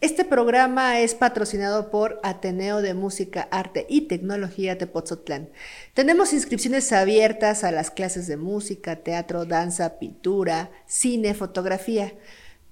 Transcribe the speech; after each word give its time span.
Este 0.00 0.24
programa 0.24 1.00
es 1.00 1.14
patrocinado 1.14 1.90
por 1.90 2.20
Ateneo 2.22 2.82
de 2.82 2.92
Música, 2.92 3.48
Arte 3.50 3.86
y 3.88 4.02
Tecnología 4.02 4.76
Tepoztlán. 4.76 5.48
Tenemos 5.94 6.32
inscripciones 6.32 6.92
abiertas 6.92 7.64
a 7.64 7.70
las 7.70 7.90
clases 7.90 8.26
de 8.26 8.36
música, 8.36 8.96
teatro, 8.96 9.46
danza, 9.46 9.98
pintura, 9.98 10.70
cine, 10.86 11.32
fotografía. 11.32 12.12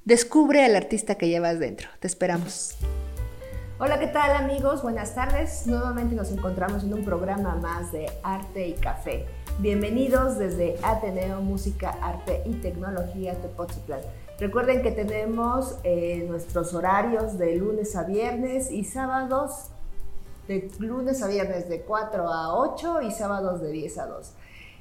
Descubre 0.04 0.64
al 0.64 0.76
artista 0.76 1.14
que 1.14 1.28
llevas 1.28 1.58
dentro. 1.58 1.88
Te 2.00 2.06
esperamos. 2.06 2.76
Hola, 3.78 3.98
¿qué 3.98 4.06
tal 4.06 4.36
amigos? 4.36 4.82
Buenas 4.82 5.14
tardes. 5.14 5.66
Nuevamente 5.66 6.14
nos 6.14 6.30
encontramos 6.30 6.84
en 6.84 6.94
un 6.94 7.04
programa 7.04 7.56
más 7.56 7.90
de 7.92 8.06
Arte 8.22 8.68
y 8.68 8.74
Café. 8.74 9.26
Bienvenidos 9.58 10.38
desde 10.38 10.76
Ateneo 10.82 11.40
Música, 11.40 11.96
Arte 12.00 12.42
y 12.46 12.52
Tecnología 12.54 13.34
Tepoztlán. 13.40 14.00
Recuerden 14.42 14.82
que 14.82 14.90
tenemos 14.90 15.78
eh, 15.84 16.26
nuestros 16.28 16.74
horarios 16.74 17.38
de 17.38 17.54
lunes 17.54 17.94
a 17.94 18.02
viernes 18.02 18.72
y 18.72 18.82
sábados, 18.82 19.68
de 20.48 20.68
lunes 20.80 21.22
a 21.22 21.28
viernes 21.28 21.68
de 21.68 21.82
4 21.82 22.26
a 22.28 22.58
8 22.58 23.02
y 23.02 23.12
sábados 23.12 23.60
de 23.60 23.70
10 23.70 23.98
a 23.98 24.06
2. 24.06 24.34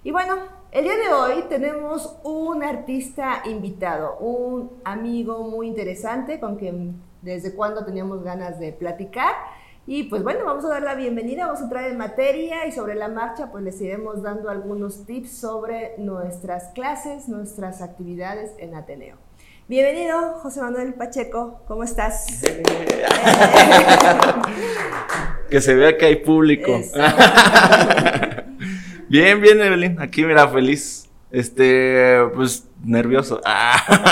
Y 0.04 0.10
bueno, 0.10 0.34
el 0.72 0.86
día 0.86 0.96
de 0.96 1.14
hoy 1.14 1.44
tenemos 1.48 2.18
un 2.24 2.64
artista 2.64 3.44
invitado, 3.46 4.18
un 4.18 4.72
amigo 4.84 5.44
muy 5.44 5.68
interesante 5.68 6.40
con 6.40 6.56
quien 6.56 7.00
desde 7.22 7.54
cuando 7.54 7.86
teníamos 7.86 8.24
ganas 8.24 8.60
de 8.60 8.74
platicar. 8.74 9.36
Y 9.86 10.06
pues 10.06 10.24
bueno, 10.24 10.44
vamos 10.44 10.66
a 10.66 10.70
dar 10.70 10.82
la 10.82 10.96
bienvenida, 10.96 11.46
vamos 11.46 11.60
a 11.62 11.66
entrar 11.66 11.84
en 11.84 12.00
materia 12.00 12.66
y 12.66 12.72
sobre 12.72 12.96
la 12.96 13.10
marcha 13.10 13.52
pues 13.52 13.64
les 13.64 13.80
iremos 13.80 14.24
dando 14.24 14.50
algunos 14.50 15.06
tips 15.06 15.30
sobre 15.30 16.00
nuestras 16.00 16.70
clases, 16.70 17.30
nuestras 17.30 17.84
actividades 17.84 18.54
en 18.58 18.74
Ateneo. 18.74 19.18
Bienvenido, 19.72 20.34
José 20.42 20.60
Manuel 20.60 20.94
Pacheco, 20.96 21.62
¿cómo 21.66 21.86
estás? 21.86 22.42
que 25.50 25.62
se 25.62 25.76
vea 25.76 25.98
que 25.98 26.08
hay 26.08 26.18
público. 26.18 26.74
bien, 29.08 29.40
bien, 29.40 29.62
Evelyn, 29.62 30.02
aquí 30.02 30.26
mira, 30.26 30.50
feliz. 30.50 31.10
Este, 31.32 32.20
pues 32.36 32.68
nervioso. 32.84 33.40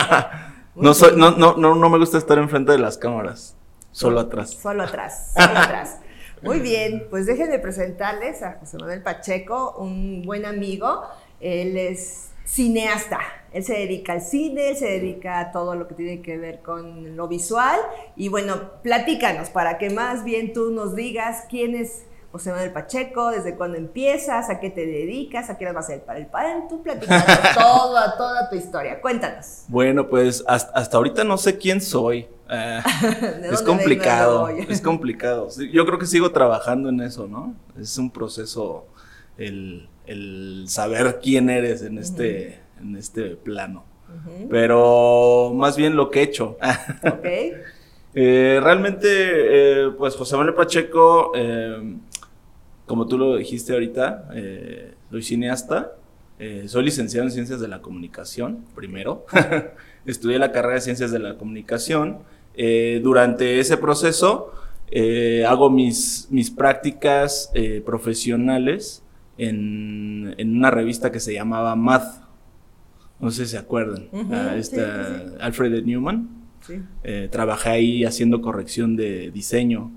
no, 0.76 0.94
soy, 0.94 1.18
no, 1.18 1.32
no, 1.32 1.58
no, 1.58 1.76
no 1.76 1.90
me 1.90 1.98
gusta 1.98 2.18
estar 2.18 2.38
enfrente 2.38 2.72
de 2.72 2.80
las 2.80 2.98
cámaras, 2.98 3.58
solo 3.92 4.22
atrás. 4.22 4.52
Solo 4.52 4.84
atrás, 4.84 5.34
solo 5.36 5.60
atrás. 5.60 5.98
Muy 6.42 6.62
bien, 6.62 7.06
pues 7.10 7.26
déjenme 7.26 7.60
presentarles 7.60 8.44
a 8.44 8.54
José 8.62 8.78
Manuel 8.78 9.04
Pacheco, 9.04 9.76
un 9.78 10.24
buen 10.26 10.46
amigo. 10.46 11.02
Él 11.42 11.76
es 11.76 12.29
cineasta. 12.50 13.20
Él 13.52 13.64
se 13.64 13.74
dedica 13.74 14.14
al 14.14 14.22
cine, 14.22 14.70
él 14.70 14.78
se 14.78 14.86
dedica 14.86 15.40
a 15.40 15.52
todo 15.52 15.76
lo 15.76 15.88
que 15.88 15.96
tiene 15.96 16.22
que 16.22 16.38
ver 16.38 16.62
con 16.62 17.16
lo 17.16 17.28
visual. 17.28 17.80
Y 18.16 18.30
bueno, 18.30 18.82
platícanos 18.84 19.50
para 19.50 19.78
que 19.78 19.90
más 19.90 20.24
bien 20.24 20.54
tú 20.54 20.72
nos 20.72 20.96
digas 20.96 21.46
quién 21.50 21.76
es 21.76 22.04
José 22.32 22.52
Manuel 22.52 22.72
Pacheco, 22.72 23.32
desde 23.32 23.56
cuándo 23.56 23.78
empiezas, 23.78 24.52
a 24.52 24.60
qué 24.60 24.70
te 24.70 24.86
dedicas, 24.86 25.50
a 25.50 25.58
qué 25.58 25.66
vas 25.66 25.76
a 25.76 25.80
hacer 25.80 26.02
para 26.02 26.20
el 26.20 26.28
padre. 26.28 26.64
Tú 26.70 26.84
platícanos 26.84 27.26
toda, 27.58 28.18
toda 28.18 28.50
tu 28.50 28.56
historia. 28.56 29.02
Cuéntanos. 29.02 29.64
Bueno, 29.68 30.08
pues 30.08 30.44
hasta, 30.48 30.98
ahorita 30.98 31.24
no 31.24 31.38
sé 31.38 31.58
quién 31.58 31.82
soy. 31.82 32.28
Eh, 32.52 32.82
es 33.52 33.62
complicado, 33.64 34.48
es 34.50 34.82
complicado. 34.82 35.50
Yo 35.72 35.86
creo 35.86 35.98
que 35.98 36.06
sigo 36.06 36.32
trabajando 36.32 36.90
en 36.90 37.02
eso, 37.02 37.28
¿no? 37.28 37.56
Es 37.80 37.98
un 37.98 38.12
proceso 38.12 38.86
el 39.38 39.88
el 40.10 40.64
saber 40.68 41.20
quién 41.22 41.52
eres 41.52 41.84
en 41.84 42.00
este, 42.00 42.60
en 42.82 42.96
este 42.96 43.36
plano. 43.36 43.86
Pero 44.50 45.54
más 45.56 45.78
bien 45.78 45.96
lo 45.96 46.10
que 46.10 46.20
he 46.20 46.24
hecho. 46.24 46.58
Eh, 48.16 48.60
realmente, 48.64 49.06
eh, 49.08 49.92
pues 49.96 50.16
José 50.16 50.36
Manuel 50.36 50.56
Pacheco, 50.56 51.32
eh, 51.36 51.96
como 52.88 53.06
tú 53.06 53.20
lo 53.20 53.38
dijiste 53.38 53.72
ahorita, 53.72 54.30
soy 55.12 55.22
cineasta, 55.22 55.94
soy 56.66 56.86
licenciado 56.86 57.28
en 57.28 57.32
Ciencias 57.32 57.60
de 57.62 57.68
la 57.68 57.84
Comunicación, 57.84 58.66
primero. 58.74 59.28
Estudié 60.08 60.40
la 60.40 60.52
carrera 60.52 60.74
de 60.74 60.82
Ciencias 60.82 61.12
de 61.12 61.20
la 61.20 61.38
Comunicación. 61.38 62.24
durante 63.04 63.60
ese 63.60 63.78
proceso 63.78 64.54
hago 65.48 65.70
mis, 65.70 66.28
mis 66.32 66.50
prácticas 66.50 67.52
profesionales 67.86 69.04
en, 69.40 70.58
una 70.58 70.70
revista 70.70 71.12
que 71.12 71.20
se 71.20 71.34
llamaba 71.34 71.76
Math. 71.76 72.22
No 73.20 73.32
sé 73.32 73.46
si 73.46 73.52
se 73.52 73.58
acuerdan. 73.58 74.08
Ah, 74.32 74.56
Alfred 75.40 75.84
Newman. 75.84 76.30
Eh, 77.04 77.30
trabajé 77.32 77.70
ahí 77.70 78.04
haciendo 78.04 78.42
corrección 78.42 78.96
de 78.96 79.32
diseño 79.32 79.92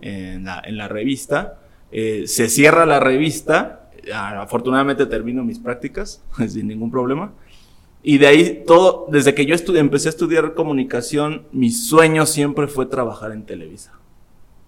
en, 0.00 0.44
la, 0.44 0.88
revista. 0.88 1.60
Eh, 1.92 2.24
se 2.26 2.48
cierra 2.48 2.86
la 2.86 3.00
revista. 3.00 3.90
Ah, 4.12 4.42
afortunadamente 4.42 5.06
termino 5.06 5.44
mis 5.44 5.58
prácticas 5.58 6.22
sin 6.48 6.68
ningún 6.68 6.90
problema. 6.90 7.32
Y 8.02 8.18
de 8.18 8.26
ahí 8.26 8.62
todo, 8.66 9.06
desde 9.10 9.34
que 9.34 9.46
yo 9.46 9.56
empecé 9.76 10.08
a 10.08 10.10
estudiar 10.10 10.54
comunicación, 10.54 11.46
mi 11.52 11.70
sueño 11.70 12.26
siempre 12.26 12.66
fue 12.66 12.86
trabajar 12.86 13.32
en 13.32 13.44
Televisa. 13.44 13.92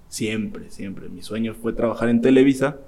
Siempre, 0.08 0.70
siempre. 0.70 1.08
Mi 1.08 1.22
sueño 1.22 1.54
fue 1.54 1.72
trabajar 1.74 2.08
en 2.08 2.22
Televisa 2.22 2.78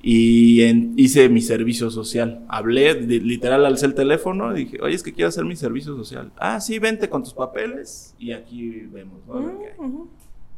y 0.00 0.62
hice 1.00 1.28
mi 1.28 1.40
servicio 1.40 1.90
social. 1.90 2.44
Hablé, 2.48 2.94
literal, 2.94 3.66
alcé 3.66 3.86
el 3.86 3.94
teléfono 3.94 4.52
y 4.56 4.64
dije, 4.64 4.78
oye, 4.80 4.94
es 4.94 5.02
que 5.02 5.12
quiero 5.12 5.28
hacer 5.28 5.44
mi 5.44 5.56
servicio 5.56 5.96
social. 5.96 6.32
Ah, 6.36 6.60
sí, 6.60 6.78
vente 6.78 7.08
con 7.08 7.22
tus 7.22 7.34
papeles 7.34 8.14
y 8.18 8.32
aquí 8.32 8.80
vemos. 8.92 9.20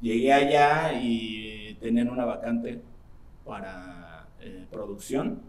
Llegué 0.01 0.33
allá 0.33 1.01
y 1.03 1.77
tenían 1.81 2.09
una 2.09 2.25
vacante 2.25 2.81
para 3.45 4.29
eh, 4.41 4.67
producción 4.71 5.41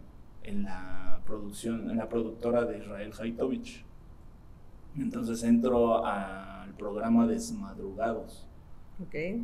en 0.43 0.63
la 0.63 1.21
producción, 1.25 1.89
en 1.89 1.97
la 1.97 2.09
productora 2.09 2.65
de 2.65 2.79
Israel 2.79 3.11
Haitovich. 3.19 3.83
Entonces 4.97 5.43
entro 5.43 6.05
al 6.05 6.73
programa 6.75 7.27
Desmadrugados 7.27 8.45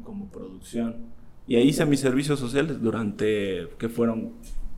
como 0.04 0.26
producción. 0.28 1.18
Y 1.48 1.56
ahí 1.56 1.70
hice 1.70 1.86
mis 1.86 2.02
servicios 2.02 2.40
sociales 2.40 2.82
durante, 2.82 3.70
que 3.80 3.88
fueron 3.88 4.34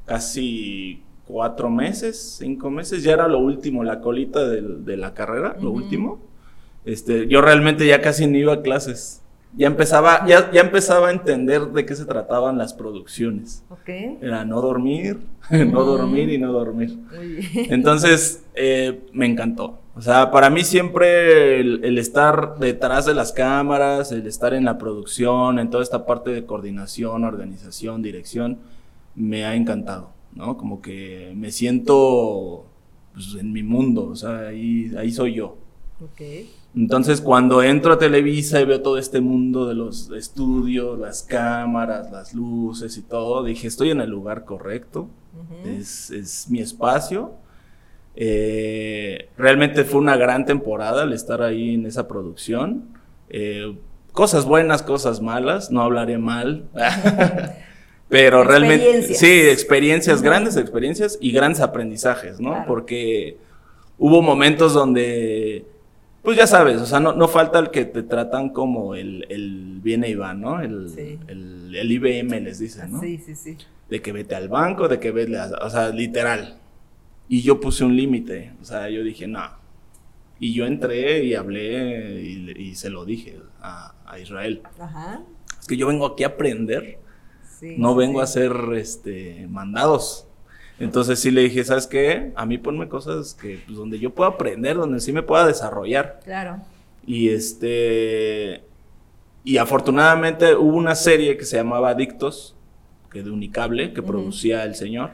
casi 0.06 1.02
cuatro 1.26 1.70
meses, 1.70 2.38
cinco 2.40 2.70
meses, 2.70 3.04
ya 3.04 3.14
era 3.14 3.28
lo 3.28 3.40
último, 3.40 3.84
la 3.84 4.02
colita 4.02 4.48
de, 4.48 4.98
la 4.98 5.14
carrera, 5.14 5.58
lo 5.60 5.72
último. 5.72 6.20
Este, 6.86 7.28
yo 7.28 7.42
realmente 7.42 7.86
ya 7.86 8.02
casi 8.02 8.28
ni 8.28 8.40
iba 8.40 8.54
a 8.54 8.62
clases. 8.62 9.19
Ya 9.56 9.68
empezaba, 9.68 10.26
ya, 10.28 10.52
ya 10.52 10.62
empezaba 10.62 11.08
a 11.08 11.12
entender 11.12 11.62
de 11.68 11.86
qué 11.86 11.96
se 11.96 12.06
trataban 12.06 12.58
las 12.58 12.74
producciones. 12.74 13.64
Era 14.22 14.46
no 14.46 14.62
dormir, 14.62 15.20
no 15.50 15.84
dormir 15.84 16.30
y 16.30 16.38
no 16.38 16.52
dormir. 16.52 16.98
Entonces, 17.70 18.44
eh, 18.54 19.02
me 19.12 19.26
encantó. 19.26 19.80
O 19.96 20.02
sea, 20.02 20.32
para 20.32 20.50
mí 20.50 20.64
siempre 20.64 21.60
el, 21.60 21.98
estar 21.98 22.58
detrás 22.58 23.06
de 23.06 23.14
las 23.14 23.34
cámaras, 23.34 24.12
el 24.12 24.26
estar 24.28 24.54
en 24.54 24.64
la 24.64 24.78
producción, 24.78 25.60
en 25.60 25.70
toda 25.70 25.84
esta 25.84 26.06
parte 26.06 26.30
de 26.30 26.46
coordinación, 26.46 27.26
organización, 27.26 28.02
dirección, 28.02 28.60
me 29.16 29.44
ha 29.44 29.56
encantado, 29.56 30.12
¿no? 30.34 30.56
Como 30.58 30.82
que 30.82 31.34
me 31.36 31.52
siento 31.52 32.66
pues, 33.14 33.36
en 33.38 33.52
mi 33.52 33.64
mundo, 33.64 34.06
o 34.06 34.16
sea, 34.16 34.48
ahí, 34.48 34.90
ahí 34.98 35.12
soy 35.12 35.34
yo. 35.34 35.58
Okay. 36.14 36.50
Entonces, 36.76 37.20
cuando 37.22 37.64
entro 37.64 37.94
a 37.94 37.98
Televisa 37.98 38.62
y 38.62 38.66
veo 38.66 38.82
todo 38.82 38.98
este 38.98 39.22
mundo 39.22 39.68
de 39.68 39.74
los 39.74 40.12
estudios, 40.12 41.00
las 41.00 41.24
cámaras, 41.24 42.12
las 42.12 42.34
luces 42.34 42.96
y 42.98 43.02
todo, 43.02 43.44
dije, 43.44 43.68
estoy 43.68 43.90
en 43.90 44.02
el 44.02 44.10
lugar 44.10 44.46
correcto, 44.46 45.10
es, 45.66 46.12
es 46.12 46.50
mi 46.50 46.60
espacio 46.60 47.34
eh, 48.22 49.30
realmente 49.38 49.86
fue 49.86 50.02
una 50.02 50.18
gran 50.18 50.46
temporada 50.46 51.04
el 51.04 51.14
estar 51.14 51.42
ahí 51.42 51.76
en 51.76 51.86
esa 51.86 52.06
producción. 52.10 52.90
Eh, 53.30 53.78
cosas 54.12 54.44
buenas, 54.44 54.84
cosas 54.84 55.22
malas, 55.22 55.72
no 55.72 55.82
hablaré 55.82 56.18
mal. 56.18 56.66
Pero 58.10 58.44
realmente, 58.44 59.04
sí, 59.14 59.42
experiencias, 59.50 60.22
grandes 60.22 60.58
experiencias 60.58 61.18
y 61.22 61.32
grandes 61.32 61.62
aprendizajes, 61.62 62.42
¿no? 62.42 62.66
Porque 62.68 63.38
hubo 63.98 64.22
momentos 64.22 64.74
donde, 64.74 65.66
pues 66.24 66.38
ya 66.38 66.48
sabes, 66.48 66.82
o 66.82 66.86
sea, 66.86 67.00
no, 67.00 67.14
no 67.14 67.28
falta 67.28 67.60
el 67.60 67.72
que 67.72 67.86
te 67.86 68.04
tratan 68.04 68.50
como 68.50 68.96
el, 68.96 69.26
el 69.30 69.80
viene 69.82 70.10
y 70.10 70.16
va, 70.16 70.34
¿no? 70.34 70.62
El, 70.62 70.92
el, 71.28 71.92
IBM 71.92 72.42
les 72.42 72.60
dicen, 72.60 72.92
¿no? 72.92 73.00
Sí, 73.00 73.18
sí, 73.18 73.36
sí. 73.36 73.58
De 73.90 74.02
que 74.02 74.12
vete 74.12 74.36
al 74.36 74.50
banco, 74.50 74.88
de 74.88 75.00
que 75.00 75.12
vete, 75.12 75.38
o 75.40 75.70
sea, 75.70 75.90
literal. 75.90 76.60
Y 77.28 77.42
yo 77.42 77.60
puse 77.60 77.86
un 77.86 77.96
límite, 77.96 78.54
o 78.62 78.66
sea, 78.66 78.90
yo 78.90 79.04
dije, 79.04 79.28
no. 79.28 79.60
Y 80.40 80.54
yo 80.54 80.66
entré 80.66 81.24
y 81.24 81.36
hablé 81.36 82.22
y, 82.22 82.76
se 82.76 82.90
lo 82.90 83.06
dije 83.06 83.40
a, 83.62 83.94
Israel. 84.22 84.64
Ajá. 84.80 85.24
Es 85.60 85.68
que 85.68 85.78
yo 85.78 85.88
vengo 85.88 86.06
aquí 86.06 86.24
a 86.24 86.28
aprender, 86.28 87.00
no 87.78 87.96
vengo 87.96 88.22
a 88.22 88.24
hacer 88.24 88.54
este, 88.76 89.48
mandados. 89.50 90.29
Entonces 90.80 91.20
sí 91.20 91.30
le 91.32 91.42
dije, 91.42 91.64
¿sabes 91.64 91.88
qué? 91.88 92.32
A 92.36 92.46
mí 92.46 92.58
ponme 92.58 92.88
cosas 92.88 93.34
que, 93.34 93.60
pues, 93.66 93.78
donde 93.78 94.00
yo 94.00 94.12
pueda 94.12 94.30
aprender, 94.32 94.78
donde 94.78 95.00
sí 95.02 95.12
me 95.12 95.24
pueda 95.24 95.46
desarrollar. 95.46 96.22
Claro. 96.24 96.58
Y 97.06 97.30
este, 97.30 98.64
Y 99.44 99.58
afortunadamente 99.58 100.56
hubo 100.56 100.78
una 100.78 100.96
serie 100.96 101.38
que 101.38 101.46
se 101.46 101.58
llamaba 101.58 101.90
Adictos, 101.90 102.56
que 103.12 103.24
de 103.24 103.32
Unicable, 103.32 103.94
que 103.94 104.04
producía 104.04 104.64
el 104.64 104.76
señor. 104.76 105.12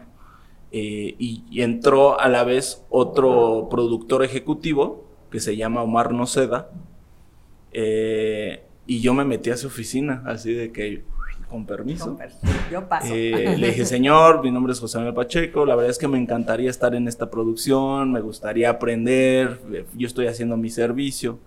Eh, 0.71 1.15
y, 1.19 1.43
y 1.49 1.61
entró 1.61 2.19
a 2.19 2.27
la 2.27 2.43
vez 2.43 2.83
otro 2.89 3.67
productor 3.69 4.23
ejecutivo 4.23 5.05
que 5.31 5.39
se 5.39 5.55
llama 5.55 5.83
Omar 5.83 6.11
Noceda. 6.13 6.69
Eh, 7.71 8.63
y 8.87 9.01
yo 9.01 9.13
me 9.13 9.25
metí 9.25 9.49
a 9.51 9.57
su 9.57 9.67
oficina, 9.67 10.21
así 10.25 10.53
de 10.53 10.71
que, 10.71 11.03
con 11.49 11.65
permiso. 11.65 12.17
Yo 12.71 12.87
paso. 12.87 13.13
Eh, 13.13 13.55
le 13.57 13.67
dije, 13.67 13.85
señor, 13.85 14.43
mi 14.43 14.51
nombre 14.51 14.73
es 14.73 14.79
José 14.79 14.97
Manuel 14.97 15.15
Pacheco, 15.15 15.65
la 15.65 15.75
verdad 15.75 15.91
es 15.91 15.97
que 15.97 16.07
me 16.07 16.17
encantaría 16.17 16.69
estar 16.69 16.95
en 16.95 17.07
esta 17.07 17.29
producción, 17.29 18.11
me 18.11 18.21
gustaría 18.21 18.69
aprender, 18.69 19.59
eh, 19.71 19.85
yo 19.93 20.07
estoy 20.07 20.27
haciendo 20.27 20.57
mi 20.57 20.69
servicio. 20.69 21.39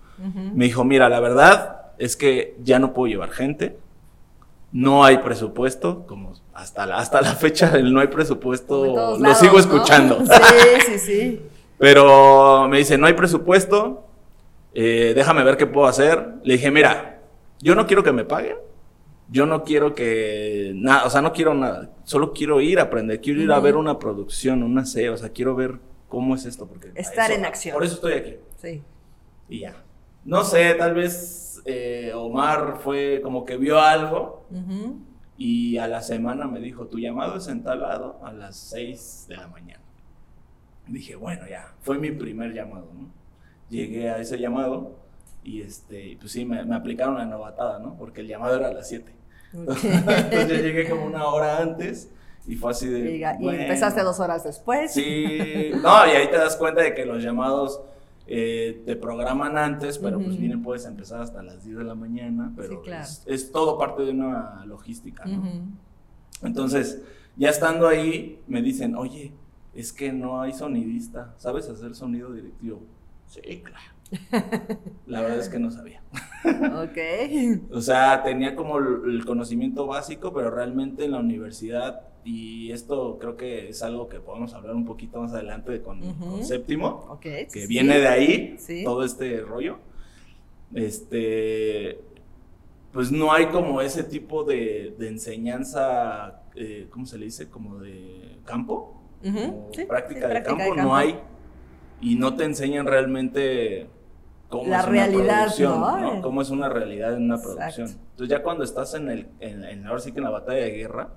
Me 0.53 0.65
dijo, 0.65 0.83
mira, 0.83 1.07
la 1.07 1.21
verdad 1.21 1.93
es 1.97 2.17
que 2.17 2.57
ya 2.61 2.77
no 2.77 2.93
puedo 2.93 3.07
llevar 3.07 3.29
gente, 3.29 3.77
no 4.73 5.05
hay 5.05 5.19
presupuesto, 5.19 6.05
como 6.07 6.33
hasta 6.53 6.85
la, 6.85 6.97
hasta 6.97 7.21
la 7.21 7.35
fecha 7.35 7.77
no 7.81 8.01
hay 8.01 8.07
presupuesto, 8.07 9.17
lo 9.17 9.35
sigo 9.35 9.53
¿no? 9.53 9.59
escuchando. 9.59 10.19
Sí, 10.25 10.81
sí, 10.85 10.99
sí. 10.99 11.41
Pero 11.77 12.67
me 12.67 12.79
dice, 12.79 12.97
no 12.97 13.07
hay 13.07 13.13
presupuesto, 13.13 14.05
eh, 14.73 15.13
déjame 15.15 15.43
ver 15.43 15.55
qué 15.55 15.65
puedo 15.65 15.87
hacer. 15.87 16.33
Le 16.43 16.55
dije, 16.55 16.69
mira, 16.69 17.21
yo 17.61 17.73
no 17.75 17.87
quiero 17.87 18.03
que 18.03 18.11
me 18.11 18.25
paguen, 18.25 18.57
yo 19.31 19.45
no 19.45 19.63
quiero 19.63 19.93
que 19.93 20.71
nada, 20.75 21.05
o 21.05 21.09
sea, 21.09 21.21
no 21.21 21.31
quiero 21.33 21.53
nada, 21.53 21.91
solo 22.03 22.33
quiero 22.33 22.61
ir 22.61 22.79
a 22.79 22.83
aprender, 22.83 23.21
quiero 23.21 23.41
ir 23.41 23.51
a 23.51 23.59
ver 23.59 23.75
una 23.75 23.99
producción, 23.99 24.63
una 24.63 24.85
serie, 24.85 25.09
o 25.11 25.17
sea, 25.17 25.29
quiero 25.29 25.55
ver 25.55 25.79
cómo 26.07 26.35
es 26.35 26.45
esto. 26.45 26.67
Porque 26.67 26.91
Estar 26.95 27.29
eso- 27.31 27.39
en 27.39 27.45
acción. 27.45 27.73
Por 27.73 27.83
eso 27.83 27.95
estoy 27.95 28.13
aquí. 28.13 28.35
Sí. 28.57 28.81
Y 29.47 29.59
ya. 29.59 29.83
No 30.25 30.43
sé, 30.43 30.73
tal 30.75 30.93
vez 30.95 31.61
eh, 31.65 32.11
Omar 32.15 32.77
fue 32.81 33.21
como 33.23 33.45
que 33.45 33.57
vio 33.57 33.79
algo 33.79 34.45
y 35.37 35.77
a 35.77 35.87
la 35.87 36.01
semana 36.01 36.45
me 36.47 36.59
dijo, 36.59 36.87
tu 36.87 36.99
llamado 36.99 37.37
es 37.37 37.47
en 37.47 37.63
tal 37.63 37.81
lado 37.81 38.19
a 38.23 38.33
las 38.33 38.57
6 38.57 39.25
de 39.29 39.37
la 39.37 39.47
mañana. 39.47 39.81
Dije, 40.87 41.15
bueno, 41.15 41.47
ya, 41.47 41.73
fue 41.81 41.97
mi 41.99 42.11
primer 42.11 42.53
llamado, 42.53 42.89
¿no? 42.93 43.07
Llegué 43.69 44.09
a 44.09 44.17
ese 44.17 44.37
llamado 44.39 44.97
y 45.43 45.61
este, 45.61 46.17
pues 46.19 46.31
sí, 46.31 46.43
me, 46.45 46.65
me 46.65 46.75
aplicaron 46.75 47.15
la 47.17 47.25
novatada, 47.25 47.79
¿no? 47.79 47.95
Porque 47.95 48.21
el 48.21 48.27
llamado 48.27 48.55
era 48.57 48.69
a 48.69 48.73
las 48.73 48.89
7. 48.89 49.13
Entonces 49.53 50.47
yo 50.47 50.55
llegué 50.55 50.89
como 50.89 51.05
una 51.05 51.25
hora 51.27 51.57
antes 51.59 52.09
y 52.47 52.55
fue 52.55 52.71
así 52.71 52.87
de... 52.87 53.17
Y 53.17 53.23
empezaste 53.23 54.01
dos 54.01 54.19
horas 54.19 54.43
después. 54.43 54.93
Sí, 54.93 55.71
no, 55.81 56.07
y 56.07 56.11
ahí 56.11 56.29
te 56.29 56.37
das 56.37 56.55
cuenta 56.55 56.81
de 56.81 56.93
que 56.93 57.05
los 57.05 57.23
llamados 57.23 57.81
eh, 58.27 58.83
te 58.85 58.95
programan 58.95 59.57
antes, 59.57 59.97
pero 59.97 60.19
pues 60.19 60.37
miren, 60.37 60.61
puedes 60.61 60.85
empezar 60.85 61.21
hasta 61.21 61.41
las 61.41 61.63
10 61.63 61.77
de 61.79 61.83
la 61.83 61.95
mañana, 61.95 62.53
pero 62.55 62.69
Sí, 62.69 62.77
claro. 62.83 63.03
es, 63.03 63.23
es 63.25 63.51
todo 63.51 63.77
parte 63.77 64.03
de 64.03 64.11
una 64.11 64.63
logística, 64.65 65.25
¿no? 65.25 65.43
Entonces, 66.43 67.01
ya 67.35 67.49
estando 67.49 67.87
ahí, 67.87 68.39
me 68.47 68.61
dicen, 68.61 68.95
oye, 68.95 69.31
es 69.73 69.91
que 69.93 70.11
no 70.13 70.41
hay 70.41 70.53
sonidista, 70.53 71.33
¿sabes 71.37 71.67
hacer 71.69 71.95
sonido 71.95 72.31
directivo? 72.33 72.81
Sí, 73.27 73.41
claro. 73.63 73.98
La 75.07 75.21
verdad 75.21 75.39
es 75.39 75.49
que 75.49 75.59
no 75.59 75.71
sabía. 75.71 76.01
Ok. 76.83 76.97
O 77.71 77.81
sea, 77.81 78.23
tenía 78.23 78.55
como 78.55 78.77
el 78.79 79.23
conocimiento 79.25 79.85
básico, 79.87 80.33
pero 80.33 80.49
realmente 80.51 81.05
en 81.05 81.11
la 81.11 81.19
universidad, 81.19 82.01
y 82.23 82.71
esto 82.71 83.17
creo 83.19 83.37
que 83.37 83.69
es 83.69 83.81
algo 83.83 84.09
que 84.09 84.19
podemos 84.19 84.53
hablar 84.53 84.75
un 84.75 84.85
poquito 84.85 85.21
más 85.21 85.33
adelante 85.33 85.81
con, 85.81 85.99
con 86.13 86.43
séptimo, 86.43 87.05
Ok. 87.09 87.21
que 87.21 87.47
sí. 87.49 87.67
viene 87.67 87.99
de 87.99 88.07
ahí, 88.07 88.55
Sí. 88.57 88.83
todo 88.83 89.03
este 89.03 89.41
rollo. 89.41 89.77
Este, 90.73 91.99
pues 92.91 93.11
no 93.11 93.31
hay 93.33 93.47
como 93.47 93.81
ese 93.81 94.03
tipo 94.03 94.43
de, 94.43 94.95
de 94.97 95.07
enseñanza, 95.09 96.43
eh, 96.55 96.87
¿cómo 96.89 97.05
se 97.05 97.17
le 97.17 97.25
dice? 97.25 97.49
Como 97.49 97.79
de 97.79 98.37
campo, 98.45 99.01
Ujú, 99.23 99.39
como 99.39 99.69
sí, 99.73 99.85
práctica, 99.85 100.27
de, 100.27 100.31
práctica 100.41 100.57
campo, 100.57 100.75
de 100.75 100.81
no 100.81 100.95
hay. 100.95 101.19
Y 102.01 102.15
no 102.15 102.35
te 102.35 102.45
enseñan 102.45 102.85
realmente 102.87 103.89
cómo 104.49 104.67
La 104.69 104.79
es 104.79 104.83
una 104.83 104.91
realidad, 104.91 105.37
producción, 105.43 105.79
¿no? 105.79 106.13
¿no? 106.15 106.21
Cómo 106.21 106.41
es 106.41 106.49
una 106.49 106.67
realidad 106.69 107.13
en 107.15 107.23
una 107.23 107.35
Exacto. 107.35 107.55
producción. 107.57 107.87
Entonces 108.11 108.29
ya 108.29 108.43
cuando 108.43 108.63
estás 108.63 108.93
en 108.95 109.09
el, 109.09 109.27
en, 109.39 109.63
en- 109.63 109.87
ahora 109.87 109.99
sí 110.01 110.11
que 110.11 110.17
en 110.17 110.23
la 110.25 110.31
batalla 110.31 110.59
de 110.65 110.71
guerra, 110.71 111.09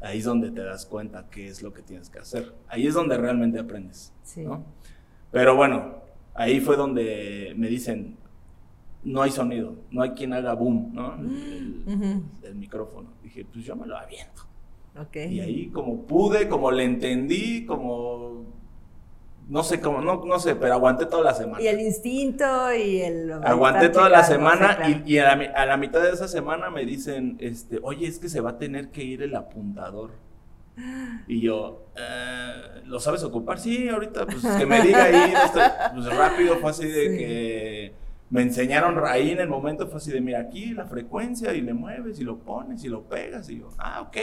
ahí 0.00 0.18
es 0.18 0.24
donde 0.24 0.50
te 0.50 0.62
das 0.62 0.86
cuenta 0.86 1.28
qué 1.30 1.48
es 1.48 1.62
lo 1.62 1.72
que 1.72 1.82
tienes 1.82 2.08
que 2.08 2.18
hacer. 2.20 2.54
Ahí 2.68 2.86
es 2.86 2.94
donde 2.94 3.16
realmente 3.18 3.58
aprendes, 3.58 4.12
Sí. 4.22 4.42
¿no? 4.42 4.64
Pero 5.30 5.56
bueno, 5.56 5.96
ahí 6.34 6.60
fue 6.60 6.76
donde 6.76 7.52
me 7.56 7.68
dicen, 7.68 8.16
no 9.04 9.22
hay 9.22 9.30
sonido, 9.32 9.74
no 9.90 10.02
hay 10.02 10.10
quien 10.10 10.32
haga 10.32 10.54
boom, 10.54 10.90
¿no? 10.92 11.14
El, 11.16 11.82
el- 11.86 11.94
Ujú. 11.94 12.22
el 12.44 12.54
micrófono. 12.54 13.10
Dije, 13.22 13.44
pues 13.44 13.64
yo 13.64 13.74
me 13.76 13.86
lo 13.86 13.96
aviento. 13.98 14.42
Ok. 15.00 15.16
Y 15.28 15.40
ahí 15.40 15.68
como 15.70 16.02
pude, 16.06 16.48
como 16.48 16.70
le 16.70 16.84
entendí, 16.84 17.64
como... 17.66 18.61
No 19.52 19.62
sé 19.62 19.80
cómo, 19.82 20.00
no, 20.00 20.24
no 20.24 20.38
sé, 20.38 20.56
pero 20.56 20.72
aguanté 20.72 21.04
toda 21.04 21.24
la 21.24 21.34
semana. 21.34 21.62
Y 21.62 21.66
el 21.66 21.78
instinto 21.80 22.72
y 22.74 23.02
el. 23.02 23.32
Aguanté 23.44 23.90
toda 23.90 24.08
la 24.08 24.24
semana 24.24 24.78
y, 24.88 25.12
y 25.12 25.18
a, 25.18 25.36
la, 25.36 25.52
a 25.54 25.66
la 25.66 25.76
mitad 25.76 26.00
de 26.02 26.10
esa 26.10 26.26
semana 26.26 26.70
me 26.70 26.86
dicen, 26.86 27.36
este, 27.38 27.78
oye, 27.82 28.06
es 28.06 28.18
que 28.18 28.30
se 28.30 28.40
va 28.40 28.50
a 28.50 28.58
tener 28.58 28.88
que 28.88 29.04
ir 29.04 29.22
el 29.22 29.34
apuntador. 29.36 30.12
Y 31.28 31.42
yo, 31.42 31.84
"Eh, 31.96 32.80
¿lo 32.86 32.98
sabes 32.98 33.22
ocupar? 33.24 33.58
Sí, 33.58 33.90
ahorita, 33.90 34.24
pues 34.24 34.42
que 34.56 34.64
me 34.64 34.80
diga 34.80 35.04
ahí, 35.04 35.34
pues 35.92 36.06
rápido 36.16 36.56
fue 36.56 36.70
así 36.70 36.86
de 36.86 37.10
Sí. 37.10 37.18
que 37.18 37.92
me 38.30 38.40
enseñaron 38.40 38.98
ahí 39.06 39.32
en 39.32 39.40
el 39.40 39.48
momento, 39.48 39.86
fue 39.86 39.98
así 39.98 40.10
de, 40.10 40.22
mira, 40.22 40.40
aquí 40.40 40.72
la 40.72 40.86
frecuencia 40.86 41.52
y 41.52 41.60
le 41.60 41.74
mueves 41.74 42.18
y 42.20 42.24
lo 42.24 42.38
pones 42.38 42.82
y 42.84 42.88
lo 42.88 43.02
pegas 43.02 43.50
y 43.50 43.58
yo, 43.60 43.68
ah, 43.76 44.00
ok. 44.00 44.16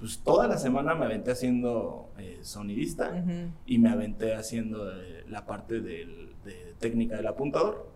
Pues 0.00 0.18
toda 0.20 0.48
la 0.48 0.56
semana 0.56 0.94
me 0.94 1.04
aventé 1.04 1.30
haciendo 1.30 2.08
eh, 2.18 2.38
sonidista 2.42 3.10
Ujú. 3.10 3.50
y 3.66 3.78
me 3.78 3.90
aventé 3.90 4.34
haciendo 4.34 4.90
eh, 4.90 5.24
la 5.28 5.44
parte 5.46 5.80
del- 5.80 6.34
de 6.44 6.74
técnica 6.78 7.16
del 7.16 7.26
apuntador. 7.26 7.86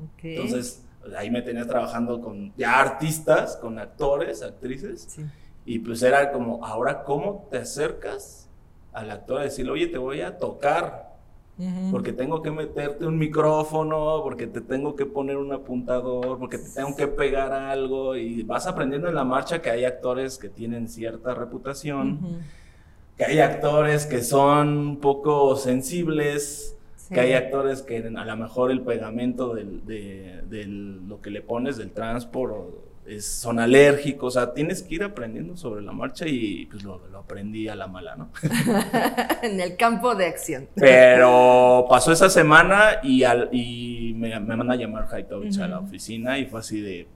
Ok. 0.00 0.24
Entonces, 0.24 0.84
ahí 1.16 1.30
me 1.30 1.42
tenías 1.42 1.66
trabajando 1.66 2.20
con 2.20 2.52
ya 2.56 2.78
artistas, 2.80 3.56
con 3.56 3.78
actores, 3.80 4.42
actrices, 4.42 5.02
Sí. 5.10 5.22
y 5.64 5.80
pues 5.80 6.00
era 6.02 6.30
como, 6.30 6.64
ahora, 6.64 7.02
¿cómo 7.02 7.48
te 7.50 7.58
acercas 7.58 8.48
al 8.92 9.10
actor 9.10 9.40
a 9.40 9.44
decirle, 9.44 9.72
oye, 9.72 9.88
te 9.88 9.98
voy 9.98 10.20
a 10.20 10.38
tocar? 10.38 11.07
Porque 11.90 12.12
tengo 12.12 12.40
que 12.40 12.52
meterte 12.52 13.04
un 13.04 13.18
micrófono, 13.18 14.20
porque 14.22 14.46
te 14.46 14.60
tengo 14.60 14.94
que 14.94 15.06
poner 15.06 15.36
un 15.36 15.52
apuntador, 15.52 16.38
porque 16.38 16.56
te 16.58 16.68
tengo 16.70 16.94
que 16.94 17.08
pegar 17.08 17.52
algo, 17.52 18.14
y 18.14 18.44
vas 18.44 18.66
aprendiendo 18.68 19.08
en 19.08 19.16
la 19.16 19.24
marcha 19.24 19.60
que 19.60 19.70
hay 19.70 19.84
actores 19.84 20.38
que 20.38 20.48
tienen 20.48 20.88
cierta 20.88 21.34
reputación, 21.34 22.20
Ujú. 22.22 22.36
que 23.16 23.24
hay 23.24 23.40
actores 23.40 24.06
que 24.06 24.22
son 24.22 24.68
un 24.78 24.96
poco 24.98 25.56
sensibles, 25.56 26.76
Sí. 26.94 27.14
que 27.14 27.20
hay 27.20 27.32
actores 27.32 27.82
que 27.82 27.96
a 27.98 28.24
lo 28.24 28.36
mejor 28.36 28.70
el 28.70 28.82
pegamento 28.82 29.54
del, 29.54 29.84
de, 29.84 30.64
lo 30.66 31.20
que 31.20 31.30
le 31.30 31.40
pones 31.40 31.76
del 31.78 31.90
transport 31.90 32.52
o 32.52 32.70
es- 33.08 33.26
son 33.26 33.58
alérgicos, 33.58 34.36
o 34.36 34.40
sea, 34.40 34.52
tienes 34.54 34.82
que 34.82 34.96
ir 34.96 35.02
aprendiendo 35.02 35.56
sobre 35.56 35.82
la 35.82 35.92
marcha 35.92 36.26
y 36.26 36.66
pues 36.66 36.82
lo, 36.84 37.06
lo 37.08 37.18
aprendí 37.18 37.68
a 37.68 37.74
la 37.74 37.86
mala, 37.86 38.16
¿no? 38.16 38.30
en 39.42 39.60
el 39.60 39.76
campo 39.76 40.14
de 40.14 40.26
acción. 40.26 40.68
Pero 40.74 41.86
pasó 41.88 42.12
esa 42.12 42.28
semana 42.30 43.00
y, 43.02 43.22
al, 43.24 43.48
y 43.52 44.12
me, 44.16 44.38
me 44.40 44.56
manda 44.56 44.74
a 44.74 44.76
llamar 44.76 45.06
Hightovich 45.12 45.58
a 45.58 45.68
la 45.68 45.80
oficina 45.80 46.38
y 46.38 46.46
fue 46.46 46.60
así 46.60 46.80
de... 46.80 47.06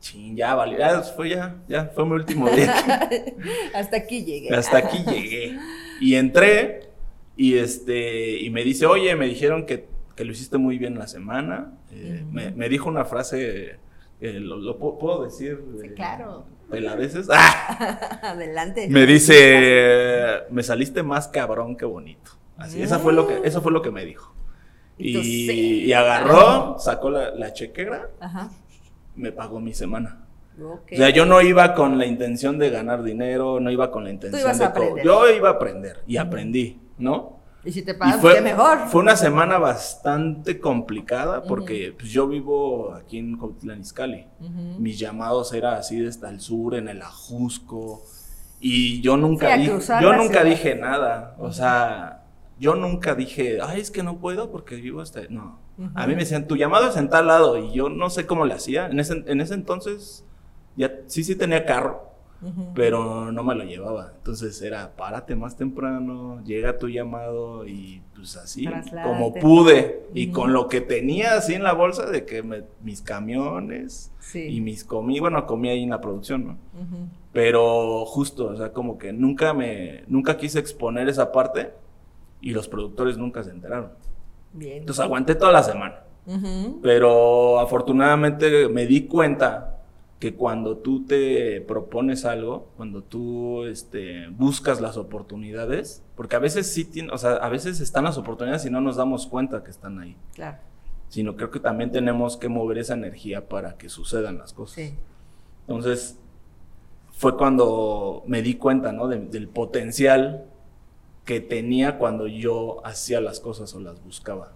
Chin, 0.00 0.34
ya 0.36 0.56
valió, 0.56 0.78
ya 0.78 1.00
fue 1.02 1.28
ya, 1.30 1.54
ya 1.68 1.84
fue 1.94 2.04
mi 2.04 2.12
último 2.12 2.50
día. 2.50 2.74
Hasta 3.74 3.98
aquí 3.98 4.24
llegué. 4.24 4.52
Hasta 4.52 4.78
aquí 4.78 4.98
llegué. 5.08 5.56
Y 6.00 6.16
entré 6.16 6.88
y 7.36 7.54
este 7.58 8.40
y 8.40 8.50
me 8.50 8.64
dice, 8.64 8.84
oye, 8.86 9.14
me 9.14 9.26
dijeron 9.26 9.64
que, 9.64 9.86
que 10.16 10.24
lo 10.24 10.32
hiciste 10.32 10.58
muy 10.58 10.76
bien 10.76 10.98
la 10.98 11.06
semana. 11.06 11.74
Eh, 11.92 12.24
me, 12.32 12.50
me 12.50 12.68
dijo 12.68 12.88
una 12.88 13.04
frase, 13.04 13.76
eh, 14.22 14.40
lo, 14.40 14.56
lo 14.56 14.78
pu- 14.78 14.98
puedo 14.98 15.24
decir. 15.24 15.62
Sí, 15.80 15.86
eh, 15.88 15.94
claro. 15.94 16.44
Peladeces. 16.70 17.28
¡Ah! 17.30 18.20
Adelante. 18.22 18.88
Me 18.88 19.04
dice, 19.04 20.44
me 20.50 20.62
saliste 20.62 21.02
más 21.02 21.28
cabrón 21.28 21.76
que 21.76 21.84
bonito. 21.84 22.30
Así, 22.56 22.82
esa 22.82 22.98
fue 22.98 23.12
lo 23.12 23.26
que, 23.26 23.40
eso 23.44 23.60
fue 23.60 23.72
lo 23.72 23.82
que 23.82 23.90
me 23.90 24.04
dijo. 24.04 24.32
Y 24.98 25.92
agarró, 25.92 26.78
sacó 26.78 27.10
la, 27.10 27.30
la 27.32 27.52
chequera, 27.52 28.08
Ajá. 28.20 28.50
me 29.16 29.32
pagó 29.32 29.58
mi 29.60 29.74
semana. 29.74 30.18
O 30.62 30.80
sea, 30.88 31.10
yo 31.10 31.24
no 31.26 31.40
iba 31.40 31.74
con 31.74 31.98
la 31.98 32.06
intención 32.06 32.58
de 32.58 32.70
ganar 32.70 33.02
dinero, 33.02 33.58
no 33.58 33.70
iba 33.70 33.90
con 33.90 34.04
la 34.04 34.10
intención 34.10 34.42
ibas 34.42 34.58
de... 34.58 34.64
a 34.64 34.68
aprender. 34.68 35.04
Yo 35.04 35.28
iba 35.30 35.48
a 35.48 35.52
aprender 35.52 36.00
y 36.06 36.18
aprendí, 36.18 36.78
¿no? 36.98 37.38
Y 37.64 37.70
si 37.72 37.82
te 37.82 37.92
Y 37.92 37.94
pagas, 37.94 38.20
fue, 38.20 38.40
mejor. 38.40 38.88
fue 38.88 39.00
una 39.02 39.14
semana 39.16 39.58
bastante 39.58 40.58
complicada 40.58 41.44
porque 41.44 41.94
pues, 41.96 42.10
yo 42.10 42.26
vivo 42.26 42.92
aquí 42.94 43.18
en 43.18 43.38
Izcalli. 43.80 44.26
Ujú. 44.40 44.80
Mis 44.80 44.98
llamados 44.98 45.52
eran 45.52 45.74
así 45.74 46.00
desde 46.00 46.28
el 46.28 46.40
sur, 46.40 46.74
en 46.74 46.88
el 46.88 47.00
Ajusco. 47.02 48.02
Y 48.60 49.00
yo 49.00 49.16
nunca, 49.16 49.46
Sí, 49.46 49.52
a 49.52 49.56
di- 49.58 49.68
cruzar 49.68 50.02
yo 50.02 50.12
nunca 50.12 50.40
ciudad. 50.40 50.44
dije 50.44 50.74
nada. 50.74 51.36
O 51.38 51.52
sea, 51.52 52.24
yo 52.58 52.74
nunca 52.74 53.14
dije, 53.14 53.58
ay, 53.62 53.80
es 53.80 53.90
que 53.90 54.02
no 54.02 54.18
puedo 54.18 54.50
porque 54.50 54.76
vivo 54.76 55.00
hasta... 55.00 55.20
No. 55.30 55.60
A 55.94 56.06
mí 56.06 56.14
me 56.14 56.20
decían, 56.20 56.46
tu 56.46 56.56
llamado 56.56 56.88
es 56.90 56.96
en 56.96 57.08
tal 57.08 57.26
lado, 57.26 57.56
y 57.56 57.72
yo 57.72 57.88
no 57.88 58.08
sé 58.10 58.26
cómo 58.26 58.44
le 58.44 58.54
hacía. 58.54 58.86
En 58.86 59.00
ese, 59.00 59.24
en 59.26 59.40
ese 59.40 59.54
entonces, 59.54 60.24
ya 60.76 60.92
sí, 61.06 61.24
sí 61.24 61.34
tenía 61.34 61.64
carro, 61.64 62.11
pero 62.74 63.30
no 63.30 63.44
me 63.44 63.54
lo 63.54 63.64
llevaba. 63.64 64.12
Entonces 64.16 64.60
era, 64.62 64.92
párate 64.96 65.36
más 65.36 65.56
temprano, 65.56 66.42
llega 66.44 66.78
tu 66.78 66.88
llamado 66.88 67.66
y 67.66 68.02
pues 68.14 68.36
así, 68.36 68.68
como 69.04 69.34
pude. 69.34 70.04
Y 70.14 70.28
con 70.28 70.52
lo 70.52 70.68
que 70.68 70.80
tenía 70.80 71.36
así 71.36 71.54
en 71.54 71.62
la 71.62 71.72
bolsa 71.72 72.06
de 72.06 72.24
que 72.24 72.64
mis 72.82 73.02
camiones 73.02 74.12
y 74.34 74.60
mis 74.60 74.84
comí, 74.84 75.20
bueno, 75.20 75.46
comí 75.46 75.68
ahí 75.68 75.82
en 75.82 75.90
la 75.90 76.00
producción, 76.00 76.46
¿no? 76.46 76.56
Pero 77.32 78.04
justo, 78.04 78.46
o 78.46 78.56
sea, 78.56 78.72
como 78.72 78.98
que 78.98 79.12
nunca 79.12 79.54
me, 79.54 80.04
nunca 80.06 80.36
quise 80.36 80.58
exponer 80.58 81.08
esa 81.08 81.32
parte 81.32 81.72
y 82.40 82.50
los 82.50 82.68
productores 82.68 83.16
nunca 83.16 83.42
se 83.42 83.50
enteraron. 83.50 83.90
Bien. 84.52 84.78
Entonces 84.78 85.02
aguanté 85.02 85.34
toda 85.34 85.52
la 85.52 85.62
semana. 85.62 86.02
Pero 86.82 87.58
afortunadamente 87.58 88.68
me 88.68 88.86
di 88.86 89.06
cuenta 89.06 89.81
que 90.22 90.36
cuando 90.36 90.76
tú 90.76 91.04
te 91.04 91.60
propones 91.62 92.24
algo, 92.24 92.68
cuando 92.76 93.02
tú 93.02 93.64
este, 93.64 94.28
buscas 94.28 94.80
las 94.80 94.96
oportunidades, 94.96 96.04
porque 96.14 96.36
a 96.36 96.38
veces 96.38 96.72
sí 96.72 96.84
tiene, 96.84 97.10
o 97.10 97.18
sea, 97.18 97.32
a 97.32 97.48
veces 97.48 97.80
están 97.80 98.04
las 98.04 98.18
oportunidades 98.18 98.64
y 98.64 98.70
no 98.70 98.80
nos 98.80 98.94
damos 98.94 99.26
cuenta 99.26 99.64
que 99.64 99.72
están 99.72 99.98
ahí. 99.98 100.16
Claro. 100.32 100.58
Sino 101.08 101.34
creo 101.34 101.50
que 101.50 101.58
también 101.58 101.90
tenemos 101.90 102.36
que 102.36 102.48
mover 102.48 102.78
esa 102.78 102.94
energía 102.94 103.48
para 103.48 103.76
que 103.76 103.88
sucedan 103.88 104.38
las 104.38 104.52
cosas. 104.52 104.76
Sí. 104.76 104.94
Entonces, 105.66 106.20
fue 107.10 107.36
cuando 107.36 108.22
me 108.28 108.42
di 108.42 108.54
cuenta, 108.54 108.92
¿no? 108.92 109.08
del 109.08 109.48
potencial 109.48 110.44
que 111.24 111.40
tenía 111.40 111.98
cuando 111.98 112.28
yo 112.28 112.80
hacía 112.86 113.20
las 113.20 113.40
cosas 113.40 113.74
o 113.74 113.80
las 113.80 114.00
buscaba. 114.04 114.52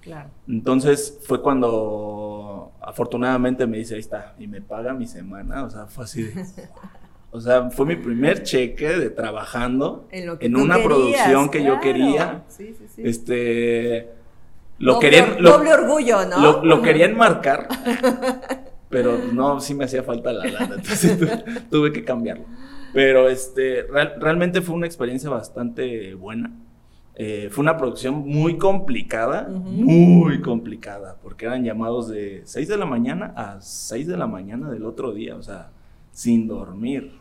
Claro. 0.00 0.30
Entonces 0.48 1.20
fue 1.26 1.42
cuando 1.42 2.29
afortunadamente 2.80 3.66
me 3.66 3.78
dice, 3.78 3.94
ahí 3.94 4.00
está, 4.00 4.34
y 4.38 4.46
me 4.46 4.60
paga 4.60 4.94
mi 4.94 5.06
semana, 5.06 5.64
o 5.64 5.70
sea, 5.70 5.86
fue 5.86 6.04
así 6.04 6.22
de... 6.22 6.44
O 7.32 7.40
sea, 7.40 7.70
fue 7.70 7.86
mi 7.86 7.94
primer 7.94 8.42
cheque 8.42 8.88
de 8.88 9.10
trabajando 9.10 10.08
en, 10.10 10.56
una 10.56 10.82
producción 10.82 11.48
que 11.48 11.62
yo 11.62 11.78
quería. 11.78 12.42
Sí, 12.48 12.74
sí, 12.76 12.86
sí. 12.92 13.02
Este 13.04 14.08
lo 14.78 14.94
doble, 14.94 15.10
querían 15.10 15.42
doble 15.42 15.72
orgullo, 15.72 16.26
¿no? 16.26 16.40
Lo, 16.40 16.64
lo 16.64 16.82
querían 16.82 17.16
marcar. 17.16 17.68
pero 18.88 19.16
no, 19.32 19.60
sí 19.60 19.74
me 19.74 19.84
hacía 19.84 20.02
falta 20.02 20.32
la 20.32 20.46
lana, 20.46 20.74
entonces 20.74 21.18
tuve 21.70 21.92
que 21.92 22.04
cambiarlo. 22.04 22.46
Pero 22.92 23.28
este, 23.28 23.84
realmente 24.18 24.60
fue 24.60 24.74
una 24.74 24.86
experiencia 24.86 25.30
bastante 25.30 26.14
buena. 26.14 26.50
Eh, 27.22 27.50
fue 27.50 27.60
una 27.60 27.76
producción 27.76 28.26
muy 28.26 28.56
complicada, 28.56 29.46
muy 29.46 30.40
complicada, 30.40 31.18
porque 31.22 31.44
eran 31.44 31.62
llamados 31.62 32.08
de 32.08 32.40
6 32.46 32.66
de 32.66 32.78
la 32.78 32.86
mañana 32.86 33.34
a 33.36 33.60
6 33.60 34.06
de 34.06 34.16
la 34.16 34.26
mañana 34.26 34.70
del 34.70 34.86
otro 34.86 35.12
día, 35.12 35.36
o 35.36 35.42
sea, 35.42 35.70
sin 36.12 36.48
dormir. 36.48 37.12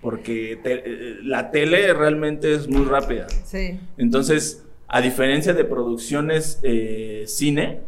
Porque 0.00 0.60
eh, 0.64 1.18
la 1.22 1.52
tele 1.52 1.94
realmente 1.94 2.52
es 2.52 2.66
muy 2.66 2.84
rápida. 2.84 3.28
Sí. 3.44 3.78
Entonces, 3.96 4.66
a 4.88 5.00
diferencia 5.00 5.54
de 5.54 5.64
producciones 5.64 6.58
eh, 6.64 7.22
cine, 7.28 7.82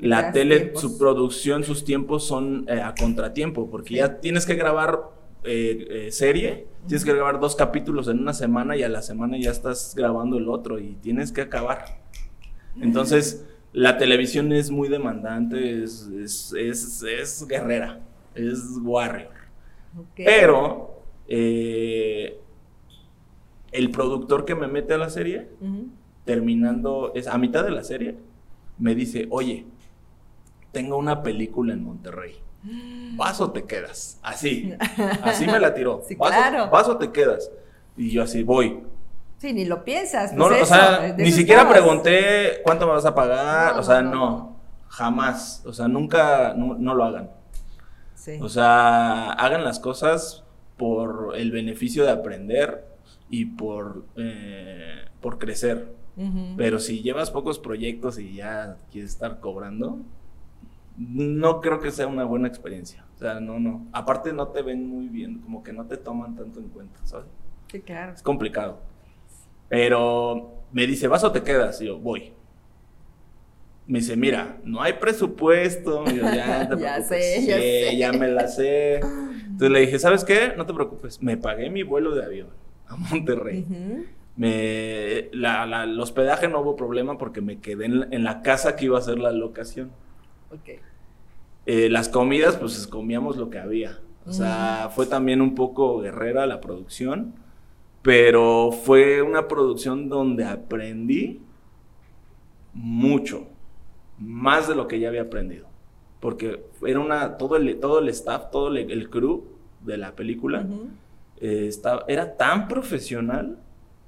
la 0.00 0.32
tele, 0.32 0.72
su 0.76 0.96
producción, 0.96 1.62
sus 1.62 1.84
tiempos 1.84 2.26
son 2.26 2.66
a 2.70 2.94
contratiempo, 2.94 3.68
porque 3.70 3.96
ya 3.96 4.18
tienes 4.18 4.46
que 4.46 4.54
grabar 4.54 5.10
eh, 5.44 6.06
eh, 6.06 6.12
serie, 6.12 6.66
tienes 6.86 7.04
que 7.04 7.12
grabar 7.12 7.38
dos 7.40 7.54
capítulos 7.54 8.08
en 8.08 8.18
una 8.18 8.32
semana 8.32 8.76
y 8.76 8.82
a 8.82 8.88
la 8.88 9.02
semana 9.02 9.36
ya 9.38 9.50
estás 9.50 9.94
grabando 9.94 10.38
el 10.38 10.48
otro 10.48 10.78
y 10.78 10.94
tienes 11.02 11.32
que 11.32 11.42
acabar. 11.42 12.00
Entonces, 12.80 13.46
la 13.72 13.98
televisión 13.98 14.52
es 14.52 14.70
muy 14.70 14.88
demandante, 14.88 15.82
es, 15.82 16.08
es, 16.54 17.46
guerrera, 17.48 18.00
es 18.34 18.60
warrior. 18.82 19.32
Pero 20.16 21.02
eh, 21.28 22.38
el 23.72 23.90
productor 23.90 24.44
que 24.44 24.54
me 24.54 24.66
mete 24.66 24.94
a 24.94 24.98
la 24.98 25.10
serie, 25.10 25.48
terminando, 26.24 27.12
es 27.14 27.26
a 27.26 27.38
mitad 27.38 27.64
de 27.64 27.70
la 27.70 27.84
serie, 27.84 28.16
me 28.78 28.94
dice, 28.94 29.26
oye, 29.30 29.64
tengo 30.72 30.96
una 30.98 31.22
película 31.22 31.72
en 31.72 31.84
Monterrey 31.84 32.34
vas 33.16 33.40
o 33.40 33.50
te 33.50 33.64
quedas. 33.64 34.18
Así, 34.22 34.74
así 35.22 35.46
me 35.46 35.58
la 35.58 35.74
tiró. 35.74 36.02
Sí, 36.08 36.16
claro. 36.16 36.70
vas 36.70 36.88
o 36.88 36.96
te 36.96 37.10
quedas. 37.10 37.50
Y 37.96 38.10
yo 38.10 38.22
así 38.22 38.42
voy. 38.42 38.82
Sí, 39.38 39.52
ni 39.52 39.64
lo 39.64 39.84
piensas. 39.84 40.32
no, 40.32 40.48
pues 40.48 40.62
o 40.62 40.66
sea, 40.66 41.14
ni 41.16 41.30
siquiera 41.30 41.68
pregunté 41.68 42.60
cuánto 42.62 42.86
me 42.86 42.92
vas 42.92 43.04
a 43.04 43.14
pagar. 43.14 43.78
o 43.78 43.82
sea, 43.82 44.02
no, 44.02 44.56
jamás. 44.88 45.62
O 45.66 45.72
sea, 45.72 45.88
nunca, 45.88 46.54
no, 46.54 46.94
lo 46.94 47.04
hagan. 47.04 47.30
Sí. 48.14 48.38
O 48.40 48.48
sea, 48.48 49.32
hagan 49.32 49.64
las 49.64 49.78
cosas 49.78 50.44
por 50.76 51.34
el 51.36 51.50
beneficio 51.50 52.04
de 52.04 52.10
aprender 52.10 52.86
y 53.30 53.46
por, 53.46 54.04
eh, 54.16 55.06
por 55.20 55.38
crecer. 55.38 55.94
Pero 56.56 56.78
si 56.78 57.02
llevas 57.02 57.30
pocos 57.30 57.58
proyectos 57.58 58.18
y 58.18 58.36
ya 58.36 58.78
quieres 58.90 59.10
estar 59.10 59.38
cobrando, 59.38 59.98
no 60.98 61.60
creo 61.60 61.80
que 61.80 61.90
sea 61.90 62.06
una 62.06 62.24
buena 62.24 62.48
experiencia. 62.48 63.04
O 63.14 63.18
sea, 63.18 63.40
no, 63.40 63.58
no. 63.58 63.86
Aparte 63.92 64.32
no 64.32 64.48
te 64.48 64.62
ven 64.62 64.86
muy 64.86 65.08
bien, 65.08 65.40
como 65.40 65.62
que 65.62 65.72
no 65.72 65.86
te 65.86 65.96
toman 65.96 66.34
tanto 66.36 66.60
en 66.60 66.68
cuenta, 66.68 66.98
¿sabes? 67.04 67.26
Sí, 67.70 67.80
claro. 67.80 68.12
Es 68.12 68.22
complicado. 68.22 68.80
Pero 69.68 70.62
me 70.72 70.86
dice, 70.86 71.08
¿vas 71.08 71.24
o 71.24 71.32
te 71.32 71.42
quedas? 71.42 71.80
Y 71.80 71.86
yo, 71.86 71.98
voy. 71.98 72.32
Me 73.86 74.00
dice, 74.00 74.16
mira, 74.16 74.58
no 74.64 74.82
hay 74.82 74.94
presupuesto. 74.94 76.04
Y 76.10 76.16
yo, 76.16 76.22
ya, 76.22 76.68
te 76.76 76.80
ya 76.80 77.00
sé, 77.02 77.44
ya 77.46 77.56
sé. 77.56 77.96
Ya 77.96 78.12
me 78.12 78.28
la 78.28 78.48
sé. 78.48 78.96
Entonces 78.96 79.70
le 79.70 79.80
dije, 79.80 79.98
¿sabes 79.98 80.24
qué? 80.24 80.54
No 80.56 80.66
te 80.66 80.74
preocupes. 80.74 81.22
Me 81.22 81.36
pagué 81.36 81.70
mi 81.70 81.82
vuelo 81.82 82.14
de 82.14 82.24
avión 82.24 82.48
a 82.86 82.96
Monterrey. 82.96 83.66
Me, 84.36 85.30
la, 85.32 85.64
la, 85.66 85.84
el 85.84 85.98
hospedaje 85.98 86.46
no 86.48 86.60
hubo 86.60 86.76
problema 86.76 87.16
porque 87.16 87.40
me 87.40 87.58
quedé 87.60 87.86
en, 87.86 88.12
en 88.12 88.22
la 88.22 88.42
casa 88.42 88.76
que 88.76 88.84
iba 88.86 88.98
a 88.98 89.02
ser 89.02 89.18
la 89.18 89.32
locación. 89.32 89.90
Eh, 91.66 91.88
las 91.90 92.08
comidas, 92.08 92.56
pues 92.56 92.86
comíamos 92.86 93.36
lo 93.36 93.50
que 93.50 93.58
había. 93.58 93.98
O 94.24 94.32
sea, 94.32 94.90
fue 94.94 95.06
también 95.06 95.40
un 95.40 95.54
poco 95.54 96.00
guerrera 96.00 96.46
la 96.46 96.60
producción, 96.60 97.34
pero 98.02 98.72
fue 98.72 99.22
una 99.22 99.46
producción 99.46 100.08
donde 100.08 100.44
aprendí 100.44 101.40
mucho, 102.72 103.46
más 104.18 104.68
de 104.68 104.74
lo 104.74 104.88
que 104.88 105.00
ya 105.00 105.08
había 105.08 105.22
aprendido. 105.22 105.66
Porque 106.20 106.64
era 106.84 107.00
una, 107.00 107.36
todo 107.36 107.56
el, 107.56 107.78
todo 107.78 108.00
el 108.00 108.08
staff, 108.08 108.50
todo 108.50 108.68
el, 108.68 109.10
crew 109.10 109.44
de 109.84 109.96
la 109.96 110.16
película, 110.16 110.66
eh, 111.40 111.66
estaba, 111.68 112.04
era 112.08 112.36
tan 112.36 112.68
profesional, 112.68 113.58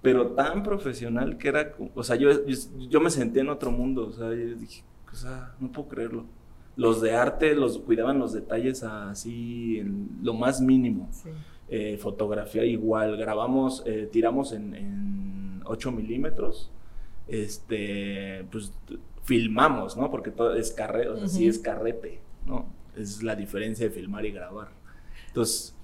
pero 0.02 0.28
tan 0.28 0.62
profesional 0.62 1.38
que 1.38 1.48
era, 1.48 1.74
o 1.94 2.02
sea, 2.02 2.16
yo, 2.16 2.30
yo, 2.46 3.00
me 3.00 3.10
senté 3.10 3.40
en 3.40 3.48
otro 3.48 3.70
mundo, 3.70 4.08
o 4.08 4.12
sea, 4.12 4.28
yo 4.30 4.54
dije, 4.54 4.82
o 5.12 5.16
sea, 5.16 5.54
no 5.60 5.70
puedo 5.70 5.88
creerlo. 5.88 6.24
Los 6.78 7.00
de 7.00 7.12
arte 7.12 7.56
los 7.56 7.76
cuidaban 7.78 8.20
los 8.20 8.32
detalles 8.32 8.85
así, 8.85 9.80
en 9.80 10.11
lo 10.23 10.32
más 10.32 10.61
mínimo. 10.61 11.11
Eh, 11.68 11.99
fotografía 11.99 12.64
igual, 12.64 13.16
grabamos, 13.16 13.82
eh, 13.85 14.08
tiramos 14.11 14.52
en, 14.52 15.61
8 15.64 15.90
milímetros, 15.90 16.70
este, 17.26 18.47
pues 18.52 18.73
filmamos, 19.25 19.97
¿no? 19.97 20.08
Porque 20.08 20.30
todo 20.30 20.54
es 20.54 20.70
carrete, 20.70 21.08
o 21.08 21.18
sea, 21.18 21.26
sí 21.28 21.49
es 21.49 21.58
carrete, 21.58 22.20
¿no? 22.47 22.73
Es 22.97 23.25
la 23.25 23.35
diferencia 23.35 23.87
de 23.87 23.92
filmar 23.92 24.25
y 24.25 24.30
grabar. 24.30 24.68
Entonces, 25.26 25.75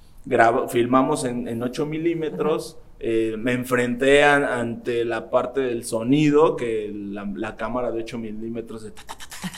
filmamos 0.69 1.25
en, 1.25 1.49
en 1.49 1.61
8 1.61 1.87
milímetros, 1.87 2.79
eh, 3.07 3.37
me 3.37 3.53
enfrenté 3.53 4.25
ante 4.25 5.05
la 5.05 5.29
parte 5.29 5.61
del 5.61 5.85
sonido, 5.85 6.57
que 6.57 6.91
la, 6.91 7.55
cámara 7.55 7.93
de 7.93 7.99
8 7.99 8.17
milímetros 8.17 8.91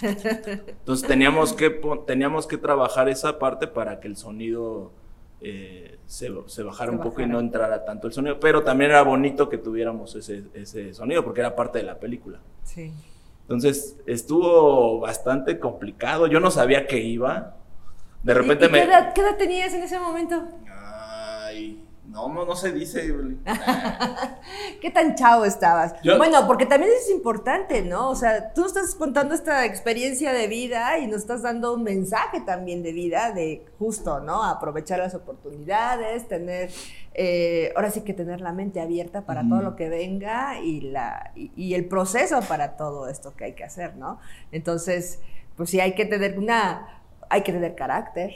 Entonces 0.02 1.06
teníamos 1.06 1.52
que, 1.52 1.70
teníamos 2.08 2.48
que 2.48 2.58
trabajar 2.58 3.08
esa 3.08 3.38
parte 3.38 3.68
para 3.68 4.00
que 4.00 4.08
el 4.08 4.16
sonido 4.16 4.90
eh, 5.40 5.96
se, 6.06 6.28
bajara 6.64 6.90
un 6.90 6.98
poco 6.98 7.20
y 7.20 7.26
no 7.26 7.38
entrara 7.38 7.84
tanto 7.84 8.08
el 8.08 8.12
sonido. 8.12 8.40
Pero 8.40 8.64
también 8.64 8.90
era 8.90 9.02
bonito 9.02 9.48
que 9.48 9.58
tuviéramos 9.58 10.16
ese, 10.16 10.42
ese 10.52 10.92
sonido, 10.92 11.22
porque 11.22 11.38
era 11.38 11.54
parte 11.54 11.78
de 11.78 11.84
la 11.84 12.00
película. 12.00 12.40
Sí. 12.64 12.92
Entonces 13.42 13.96
estuvo 14.06 14.98
bastante 14.98 15.60
complicado. 15.60 16.26
Yo 16.26 16.40
no 16.40 16.50
sabía 16.50 16.88
qué 16.88 16.98
iba. 16.98 17.54
De 18.24 18.34
repente 18.34 18.68
me... 18.68 18.80
Qué 18.80 18.86
edad, 18.86 19.12
¿Qué 19.14 19.20
edad 19.20 19.36
tenías 19.36 19.72
en 19.72 19.84
ese 19.84 20.00
momento? 20.00 20.48
No, 22.16 22.28
no, 22.32 22.46
no 22.46 22.56
se 22.56 22.72
dice. 22.72 23.06
¿Qué 24.80 24.90
tan 24.90 25.14
chavo 25.16 25.44
estabas? 25.44 25.94
Yo- 26.02 26.16
Bueno, 26.16 26.46
porque 26.46 26.64
también 26.66 26.90
es 26.98 27.10
importante, 27.10 27.82
¿no? 27.82 28.08
O 28.10 28.14
sea, 28.16 28.52
tú 28.54 28.64
estás 28.64 28.94
contando 28.94 29.34
esta 29.34 29.64
experiencia 29.66 30.32
de 30.32 30.46
vida 30.46 30.98
y 30.98 31.06
nos 31.06 31.18
estás 31.18 31.42
dando 31.42 31.74
un 31.74 31.82
mensaje 31.82 32.40
también 32.40 32.82
de 32.82 32.92
vida, 32.92 33.32
de 33.32 33.66
justo, 33.78 34.20
¿no? 34.20 34.42
Aprovechar 34.44 34.98
las 34.98 35.14
oportunidades, 35.14 36.26
tener, 36.26 36.70
eh, 37.14 37.72
ahora 37.76 37.90
sí 37.90 38.00
que 38.00 38.14
tener 38.14 38.40
la 38.40 38.52
mente 38.52 38.80
abierta 38.80 39.22
para 39.26 39.46
todo 39.46 39.60
lo 39.62 39.76
que 39.76 39.88
venga 39.90 40.58
y, 40.60 40.80
la, 40.80 41.32
y, 41.34 41.50
y 41.54 41.74
el 41.74 41.84
proceso 41.86 42.40
para 42.48 42.76
todo 42.78 43.08
esto 43.08 43.34
que 43.36 43.44
hay 43.44 43.52
que 43.52 43.64
hacer, 43.64 43.96
¿no? 43.96 44.18
Entonces, 44.52 45.20
pues 45.56 45.68
sí, 45.70 45.80
hay 45.80 45.94
que 45.94 46.06
tener 46.06 46.38
una, 46.38 47.02
hay 47.28 47.42
que 47.42 47.52
tener 47.52 47.74
carácter. 47.74 48.32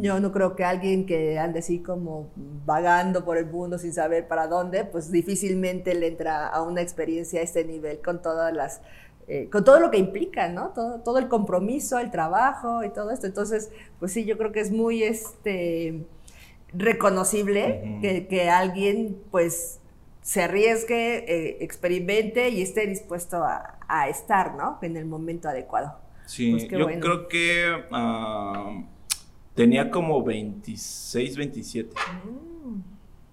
Yo 0.00 0.18
no 0.20 0.32
creo 0.32 0.56
que 0.56 0.64
alguien 0.64 1.04
que 1.06 1.38
ande 1.38 1.58
así 1.58 1.80
como 1.80 2.30
vagando 2.64 3.24
por 3.24 3.36
el 3.36 3.46
mundo 3.46 3.78
sin 3.78 3.92
saber 3.92 4.26
para 4.26 4.46
dónde, 4.46 4.84
pues 4.84 5.10
difícilmente 5.12 5.94
le 5.94 6.06
entra 6.08 6.46
a 6.48 6.62
una 6.62 6.80
experiencia 6.80 7.40
a 7.40 7.42
este 7.44 7.64
nivel 7.64 8.00
con 8.00 8.22
todas 8.22 8.52
las, 8.54 8.80
eh, 9.26 9.48
con 9.50 9.64
todo 9.64 9.78
lo 9.80 9.90
que 9.90 9.98
implica, 9.98 10.48
¿no? 10.48 10.70
Todo, 10.74 11.00
todo 11.00 11.18
el 11.18 11.28
compromiso, 11.28 11.98
el 11.98 12.10
trabajo 12.10 12.82
y 12.84 12.90
todo 12.90 13.10
esto. 13.10 13.26
Entonces, 13.26 13.70
pues 13.98 14.12
sí, 14.12 14.24
yo 14.24 14.38
creo 14.38 14.52
que 14.52 14.60
es 14.60 14.70
muy 14.70 15.02
este 15.02 16.06
reconocible 16.72 17.98
que, 18.00 18.26
que 18.26 18.50
alguien 18.50 19.18
pues 19.30 19.80
se 20.22 20.42
arriesgue, 20.42 21.24
eh, 21.28 21.58
experimente 21.60 22.50
y 22.50 22.60
esté 22.62 22.86
dispuesto 22.86 23.42
a, 23.44 23.78
a 23.88 24.08
estar, 24.08 24.54
¿no? 24.54 24.78
En 24.82 24.96
el 24.96 25.06
momento 25.06 25.48
adecuado. 25.48 25.98
Sí, 26.26 26.50
Pues 26.50 26.68
yo 26.68 26.84
bueno. 26.84 27.00
creo 27.00 27.28
que 27.28 27.64
ah, 27.90 28.82
tenía 29.58 29.90
como 29.90 30.22
26, 30.22 31.36
27. 31.36 31.90
Mm. 32.24 32.80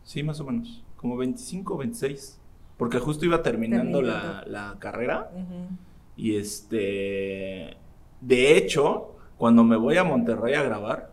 Sí, 0.03 0.23
más 0.23 0.39
o 0.39 0.45
menos. 0.45 0.83
Como 0.97 1.17
25, 1.17 1.77
26. 1.77 2.39
Porque 2.77 2.97
justo 2.99 3.25
iba 3.25 3.43
terminando 3.43 4.01
la, 4.01 4.43
la 4.47 4.75
carrera. 4.79 5.29
Ujú. 5.35 5.69
Y 6.17 6.35
este. 6.35 7.77
De 8.21 8.57
hecho, 8.57 9.15
cuando 9.37 9.63
me 9.63 9.75
voy 9.75 9.97
a 9.97 10.03
Monterrey 10.03 10.55
a 10.55 10.63
grabar, 10.63 11.11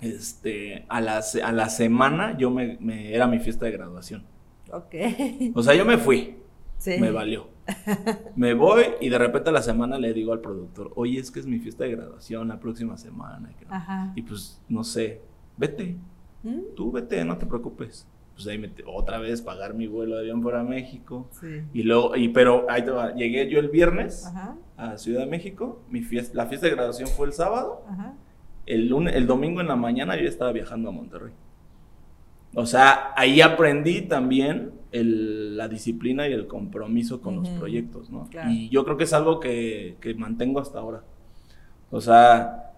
este, 0.00 0.84
a 0.88 1.00
la, 1.00 1.20
a 1.44 1.52
la 1.52 1.68
semana 1.68 2.36
yo 2.38 2.50
me, 2.50 2.78
me- 2.80 3.14
era 3.14 3.26
mi 3.26 3.38
fiesta 3.38 3.66
de 3.66 3.72
graduación. 3.72 4.24
Ok. 4.72 4.94
O 5.54 5.62
sea, 5.62 5.74
yo 5.74 5.84
me 5.84 5.98
fui, 5.98 6.36
Sí. 6.78 6.96
me 7.00 7.10
valió. 7.10 7.48
Me 8.36 8.54
voy 8.54 8.84
y 9.00 9.08
de 9.08 9.18
repente 9.18 9.50
a 9.50 9.52
la 9.52 9.62
semana 9.62 9.98
le 9.98 10.12
digo 10.12 10.32
al 10.32 10.40
productor, 10.40 10.92
oye, 10.94 11.18
es 11.18 11.30
que 11.30 11.40
es 11.40 11.46
mi 11.46 11.58
fiesta 11.58 11.84
de 11.84 11.92
graduación 11.92 12.48
la 12.48 12.60
próxima 12.60 12.96
semana. 12.96 13.50
que 13.58 13.64
no". 13.64 13.74
Ajá. 13.74 14.12
Y 14.14 14.22
pues, 14.22 14.60
no 14.68 14.84
sé, 14.84 15.20
vete, 15.56 15.96
¿Mm? 16.42 16.60
tú 16.76 16.92
vete, 16.92 17.24
no 17.24 17.36
te 17.38 17.46
preocupes. 17.46 18.06
Pues 18.34 18.46
ahí 18.48 18.58
me 18.58 18.70
otra 18.86 19.18
vez 19.18 19.40
pagar 19.40 19.72
mi 19.72 19.86
vuelo 19.86 20.16
de 20.16 20.20
avión 20.20 20.42
para 20.42 20.62
México. 20.62 21.26
Sí. 21.40 21.62
Y 21.72 21.82
luego, 21.84 22.14
y, 22.16 22.28
pero 22.28 22.66
ahí 22.68 22.84
llegué 23.16 23.48
yo 23.48 23.58
el 23.58 23.68
viernes 23.70 24.26
Ajá. 24.26 24.56
a 24.76 24.98
Ciudad 24.98 25.20
de 25.20 25.26
México, 25.26 25.80
mi 25.88 26.02
fiesta, 26.02 26.36
la 26.36 26.44
fiesta 26.46 26.66
de 26.66 26.74
graduación 26.74 27.08
fue 27.08 27.26
el 27.28 27.32
sábado, 27.32 27.82
Ajá. 27.88 28.12
el, 28.66 28.88
lunes, 28.88 29.14
el 29.16 29.26
domingo 29.26 29.62
en 29.62 29.68
la 29.68 29.76
mañana 29.76 30.16
yo 30.16 30.28
estaba 30.28 30.52
viajando 30.52 30.90
a 30.90 30.92
Monterrey. 30.92 31.32
O 32.54 32.66
sea, 32.66 33.12
ahí 33.16 33.40
aprendí 33.40 34.02
también 34.02 34.72
el- 34.92 35.56
la 35.56 35.68
disciplina 35.68 36.28
y 36.28 36.32
el 36.32 36.46
compromiso 36.46 37.20
con 37.20 37.36
los 37.36 37.48
Ujú, 37.48 37.58
proyectos, 37.58 38.10
¿no? 38.10 38.28
claro. 38.30 38.50
Y 38.50 38.68
yo 38.70 38.84
creo 38.84 38.96
que 38.96 39.04
es 39.04 39.12
algo 39.12 39.40
que, 39.40 39.96
que 40.00 40.14
mantengo 40.14 40.60
hasta 40.60 40.78
ahora. 40.78 41.02
O 41.90 42.00
sea, 42.00 42.72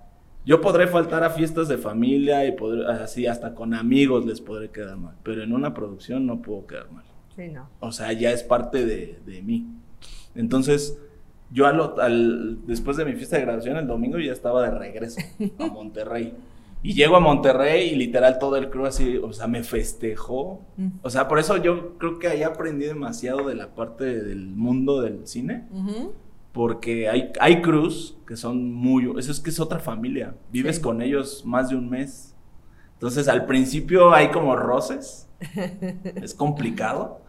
yo 0.44 0.60
podré 0.60 0.86
faltar 0.86 1.24
a 1.24 1.30
fiestas 1.30 1.68
de 1.68 1.78
familia 1.78 2.46
y 2.46 2.52
podré, 2.52 2.86
así 2.86 3.26
hasta 3.26 3.54
con 3.54 3.74
amigos 3.74 4.24
les 4.26 4.40
podré 4.40 4.70
quedar 4.70 4.96
mal, 4.96 5.14
pero 5.22 5.42
en 5.42 5.52
una 5.52 5.74
producción 5.74 6.26
no 6.26 6.40
puedo 6.42 6.66
quedar 6.66 6.90
mal. 6.90 7.04
Sí, 7.36 7.48
no. 7.48 7.68
O 7.80 7.92
sea, 7.92 8.12
ya 8.12 8.32
es 8.32 8.42
parte 8.42 8.84
de, 8.84 9.18
de 9.26 9.42
mí. 9.42 9.66
Entonces, 10.34 10.98
yo 11.50 11.66
al, 11.66 11.80
al- 12.00 12.66
después 12.66 12.96
de 12.96 13.04
mi 13.04 13.12
fiesta 13.14 13.36
de 13.36 13.42
graduación, 13.42 13.76
el 13.76 13.86
domingo 13.86 14.18
ya 14.18 14.32
estaba 14.32 14.62
de 14.62 14.70
regreso 14.78 15.20
a 15.58 15.66
Monterrey. 15.66 16.34
Y 16.82 16.94
llego 16.94 17.16
a 17.16 17.20
Monterrey 17.20 17.88
y 17.90 17.96
literal 17.96 18.38
todo 18.38 18.56
el 18.56 18.70
crew 18.70 18.86
así, 18.86 19.16
o 19.18 19.32
sea, 19.32 19.46
me 19.48 19.62
festejó. 19.64 20.60
Mm. 20.76 20.88
O 21.02 21.10
sea, 21.10 21.26
por 21.26 21.38
eso 21.38 21.56
yo 21.56 21.98
creo 21.98 22.18
que 22.18 22.28
ahí 22.28 22.42
aprendí 22.44 22.86
demasiado 22.86 23.48
de 23.48 23.54
la 23.56 23.74
parte 23.74 24.04
del 24.22 24.46
mundo 24.48 25.00
del 25.00 25.26
cine. 25.26 25.66
Porque 26.52 27.08
hay, 27.08 27.30
hay 27.40 27.62
crews 27.62 28.16
que 28.26 28.36
son 28.36 28.72
muy... 28.72 29.12
Eso 29.18 29.30
es 29.32 29.40
que 29.40 29.50
es 29.50 29.60
otra 29.60 29.78
familia. 29.80 30.34
Vives 30.50 30.76
Sí. 30.76 30.82
con 30.82 31.02
ellos 31.02 31.44
más 31.44 31.68
de 31.68 31.76
un 31.76 31.88
mes. 31.90 32.34
Entonces 32.94 33.28
al 33.28 33.44
principio 33.46 34.12
hay 34.14 34.30
como 34.30 34.56
roces. 34.56 35.28
es 36.14 36.34
complicado. 36.34 37.20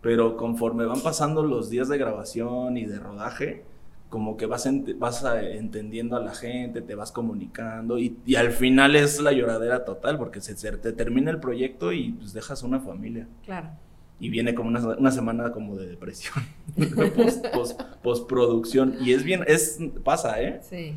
Pero 0.00 0.36
conforme 0.36 0.84
van 0.86 1.00
pasando 1.00 1.42
los 1.42 1.70
días 1.70 1.88
de 1.88 1.98
grabación 1.98 2.76
y 2.76 2.86
de 2.86 2.98
rodaje, 3.00 3.64
como 4.08 4.36
que 4.36 4.46
vas, 4.46 4.66
ent- 4.66 4.98
vas 4.98 5.24
a- 5.24 5.42
entendiendo 5.42 6.16
a 6.16 6.20
la 6.20 6.34
gente, 6.34 6.80
te 6.80 6.94
vas 6.94 7.12
comunicando 7.12 7.98
y, 7.98 8.16
y 8.24 8.36
al 8.36 8.52
final 8.52 8.96
es 8.96 9.20
la 9.20 9.32
lloradera 9.32 9.84
total 9.84 10.16
porque 10.18 10.40
se, 10.40 10.56
se- 10.56 10.72
te 10.78 10.92
termina 10.92 11.30
el 11.30 11.40
proyecto 11.40 11.92
y 11.92 12.12
pues 12.12 12.32
dejas 12.32 12.62
una 12.62 12.80
familia 12.80 13.26
Claro. 13.44 13.68
y 14.18 14.30
viene 14.30 14.54
como 14.54 14.68
una, 14.70 14.80
una 14.96 15.10
semana 15.10 15.52
como 15.52 15.76
de 15.76 15.88
depresión, 15.88 16.42
post, 17.16 17.46
post- 17.52 17.82
postproducción. 18.02 18.96
Y 19.00 19.12
es 19.12 19.24
bien, 19.24 19.44
es, 19.46 19.78
pasa, 20.04 20.40
¿eh? 20.42 20.60
Sí. 20.62 20.94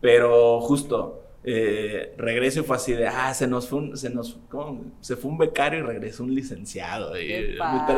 Pero 0.00 0.60
justo, 0.60 1.22
eh, 1.44 2.14
regreso 2.18 2.60
y 2.60 2.62
fue 2.64 2.76
así 2.76 2.92
de, 2.92 3.06
ah, 3.06 3.32
se 3.34 3.46
nos 3.46 3.68
fue 3.68 3.78
un, 3.80 3.96
se 3.96 4.10
nos, 4.10 4.38
¿cómo? 4.48 4.82
Se 5.00 5.16
fue 5.16 5.30
un 5.30 5.38
becario 5.38 5.80
y 5.80 5.82
regresó 5.82 6.24
un 6.24 6.34
licenciado. 6.34 7.18
Y 7.20 7.56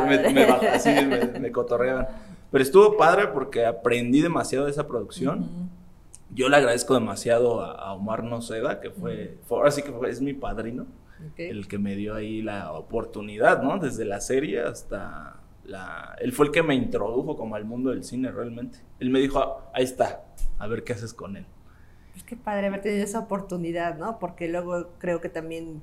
me, 0.08 0.18
me, 0.18 0.32
me 0.32 0.42
así 0.44 0.90
me, 0.90 1.38
me 1.38 1.50
cotorreaban. 1.52 2.06
Pero 2.50 2.62
estuvo 2.62 2.96
padre 2.96 3.28
porque 3.28 3.64
aprendí 3.66 4.20
demasiado 4.20 4.64
de 4.64 4.72
esa 4.72 4.86
producción. 4.88 5.48
Yo 6.32 6.48
le 6.48 6.56
agradezco 6.56 6.94
demasiado 6.94 7.62
a, 7.62 7.72
a 7.72 7.92
Omar 7.94 8.22
Noceda, 8.24 8.80
que 8.80 8.90
fue, 8.90 9.38
fue- 9.46 9.58
ahora 9.58 9.70
sí 9.70 9.82
que 9.82 9.92
fue- 9.92 10.10
es 10.10 10.20
mi 10.20 10.32
padrino 10.32 10.86
Ok. 11.32 11.38
el 11.40 11.68
que 11.68 11.78
me 11.78 11.96
dio 11.96 12.14
ahí 12.14 12.40
la 12.42 12.72
oportunidad, 12.72 13.62
¿no? 13.62 13.78
Desde 13.78 14.04
la 14.04 14.20
serie 14.20 14.60
hasta 14.62 15.36
la... 15.64 16.16
Él 16.20 16.32
fue 16.32 16.46
el 16.46 16.52
que 16.52 16.62
me 16.62 16.74
introdujo 16.74 17.36
como 17.36 17.56
al 17.56 17.64
mundo 17.64 17.90
del 17.90 18.04
cine 18.04 18.30
realmente. 18.30 18.78
Él 19.00 19.10
me 19.10 19.18
dijo, 19.20 19.38
"Ah, 19.40 19.70
ahí 19.74 19.84
está, 19.84 20.24
a 20.58 20.66
ver 20.66 20.82
qué 20.84 20.92
haces 20.94 21.12
con 21.14 21.36
él. 21.36 21.46
Pues 22.12 22.24
qué 22.24 22.36
padre 22.36 22.66
haber 22.68 22.80
tenido 22.80 23.04
esa 23.04 23.20
oportunidad, 23.20 23.96
¿no? 23.98 24.18
Porque 24.18 24.48
luego 24.48 24.88
creo 24.98 25.20
que 25.20 25.28
también, 25.28 25.82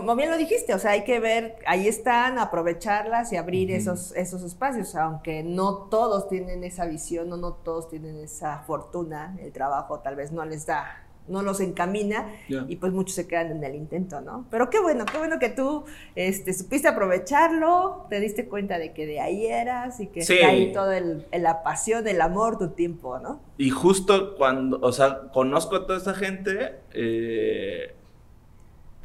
como 0.00 0.16
bien 0.16 0.30
lo 0.30 0.36
dijiste, 0.36 0.74
o 0.74 0.78
sea, 0.78 0.92
hay 0.92 1.04
que 1.04 1.20
ver, 1.20 1.56
ahí 1.66 1.88
están, 1.88 2.38
aprovecharlas 2.38 3.32
y 3.32 3.36
abrir 3.36 3.70
esos, 3.70 4.12
esos 4.16 4.42
espacios, 4.42 4.94
aunque 4.96 5.42
no 5.42 5.88
todos 5.90 6.28
tienen 6.28 6.64
esa 6.64 6.86
visión, 6.86 7.32
o 7.32 7.36
no 7.36 7.52
todos 7.54 7.88
tienen 7.88 8.18
esa 8.18 8.58
fortuna, 8.66 9.36
el 9.40 9.52
trabajo 9.52 10.00
tal 10.00 10.16
vez 10.16 10.32
no 10.32 10.44
les 10.44 10.66
da, 10.66 11.00
no 11.26 11.40
los 11.42 11.60
encamina 11.60 12.26
y 12.68 12.76
pues 12.76 12.92
muchos 12.92 13.14
se 13.14 13.26
quedan 13.26 13.50
en 13.52 13.64
el 13.64 13.74
intento, 13.76 14.20
¿no? 14.20 14.44
Pero 14.50 14.68
qué 14.68 14.78
bueno, 14.80 15.06
qué 15.06 15.16
bueno 15.16 15.38
que 15.38 15.48
tú 15.48 15.84
este, 16.14 16.52
supiste 16.52 16.86
aprovecharlo, 16.88 18.06
te 18.10 18.20
diste 18.20 18.46
cuenta 18.46 18.78
de 18.78 18.92
que 18.92 19.06
de 19.06 19.20
ahí 19.20 19.46
eras 19.46 20.00
y 20.00 20.08
que 20.08 20.20
Sí. 20.22 20.34
está 20.34 20.48
ahí 20.48 20.72
todo 20.72 20.92
el, 20.92 21.24
la 21.32 21.62
pasión, 21.62 22.06
el 22.08 22.20
amor, 22.20 22.58
tu 22.58 22.70
tiempo, 22.70 23.18
¿no? 23.20 23.40
Y 23.56 23.70
justo 23.70 24.36
cuando, 24.36 24.78
o 24.82 24.92
sea, 24.92 25.28
conozco 25.32 25.76
a 25.76 25.86
toda 25.86 25.98
esa 25.98 26.14
gente, 26.14 26.80
eh, 26.92 27.94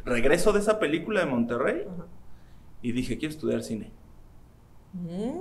regreso 0.06 0.52
de 0.54 0.60
esa 0.60 0.80
película 0.80 1.20
de 1.22 1.26
Monterrey 1.28 1.84
Ajá. 1.92 2.06
y 2.82 2.92
dije, 2.92 3.18
quiero 3.18 3.34
estudiar 3.34 3.64
cine. 3.64 3.92
Mm. 4.94 5.40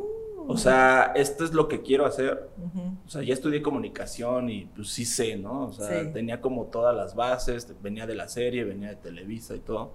O 0.50 0.56
sea, 0.56 1.12
esto 1.14 1.44
es 1.44 1.52
lo 1.52 1.68
que 1.68 1.82
quiero 1.82 2.06
hacer. 2.06 2.48
O 3.06 3.08
sea, 3.08 3.22
ya 3.22 3.34
estudié 3.34 3.60
comunicación 3.60 4.48
y 4.48 4.64
pues 4.74 4.88
sí 4.88 5.04
sé, 5.04 5.36
¿no? 5.36 5.66
O 5.66 5.72
sea, 5.72 6.04
Sí. 6.04 6.10
tenía 6.14 6.40
como 6.40 6.64
todas 6.66 6.96
las 6.96 7.14
bases, 7.14 7.74
venía 7.82 8.06
de 8.06 8.14
la 8.14 8.28
serie, 8.28 8.64
venía 8.64 8.88
de 8.88 8.96
Televisa 8.96 9.54
y 9.54 9.60
todo. 9.60 9.92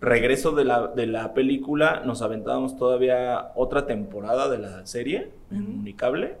Regreso 0.00 0.52
de 0.52 0.64
la, 0.64 0.88
de 0.88 1.06
la 1.06 1.34
película, 1.34 2.02
nos 2.06 2.22
aventábamos 2.22 2.76
todavía 2.76 3.52
otra 3.54 3.86
temporada 3.86 4.48
de 4.48 4.58
la 4.58 4.86
serie 4.86 5.30
en 5.50 5.62
Ujú. 5.62 5.72
Unicable, 5.80 6.36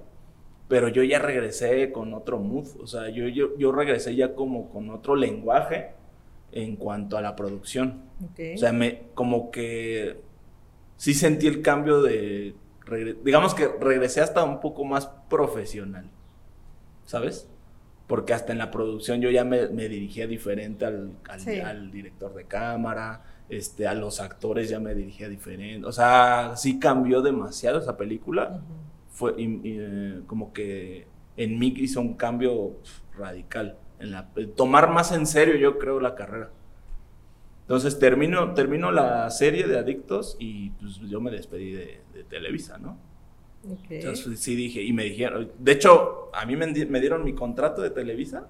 pero 0.68 0.88
yo 0.88 1.02
ya 1.02 1.18
regresé 1.18 1.92
con 1.92 2.14
otro 2.14 2.38
mood, 2.38 2.66
o 2.82 2.86
sea, 2.86 3.08
yo, 3.10 3.28
yo, 3.28 3.56
yo 3.58 3.70
regresé 3.70 4.14
ya 4.16 4.34
como 4.34 4.70
con 4.70 4.88
otro 4.90 5.14
lenguaje 5.14 5.90
en 6.56 6.76
cuanto 6.76 7.16
a 7.18 7.22
la 7.22 7.36
producción. 7.36 8.02
O 8.54 8.58
sea, 8.58 8.72
me, 8.72 9.02
como 9.14 9.50
que 9.50 10.20
sí 10.96 11.12
sentí 11.14 11.46
el 11.46 11.60
cambio 11.62 12.00
de, 12.02 12.54
digamos 13.24 13.54
que 13.54 13.68
regresé 13.80 14.20
hasta 14.22 14.42
un 14.44 14.60
poco 14.60 14.84
más 14.84 15.06
profesional, 15.28 16.08
¿sabes? 17.04 17.48
Porque 18.06 18.32
hasta 18.32 18.52
en 18.52 18.58
la 18.58 18.70
producción 18.70 19.20
yo 19.20 19.30
ya 19.30 19.44
me, 19.44 19.68
me 19.68 19.88
dirigía 19.88 20.26
diferente 20.26 20.84
al, 20.86 21.12
al, 21.28 21.40
Sí. 21.40 21.60
al 21.60 21.90
director 21.90 22.32
de 22.34 22.44
cámara, 22.44 23.22
este, 23.48 23.86
a 23.86 23.94
los 23.94 24.20
actores 24.20 24.68
ya 24.70 24.80
me 24.80 24.94
dirigía 24.94 25.28
diferente, 25.28 25.86
o 25.86 25.92
sea, 25.92 26.52
sí 26.56 26.78
cambió 26.78 27.20
demasiado 27.22 27.78
esa 27.80 27.96
película, 27.96 28.60
fue 29.10 29.34
y- 29.38 29.44
y, 29.62 29.76
eh, 29.78 30.20
como 30.26 30.52
que 30.52 31.06
en 31.36 31.58
mí 31.58 31.72
hizo 31.76 32.00
un 32.00 32.14
cambio 32.14 32.76
radical, 33.18 33.76
en 33.98 34.10
la, 34.12 34.28
tomar 34.56 34.90
más 34.90 35.12
en 35.12 35.26
serio 35.26 35.56
yo 35.56 35.78
creo 35.78 36.00
la 36.00 36.14
carrera. 36.14 36.50
Entonces 37.62 37.98
termino, 37.98 38.54
termino 38.54 38.92
la 38.92 39.28
serie 39.30 39.66
de 39.66 39.78
Adictos 39.78 40.36
y 40.38 40.70
pues 40.70 40.98
yo 41.00 41.20
me 41.20 41.30
despedí 41.32 41.72
de, 41.72 42.00
de 42.14 42.24
Televisa, 42.24 42.78
¿no? 42.78 42.96
Okay. 43.84 43.98
Entonces 43.98 44.38
sí 44.38 44.54
dije, 44.54 44.82
y 44.82 44.92
me 44.92 45.02
dijeron, 45.04 45.50
de 45.58 45.72
hecho, 45.72 46.30
a 46.32 46.46
mí 46.46 46.54
me, 46.54 46.66
me 46.68 47.00
dieron 47.00 47.24
mi 47.24 47.34
contrato 47.34 47.82
de 47.82 47.90
Televisa 47.90 48.46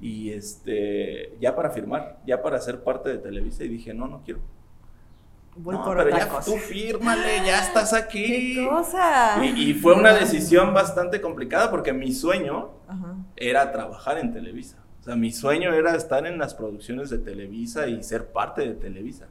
y 0.00 0.30
este, 0.30 1.36
ya 1.40 1.54
para 1.54 1.70
firmar, 1.70 2.18
ya 2.26 2.42
para 2.42 2.58
ser 2.60 2.82
parte 2.82 3.10
de 3.10 3.18
Televisa 3.18 3.62
y 3.62 3.68
dije, 3.68 3.94
no, 3.94 4.08
no 4.08 4.22
quiero. 4.24 4.40
Voy 5.56 5.76
no, 5.76 5.84
por 5.84 5.96
pero 5.98 6.08
otra 6.08 6.18
ya 6.18 6.28
cosa. 6.28 6.50
tú 6.50 6.56
fírmale, 6.56 7.44
ya 7.44 7.62
estás 7.64 7.92
aquí. 7.92 8.54
¿Qué 8.54 8.66
cosa? 8.68 9.44
Y, 9.44 9.70
y 9.70 9.74
fue 9.74 9.94
una 9.94 10.12
decisión 10.14 10.72
bastante 10.74 11.20
complicada 11.20 11.70
porque 11.70 11.92
mi 11.92 12.12
sueño 12.12 12.70
Ajá. 12.88 13.16
Era 13.40 13.72
trabajar 13.72 14.18
en 14.18 14.32
Televisa. 14.32 14.76
O 15.00 15.02
sea, 15.02 15.16
mi 15.16 15.32
sueño 15.32 15.72
era 15.74 15.96
estar 15.96 16.26
en 16.26 16.38
las 16.38 16.54
producciones 16.54 17.10
de 17.10 17.18
Televisa 17.18 17.88
y 17.88 18.02
ser 18.04 18.26
parte 18.28 18.60
de 18.62 18.74
Televisa. 18.74 19.26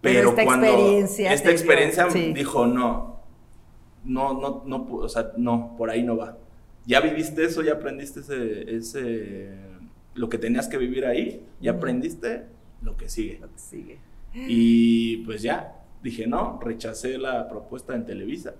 Pero 0.00 0.18
Pero, 0.20 0.30
esta 0.30 0.44
cuando 0.44 0.66
experiencia 0.66 1.32
esta 1.34 1.48
dio- 1.48 1.52
experiencia 1.58 2.10
sí. 2.10 2.32
dijo, 2.32 2.66
no, 2.66 3.20
no, 4.04 4.34
no, 4.40 4.62
no, 4.64 4.86
o 4.94 5.08
sea, 5.08 5.32
no, 5.36 5.74
por 5.76 5.90
ahí 5.90 6.02
no 6.04 6.16
va. 6.16 6.38
Ya 6.86 7.00
viviste 7.00 7.44
eso, 7.44 7.60
ya 7.62 7.72
aprendiste 7.74 8.20
ese, 8.20 8.76
ese, 8.76 9.48
lo 10.14 10.28
que 10.28 10.38
tenías 10.38 10.68
que 10.68 10.78
vivir 10.78 11.04
ahí, 11.04 11.44
ya 11.60 11.72
aprendiste 11.72 12.44
lo 12.80 12.96
que 12.96 13.08
sigue. 13.08 13.38
Lo 13.40 13.48
que 13.52 13.58
sigue. 13.58 13.98
Y 14.32 15.18
pues 15.18 15.42
ya, 15.42 15.74
dije 16.02 16.26
no, 16.28 16.60
rechacé 16.62 17.18
la 17.18 17.48
propuesta 17.48 17.94
en 17.96 18.06
Televisa 18.06 18.54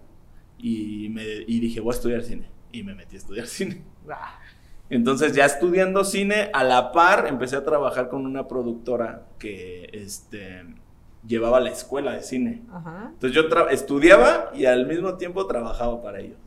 y, 0.58 1.08
me, 1.10 1.22
y 1.46 1.60
dije 1.60 1.78
voy 1.80 1.92
a 1.92 1.96
estudiar 1.96 2.22
cine. 2.24 2.48
Y 2.72 2.82
me 2.82 2.94
metí 2.94 3.16
a 3.16 3.18
estudiar 3.18 3.46
cine. 3.48 3.82
Ah, 4.10 4.38
Entonces 4.90 5.34
ya 5.34 5.44
estudiando 5.44 6.04
cine, 6.04 6.50
a 6.52 6.64
la 6.64 6.92
par 6.92 7.26
empecé 7.28 7.56
a 7.56 7.64
trabajar 7.64 8.08
con 8.08 8.24
una 8.26 8.48
productora 8.48 9.26
que 9.38 9.90
este, 9.92 10.64
llevaba 11.26 11.60
la 11.60 11.70
escuela 11.70 12.12
de 12.12 12.22
cine. 12.22 12.62
Ajá. 12.72 13.10
Entonces 13.12 13.32
yo 13.32 13.48
estudiaba 13.70 14.50
y 14.54 14.64
al 14.66 14.86
mismo 14.86 15.14
tiempo 15.16 15.46
trabajaba 15.46 16.02
para 16.02 16.20
ellos. 16.20 16.38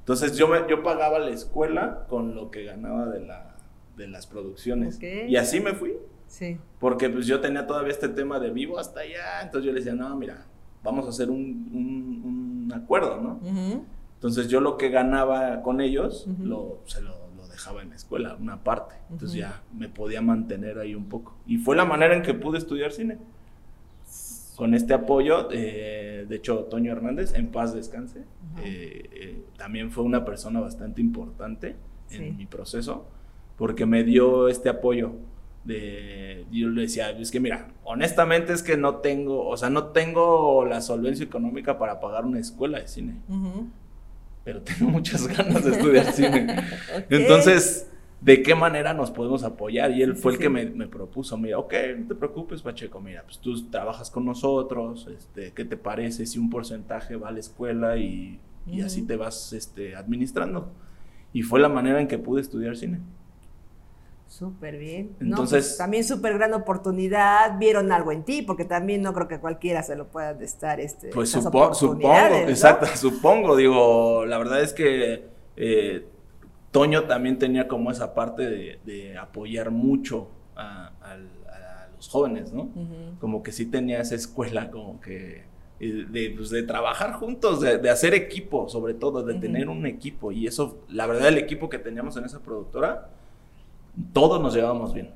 Entonces 0.00 0.36
yo, 0.36 0.48
me, 0.48 0.58
yo 0.68 0.82
pagaba 0.82 1.18
la 1.20 1.30
escuela 1.30 2.06
con 2.08 2.34
lo 2.34 2.50
que 2.50 2.64
ganaba 2.64 3.06
de, 3.06 3.20
la, 3.20 3.54
de 3.96 4.08
las 4.08 4.26
producciones. 4.26 4.96
Ok. 4.96 5.04
Y 5.28 5.36
así 5.36 5.60
me 5.60 5.74
fui. 5.74 5.94
Sí. 6.26 6.58
Porque 6.80 7.08
pues 7.10 7.26
yo 7.26 7.40
tenía 7.40 7.66
todavía 7.66 7.92
este 7.92 8.08
tema 8.08 8.40
de 8.40 8.50
vivo 8.50 8.78
hasta 8.78 9.00
allá. 9.00 9.42
Entonces 9.42 9.66
yo 9.66 9.72
le 9.72 9.78
decía, 9.80 9.94
no, 9.94 10.16
mira, 10.16 10.46
vamos 10.82 11.06
a 11.06 11.10
hacer 11.10 11.30
un, 11.30 11.38
un- 11.72 12.22
un 12.66 12.72
acuerdo, 12.72 13.20
¿no? 13.20 13.34
Ujú. 13.42 13.84
Entonces 14.22 14.46
yo 14.46 14.60
lo 14.60 14.76
que 14.78 14.88
ganaba 14.88 15.62
con 15.62 15.80
ellos, 15.80 16.28
Ujú. 16.28 16.44
lo, 16.44 16.78
se 16.86 17.02
lo, 17.02 17.10
lo 17.36 17.48
dejaba 17.48 17.82
en 17.82 17.90
la 17.90 17.96
escuela, 17.96 18.36
una 18.40 18.62
parte. 18.62 18.94
Entonces 19.10 19.30
Ujú. 19.30 19.40
ya 19.40 19.62
me 19.76 19.88
podía 19.88 20.22
mantener 20.22 20.78
ahí 20.78 20.94
un 20.94 21.06
poco. 21.08 21.34
Y 21.44 21.56
fue 21.58 21.74
la 21.74 21.84
manera 21.84 22.14
en 22.14 22.22
que 22.22 22.32
pude 22.32 22.58
estudiar 22.58 22.92
cine. 22.92 23.18
Con 24.54 24.74
este 24.74 24.94
apoyo, 24.94 25.48
eh, 25.50 26.24
de 26.28 26.36
hecho, 26.36 26.58
Toño 26.70 26.92
Hernández, 26.92 27.34
en 27.34 27.48
paz 27.50 27.74
descanse, 27.74 28.20
Ajá. 28.52 28.62
eh, 28.64 29.10
eh, 29.12 29.42
también 29.56 29.90
fue 29.90 30.04
una 30.04 30.24
persona 30.24 30.60
bastante 30.60 31.00
importante 31.00 31.74
en 32.10 32.18
Sí. 32.18 32.30
mi 32.36 32.46
proceso, 32.46 33.06
porque 33.56 33.86
me 33.86 34.04
dio 34.04 34.46
este 34.46 34.68
apoyo. 34.68 35.14
De, 35.64 36.44
yo 36.50 36.68
le 36.68 36.82
decía, 36.82 37.10
es 37.10 37.30
que 37.30 37.38
mira, 37.40 37.68
honestamente 37.84 38.52
es 38.52 38.62
que 38.64 38.76
no 38.76 38.96
tengo, 38.96 39.48
o 39.48 39.56
sea, 39.56 39.70
no 39.70 39.86
tengo 39.86 40.64
la 40.64 40.80
solvencia 40.80 41.24
económica 41.24 41.78
para 41.78 41.98
pagar 42.00 42.24
una 42.24 42.40
escuela 42.40 42.80
de 42.80 42.88
cine 42.88 43.14
Ujú. 43.28 43.68
Pero 44.44 44.62
tengo 44.62 44.90
muchas 44.90 45.26
ganas 45.26 45.64
de 45.64 45.72
estudiar 45.72 46.12
cine. 46.12 46.56
Entonces, 47.08 47.88
¿de 48.20 48.42
qué 48.42 48.54
manera 48.54 48.94
nos 48.94 49.10
podemos 49.10 49.44
apoyar? 49.44 49.90
Y 49.92 50.02
él 50.02 50.16
fue 50.16 50.32
sí, 50.32 50.36
el 50.36 50.42
que 50.42 50.48
me, 50.48 50.64
me 50.66 50.86
propuso, 50.86 51.36
mira, 51.36 51.58
ok, 51.58 51.74
no 51.98 52.08
te 52.08 52.14
preocupes, 52.14 52.62
Pacheco, 52.62 53.00
mira, 53.00 53.22
pues 53.24 53.38
tú 53.38 53.68
trabajas 53.70 54.10
con 54.10 54.24
nosotros, 54.24 55.08
este, 55.14 55.52
¿qué 55.52 55.64
te 55.64 55.76
parece 55.76 56.26
si 56.26 56.38
un 56.38 56.50
porcentaje 56.50 57.16
va 57.16 57.28
a 57.28 57.32
la 57.32 57.40
escuela 57.40 57.96
y, 57.96 58.38
y 58.66 58.80
así 58.80 59.02
te 59.02 59.16
vas 59.16 59.52
este, 59.52 59.96
administrando? 59.96 60.72
Y 61.32 61.42
fue 61.42 61.60
la 61.60 61.68
manera 61.68 62.00
en 62.00 62.08
que 62.08 62.18
pude 62.18 62.42
estudiar 62.42 62.76
cine. 62.76 63.00
Súper 64.32 64.78
bien. 64.78 65.14
Entonces- 65.20 65.28
Entonces, 65.52 65.76
también 65.76 66.04
súper 66.04 66.32
gran 66.32 66.54
oportunidad. 66.54 67.58
Vieron 67.58 67.92
algo 67.92 68.12
en 68.12 68.22
ti, 68.24 68.40
porque 68.40 68.64
también 68.64 69.02
no 69.02 69.12
creo 69.12 69.28
que 69.28 69.38
cualquiera 69.38 69.82
se 69.82 69.94
lo 69.94 70.06
pueda 70.08 70.30
estar. 70.42 70.80
Este, 70.80 71.08
Pues 71.08 71.30
supo- 71.34 71.74
supongo, 71.74 72.08
exacto, 72.48 72.86
supongo, 72.96 73.56
digo, 73.56 74.24
la 74.24 74.38
verdad 74.38 74.62
es 74.62 74.72
que 74.72 75.26
eh, 75.56 76.06
Toño 76.70 77.04
también 77.04 77.38
tenía 77.38 77.68
como 77.68 77.90
esa 77.90 78.14
parte 78.14 78.48
de, 78.48 78.80
de 78.86 79.18
apoyar 79.18 79.70
mucho 79.70 80.28
a, 80.56 80.92
los 81.94 82.08
jóvenes, 82.08 82.52
¿no? 82.54 82.70
Como 83.20 83.42
que 83.42 83.52
sí 83.52 83.66
tenía 83.66 84.00
esa 84.00 84.14
escuela 84.14 84.70
como 84.70 84.98
que 85.00 85.44
eh, 85.78 86.06
de, 86.08 86.32
pues, 86.34 86.48
de 86.48 86.62
trabajar 86.62 87.12
juntos, 87.12 87.60
de, 87.60 87.76
de 87.76 87.90
hacer 87.90 88.14
equipo, 88.14 88.68
sobre 88.70 88.94
todo, 88.94 89.22
de 89.22 89.34
tener 89.34 89.68
un 89.68 89.84
equipo. 89.84 90.32
Y 90.32 90.46
eso, 90.46 90.78
la 90.88 91.06
verdad, 91.06 91.28
el 91.28 91.36
equipo 91.38 91.68
que 91.68 91.78
teníamos 91.78 92.16
en 92.16 92.24
esa 92.24 92.40
productora, 92.40 93.10
todos 94.12 94.40
nos 94.40 94.54
llevábamos 94.54 94.92
bien. 94.94 95.14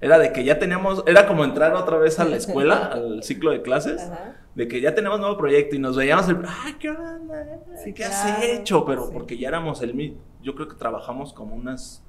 Era 0.00 0.18
de 0.18 0.32
que 0.32 0.44
ya 0.44 0.58
teníamos, 0.58 1.02
era 1.06 1.26
como 1.26 1.44
entrar 1.44 1.74
otra 1.74 1.98
vez 1.98 2.18
a 2.20 2.24
la 2.24 2.36
escuela, 2.36 2.86
al 2.92 3.22
ciclo 3.22 3.50
de 3.50 3.60
clases, 3.60 4.00
Ajá. 4.02 4.36
de 4.54 4.66
que 4.66 4.80
ya 4.80 4.94
tenemos 4.94 5.20
nuevo 5.20 5.36
proyecto 5.36 5.76
y 5.76 5.78
nos 5.78 5.94
veíamos, 5.96 6.26
el, 6.28 6.38
ay, 6.64 6.74
¿qué 6.78 6.88
onda? 6.90 7.60
Sí, 7.84 7.92
¿Qué 7.92 8.04
claro, 8.04 8.14
has 8.14 8.42
hecho? 8.44 8.84
Pero 8.86 9.06
sí. 9.06 9.10
porque 9.12 9.36
ya 9.36 9.48
éramos 9.48 9.82
el 9.82 9.92
mismo, 9.94 10.18
yo 10.42 10.54
creo 10.54 10.68
que 10.68 10.76
trabajamos 10.76 11.34
como 11.34 11.54
unas 11.54 12.02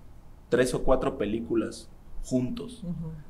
tres 0.47 0.73
o 0.73 0.83
cuatro 0.83 1.17
películas 1.17 1.89
juntos. 2.23 2.83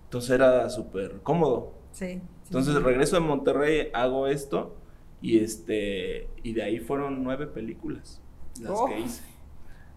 Entonces 0.03 0.29
era 0.31 0.69
súper 0.69 1.21
cómodo. 1.23 1.73
Sí. 1.91 2.21
Entonces 2.45 2.75
regreso 2.83 3.15
de 3.15 3.21
Monterrey, 3.21 3.87
hago 3.93 4.27
esto 4.27 4.75
y 5.21 5.39
este 5.39 6.29
y 6.43 6.53
de 6.53 6.63
ahí 6.63 6.79
fueron 6.79 7.23
nueve 7.23 7.47
películas 7.47 8.21
las 8.59 8.71
Oh. 8.71 8.85
que 8.87 8.99
hice. 8.99 9.23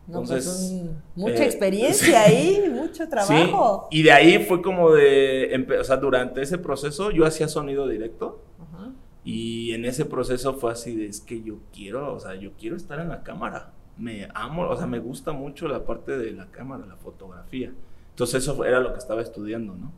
No, 0.07 0.21
entonces, 0.21 0.45
pues, 0.45 0.61
un- 0.71 1.03
mucha 1.17 1.43
eh, 1.45 1.47
experiencia 1.47 2.23
ahí, 2.23 2.65
mucho 2.71 3.09
trabajo. 3.09 3.89
Sí, 3.91 3.99
y 3.99 4.03
de 4.03 4.13
ahí 4.13 4.39
fue 4.45 4.61
como 4.61 4.91
de, 4.93 5.67
o 5.81 5.85
sea, 5.85 5.97
durante 5.97 6.43
ese 6.43 6.59
proceso 6.59 7.11
yo 7.11 7.25
hacía 7.25 7.49
sonido 7.49 7.89
directo 7.89 8.43
Ajá. 8.61 8.91
y 9.25 9.73
en 9.73 9.85
ese 9.87 10.05
proceso 10.05 10.55
fue 10.55 10.73
así 10.73 10.95
de, 10.95 11.07
es 11.07 11.21
que 11.21 11.43
yo 11.43 11.57
quiero, 11.73 12.13
o 12.15 12.21
sea, 12.21 12.35
yo 12.35 12.51
quiero 12.59 12.77
estar 12.77 13.01
en 13.01 13.09
la 13.09 13.23
cámara. 13.23 13.73
Me 13.97 14.29
amo, 14.35 14.69
o 14.69 14.77
sea, 14.77 14.87
me 14.87 14.99
gusta 14.99 15.33
mucho 15.33 15.69
la 15.69 15.85
parte 15.85 16.19
de 16.19 16.33
la 16.33 16.47
cámara, 16.51 16.85
la 16.85 16.97
fotografía. 16.97 17.73
Entonces 18.11 18.43
eso 18.43 18.65
era 18.65 18.81
lo 18.81 18.93
que 18.93 18.99
estaba 18.99 19.23
estudiando, 19.23 19.75
¿no? 19.75 19.93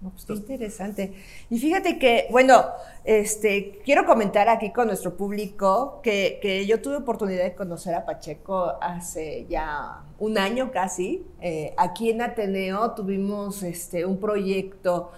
Pues 0.00 0.26
qué 0.26 0.34
interesante. 0.34 1.14
Y 1.48 1.58
fíjate 1.58 1.98
que, 1.98 2.26
bueno, 2.30 2.66
este, 3.04 3.80
quiero 3.84 4.04
comentar 4.04 4.48
aquí 4.48 4.70
con 4.70 4.88
nuestro 4.88 5.16
público 5.16 6.00
que, 6.02 6.38
que 6.42 6.66
yo 6.66 6.82
tuve 6.82 6.96
oportunidad 6.96 7.44
de 7.44 7.54
conocer 7.54 7.94
a 7.94 8.04
Pacheco 8.04 8.74
hace 8.80 9.46
ya 9.48 10.04
un 10.18 10.36
año 10.36 10.70
casi. 10.70 11.24
Eh, 11.40 11.72
aquí 11.78 12.10
en 12.10 12.20
Ateneo 12.20 12.92
tuvimos 12.92 13.62
este, 13.62 14.04
un 14.04 14.20
proyecto 14.20 15.12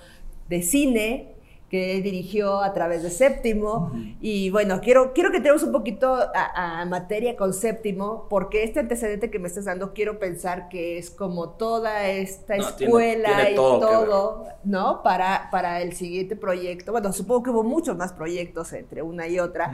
de 0.48 0.62
cine 0.62 1.34
que 1.68 1.96
él 1.96 2.02
dirigió 2.02 2.60
a 2.62 2.72
través 2.72 3.02
de 3.02 3.10
Séptimo. 3.10 3.92
Y 4.20 4.48
bueno, 4.50 4.80
quiero, 4.80 5.12
quiero 5.12 5.30
que 5.30 5.36
entremos 5.36 5.62
un 5.62 5.72
poquito 5.72 6.14
a, 6.14 6.80
a 6.80 6.84
materia 6.86 7.36
con 7.36 7.52
Séptimo, 7.52 8.26
porque 8.30 8.62
este 8.64 8.80
antecedente 8.80 9.30
que 9.30 9.38
me 9.38 9.48
estás 9.48 9.66
dando, 9.66 9.92
quiero 9.92 10.18
pensar 10.18 10.68
que 10.70 10.96
es 10.98 11.10
como 11.10 11.50
toda 11.50 12.08
esta 12.08 12.56
No, 12.56 12.72
tiene- 12.74 12.90
escuela 12.90 13.28
tiene 13.36 13.52
y 13.52 13.54
todo 13.54 14.46
¿no? 14.64 15.02
Para, 15.02 15.48
para 15.50 15.82
el 15.82 15.92
siguiente 15.92 16.36
proyecto. 16.36 16.92
Bueno, 16.92 17.12
supongo 17.12 17.42
que 17.42 17.50
hubo 17.50 17.62
muchos 17.64 17.96
más 17.96 18.12
proyectos 18.12 18.72
entre 18.72 19.02
una 19.02 19.28
y 19.28 19.38
otra, 19.38 19.70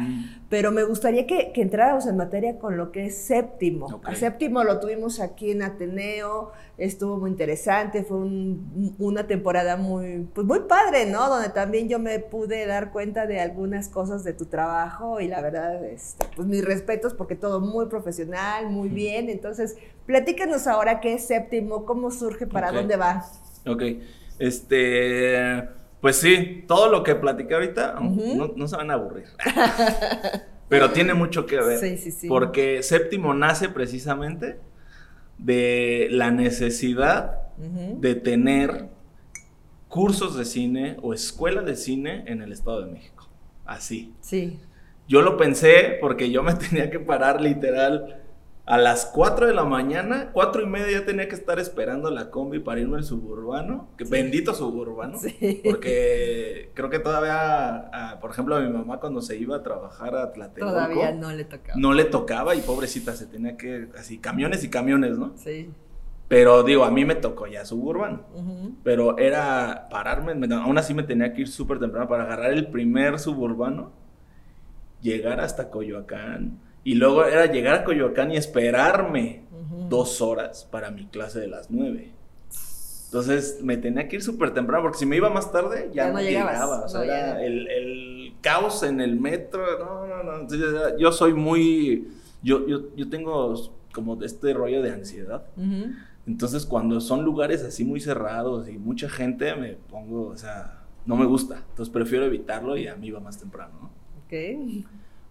pero 0.48 0.72
me 0.72 0.82
gustaría 0.84 1.26
que, 1.26 1.52
que 1.52 1.62
entráramos 1.62 2.06
en 2.06 2.16
materia 2.16 2.58
con 2.58 2.76
lo 2.76 2.90
que 2.92 3.06
es 3.06 3.16
Séptimo. 3.16 3.86
Ok. 3.86 4.08
A 4.08 4.14
Séptimo 4.14 4.64
lo 4.64 4.80
tuvimos 4.80 5.20
aquí 5.20 5.52
en 5.52 5.62
Ateneo, 5.62 6.50
estuvo 6.76 7.16
muy 7.18 7.30
interesante, 7.30 8.02
fue 8.02 8.16
un- 8.18 8.94
una 8.98 9.26
temporada 9.26 9.76
muy, 9.76 10.26
pues 10.34 10.46
muy 10.46 10.60
padre, 10.60 11.06
¿no? 11.06 11.28
Donde 11.28 11.48
también 11.50 11.83
yo 11.88 11.98
me 11.98 12.18
pude 12.18 12.66
dar 12.66 12.90
cuenta 12.92 13.26
de 13.26 13.40
algunas 13.40 13.88
cosas 13.88 14.24
de 14.24 14.32
tu 14.32 14.46
trabajo 14.46 15.20
y 15.20 15.28
la 15.28 15.40
verdad, 15.40 15.84
este, 15.84 16.26
pues 16.36 16.46
mis 16.48 16.64
respetos 16.64 17.14
porque 17.14 17.34
todo 17.36 17.60
muy 17.60 17.86
profesional, 17.86 18.68
muy 18.70 18.88
bien. 18.88 19.30
Entonces, 19.30 19.76
platícanos 20.06 20.66
ahora 20.66 21.00
qué 21.00 21.14
es 21.14 21.26
Séptimo, 21.26 21.84
cómo 21.86 22.10
surge, 22.10 22.46
para 22.46 22.72
dónde 22.72 22.96
va. 22.96 23.24
Ok, 23.66 23.82
este, 24.38 25.68
pues 26.00 26.16
sí, 26.16 26.64
todo 26.66 26.90
lo 26.90 27.02
que 27.02 27.14
platiqué 27.14 27.54
ahorita 27.54 27.96
no, 28.00 28.52
no 28.54 28.68
se 28.68 28.76
van 28.76 28.90
a 28.90 28.94
aburrir, 28.94 29.26
pero 30.68 30.90
tiene 30.90 31.14
mucho 31.14 31.46
que 31.46 31.60
ver, 31.60 31.78
Sí, 31.78 31.96
sí, 31.96 32.10
sí. 32.10 32.28
porque 32.28 32.82
Séptimo 32.82 33.32
nace 33.34 33.68
precisamente 33.68 34.58
de 35.38 36.08
la 36.10 36.30
necesidad 36.30 37.40
de 37.56 38.14
tener 38.16 38.88
cursos 39.94 40.36
de 40.36 40.44
cine 40.44 40.96
o 41.02 41.14
escuela 41.14 41.62
de 41.62 41.76
cine 41.76 42.24
en 42.26 42.42
el 42.42 42.50
Estado 42.50 42.84
de 42.84 42.90
México, 42.90 43.28
así. 43.64 44.12
Sí. 44.20 44.58
Yo 45.06 45.22
lo 45.22 45.36
pensé 45.36 45.98
porque 46.00 46.32
yo 46.32 46.42
me 46.42 46.52
tenía 46.64 46.90
que 46.90 46.98
parar 46.98 47.40
literal 47.40 48.20
A 48.66 48.76
las 48.76 49.06
4 49.06 49.46
de 49.46 49.54
la 49.54 49.62
mañana, 49.64 50.30
cuatro 50.32 50.62
y 50.62 50.66
media 50.66 50.98
ya 50.98 51.04
tenía 51.04 51.28
que 51.28 51.36
estar 51.36 51.60
esperando 51.60 52.10
la 52.10 52.30
combi 52.30 52.58
para 52.58 52.80
irme 52.80 52.96
al 52.96 53.04
suburbano. 53.04 53.90
Que 53.96 54.02
bendito 54.04 54.52
suburbano. 54.52 55.16
Sí. 55.18 55.60
Porque 55.62 56.70
creo 56.74 56.90
que 56.90 56.98
todavía, 56.98 58.18
por 58.20 58.32
ejemplo, 58.32 58.56
a 58.56 58.60
mi 58.60 58.70
mamá 58.70 58.98
cuando 58.98 59.22
se 59.22 59.36
iba 59.36 59.54
a 59.56 59.62
trabajar 59.62 60.16
a 60.16 60.32
Tlatelolco. 60.32 60.74
Todavía 60.74 61.12
no 61.12 61.30
le 61.30 61.44
tocaba. 61.44 61.78
no 61.78 61.92
le 61.92 62.04
tocaba 62.04 62.56
y 62.56 62.62
pobrecita 62.62 63.12
se 63.14 63.26
tenía 63.26 63.56
que, 63.56 63.90
así, 63.96 64.18
camiones 64.18 64.64
y 64.64 64.70
camiones, 64.70 65.18
¿no? 65.18 65.34
Sí. 65.36 65.70
Pero 66.28 66.62
digo, 66.62 66.84
a 66.84 66.90
mí 66.90 67.04
me 67.04 67.14
tocó 67.14 67.46
ya 67.46 67.64
suburbano. 67.64 68.22
Ujú. 68.34 68.74
Pero 68.82 69.18
era 69.18 69.88
pararme, 69.90 70.34
me- 70.34 70.52
aún 70.54 70.78
así 70.78 70.94
me 70.94 71.02
tenía 71.02 71.32
que 71.32 71.42
ir 71.42 71.48
súper 71.48 71.78
temprano 71.78 72.08
para 72.08 72.24
agarrar 72.24 72.52
el 72.52 72.68
primer 72.68 73.18
suburbano, 73.18 73.92
llegar 75.02 75.40
hasta 75.40 75.70
Coyoacán. 75.70 76.58
Y 76.82 76.94
luego 76.94 77.24
era 77.24 77.46
llegar 77.46 77.74
a 77.74 77.84
Coyoacán 77.84 78.30
y 78.32 78.36
esperarme 78.36 79.44
Ujú. 79.52 79.88
dos 79.88 80.20
horas 80.20 80.66
para 80.70 80.90
mi 80.90 81.06
clase 81.06 81.40
de 81.40 81.48
las 81.48 81.70
nueve. 81.70 82.12
Entonces 83.06 83.60
me 83.62 83.76
tenía 83.76 84.08
que 84.08 84.16
ir 84.16 84.22
súper 84.22 84.52
temprano 84.52 84.82
porque 84.82 84.98
si 84.98 85.06
me 85.06 85.16
iba 85.16 85.30
más 85.30 85.52
tarde 85.52 85.90
ya, 85.94 86.06
Ya 86.06 86.12
no, 86.12 86.20
llegabas, 86.20 86.52
llegaba. 86.54 86.80
O 86.84 86.88
sea, 86.88 87.00
no, 87.00 87.04
era 87.06 87.44
el, 87.44 87.68
el 87.68 88.32
caos 88.40 88.82
en 88.82 89.00
el 89.00 89.20
metro. 89.20 89.62
No, 89.78 90.06
no, 90.06 90.22
no. 90.24 90.40
Entonces, 90.40 90.94
yo 90.98 91.12
soy 91.12 91.32
muy. 91.32 92.08
Yo, 92.42 92.66
yo, 92.66 92.94
yo 92.96 93.08
tengo 93.08 93.54
como 93.92 94.20
este 94.24 94.52
rollo 94.52 94.82
de 94.82 94.90
ansiedad. 94.90 95.44
Ujú. 95.56 95.92
Entonces, 96.26 96.64
cuando 96.64 97.00
son 97.00 97.24
lugares 97.24 97.62
así 97.62 97.84
muy 97.84 98.00
cerrados 98.00 98.68
y 98.68 98.78
mucha 98.78 99.08
gente, 99.08 99.54
me 99.56 99.74
pongo, 99.74 100.28
o 100.28 100.36
sea, 100.36 100.84
no 101.04 101.16
me 101.16 101.26
gusta. 101.26 101.62
Entonces, 101.70 101.92
prefiero 101.92 102.24
evitarlo 102.24 102.76
y 102.76 102.88
a 102.88 102.96
mí 102.96 103.08
iba 103.08 103.20
más 103.20 103.38
temprano, 103.38 103.72
¿no? 103.82 103.90
Ok. 104.24 104.84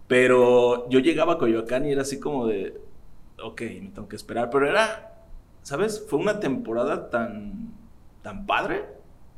Pero 0.08 0.88
yo 0.90 1.00
llegaba 1.00 1.34
a 1.34 1.38
Coyoacán 1.38 1.86
y 1.86 1.92
era 1.92 2.04
así 2.04 2.20
como 2.20 2.46
de, 2.46 2.80
ok, 3.42 3.62
me 3.82 3.90
tengo 3.90 4.08
que 4.08 4.16
esperar. 4.16 4.50
Pero 4.52 4.70
era, 4.70 5.16
¿sabes? 5.64 6.06
Fue 6.08 6.20
una 6.20 6.40
temporada 6.40 7.10
tan, 7.10 7.74
tan 8.22 8.46
padre 8.46 8.86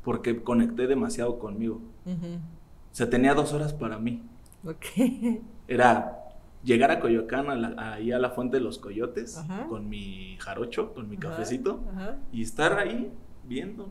porque 0.04 0.44
conecté 0.44 0.88
demasiado 0.88 1.40
conmigo. 1.40 1.82
Ujú. 2.06 2.36
O 2.36 2.96
sea, 2.96 3.10
tenía 3.10 3.34
dos 3.34 3.54
horas 3.54 3.74
para 3.74 3.98
mí. 3.98 4.22
Ok. 4.66 5.42
Era 5.68 6.25
llegar 6.66 6.92
a 6.92 7.00
Coyoacán, 7.00 7.50
a 7.50 7.56
la- 7.56 7.94
ahí 7.94 8.12
a 8.12 8.20
la 8.20 8.32
fuente 8.32 8.58
de 8.58 8.64
los 8.64 8.80
coyotes, 8.80 9.38
Ajá. 9.38 9.68
con 9.70 9.88
mi 9.88 10.36
jarocho, 10.40 10.94
con 10.94 11.08
mi 11.10 11.16
cafecito. 11.18 11.82
Ajá. 11.94 12.18
y 12.34 12.42
estar 12.42 12.78
ahí 12.78 13.12
viendo 13.48 13.88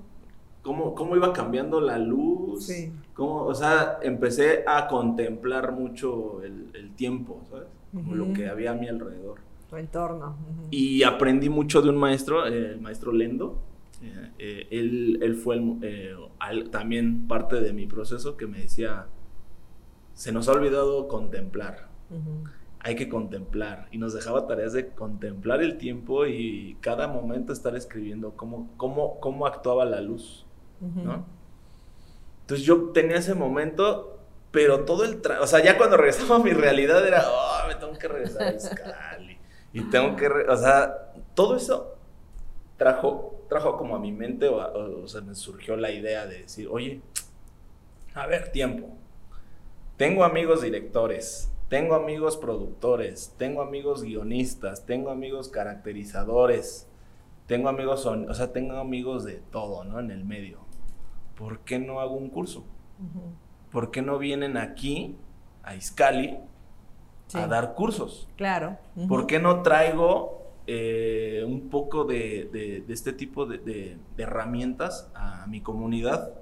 cómo, 0.60 0.94
cómo 0.94 1.14
iba 1.16 1.32
cambiando 1.32 1.80
la 1.80 1.98
luz. 1.98 2.66
Sí. 2.66 2.92
Cómo, 3.14 3.44
o 3.44 3.54
sea, 3.54 3.98
empecé 4.02 4.64
a 4.66 4.88
contemplar 4.88 5.72
mucho 5.72 6.42
el, 6.42 6.70
el 6.74 6.94
tiempo, 6.96 7.42
¿sabes? 7.48 7.68
Como 7.92 8.14
lo 8.16 8.32
que 8.32 8.48
había 8.48 8.72
a 8.72 8.74
mi 8.74 8.88
alrededor. 8.88 9.38
Tu 9.70 9.76
entorno. 9.76 10.36
Y 10.70 11.04
aprendí 11.04 11.48
mucho 11.48 11.80
de 11.80 11.90
un 11.90 11.96
maestro, 11.96 12.44
eh, 12.46 12.72
el 12.72 12.80
maestro 12.80 13.12
Lendo. 13.12 13.62
Eh, 14.02 14.30
eh, 14.38 14.66
él, 14.72 15.18
él 15.22 15.34
fue 15.36 15.54
el- 15.56 15.78
eh, 15.82 16.14
al- 16.40 16.70
también 16.70 17.28
parte 17.28 17.60
de 17.60 17.72
mi 17.72 17.86
proceso 17.86 18.36
que 18.36 18.46
me 18.48 18.58
decía, 18.58 19.06
se 20.12 20.32
nos 20.32 20.48
ha 20.48 20.52
olvidado 20.52 21.06
contemplar 21.08 21.88
Ujú. 22.10 22.44
Hay 22.84 22.94
que 22.96 23.08
contemplar 23.08 23.88
y 23.90 23.98
nos 23.98 24.12
dejaba 24.14 24.46
tareas 24.46 24.72
de 24.74 24.90
contemplar 24.90 25.62
el 25.62 25.78
tiempo 25.78 26.26
y 26.26 26.76
cada 26.82 27.08
momento 27.08 27.52
estar 27.52 27.74
escribiendo 27.74 28.32
cómo, 28.36 28.70
cómo, 28.76 29.18
cómo 29.20 29.46
actuaba 29.46 29.84
la 29.86 30.00
luz. 30.00 30.46
¿no? 30.80 31.24
Entonces 32.42 32.66
yo 32.66 32.90
tenía 32.90 33.16
ese 33.16 33.34
momento, 33.34 34.18
pero 34.50 34.84
todo 34.84 35.04
el... 35.04 35.22
tra- 35.22 35.40
o 35.40 35.46
sea, 35.46 35.64
ya 35.64 35.78
cuando 35.78 35.96
regresaba 35.96 36.36
a 36.36 36.38
mi 36.40 36.50
realidad 36.52 37.06
era, 37.06 37.24
oh, 37.26 37.66
me 37.68 37.74
tengo 37.76 37.94
que 37.98 38.06
regresar 38.06 38.42
a 38.42 38.52
Izcalli 38.54 39.38
y 39.72 39.80
tengo 39.90 40.14
que... 40.14 40.28
re-". 40.28 40.48
o 40.50 40.56
sea, 40.56 41.12
todo 41.34 41.56
eso 41.56 41.96
trajo, 42.76 43.46
trajo 43.48 43.78
como 43.78 43.96
a 43.96 43.98
mi 43.98 44.12
mente, 44.12 44.46
o, 44.48 44.60
a- 44.60 44.72
o- 44.72 45.04
o 45.04 45.08
sea, 45.08 45.22
me 45.22 45.34
surgió 45.34 45.74
la 45.76 45.90
idea 45.90 46.26
de 46.26 46.42
decir, 46.42 46.68
oye, 46.70 47.00
a 48.14 48.26
ver, 48.26 48.52
tiempo. 48.52 48.90
Tengo 49.96 50.22
amigos 50.24 50.60
directores, 50.60 51.50
tengo 51.68 51.94
amigos 51.94 52.36
productores, 52.36 53.34
tengo 53.38 53.62
amigos 53.62 54.02
guionistas, 54.02 54.84
tengo 54.86 55.10
amigos 55.10 55.48
caracterizadores, 55.48 56.86
tengo 57.46 57.68
amigos, 57.68 58.06
o 58.06 58.34
sea, 58.34 58.52
tengo 58.52 58.74
amigos 58.76 59.24
de 59.24 59.34
todo, 59.50 59.84
¿no? 59.84 59.98
En 60.00 60.10
el 60.10 60.24
medio. 60.24 60.58
¿Por 61.36 61.60
qué 61.60 61.78
no 61.78 62.00
hago 62.00 62.14
un 62.14 62.30
curso? 62.30 62.60
Ujú. 63.00 63.22
¿Por 63.70 63.90
qué 63.90 64.02
no 64.02 64.18
vienen 64.18 64.56
aquí 64.56 65.16
a 65.62 65.74
Iscali 65.74 66.38
Sí. 67.26 67.38
a 67.38 67.46
dar 67.48 67.74
cursos? 67.74 68.28
Claro. 68.36 68.76
Ujú. 68.96 69.08
¿Por 69.08 69.26
qué 69.26 69.40
no 69.40 69.62
traigo 69.62 70.42
eh, 70.66 71.44
un 71.46 71.68
poco 71.68 72.04
de, 72.04 72.48
de- 72.52 72.80
de 72.86 72.94
este 72.94 73.12
tipo 73.12 73.44
de, 73.46 73.58
de- 73.58 73.98
herramientas 74.16 75.10
a 75.14 75.46
mi 75.46 75.60
comunidad? 75.60 76.32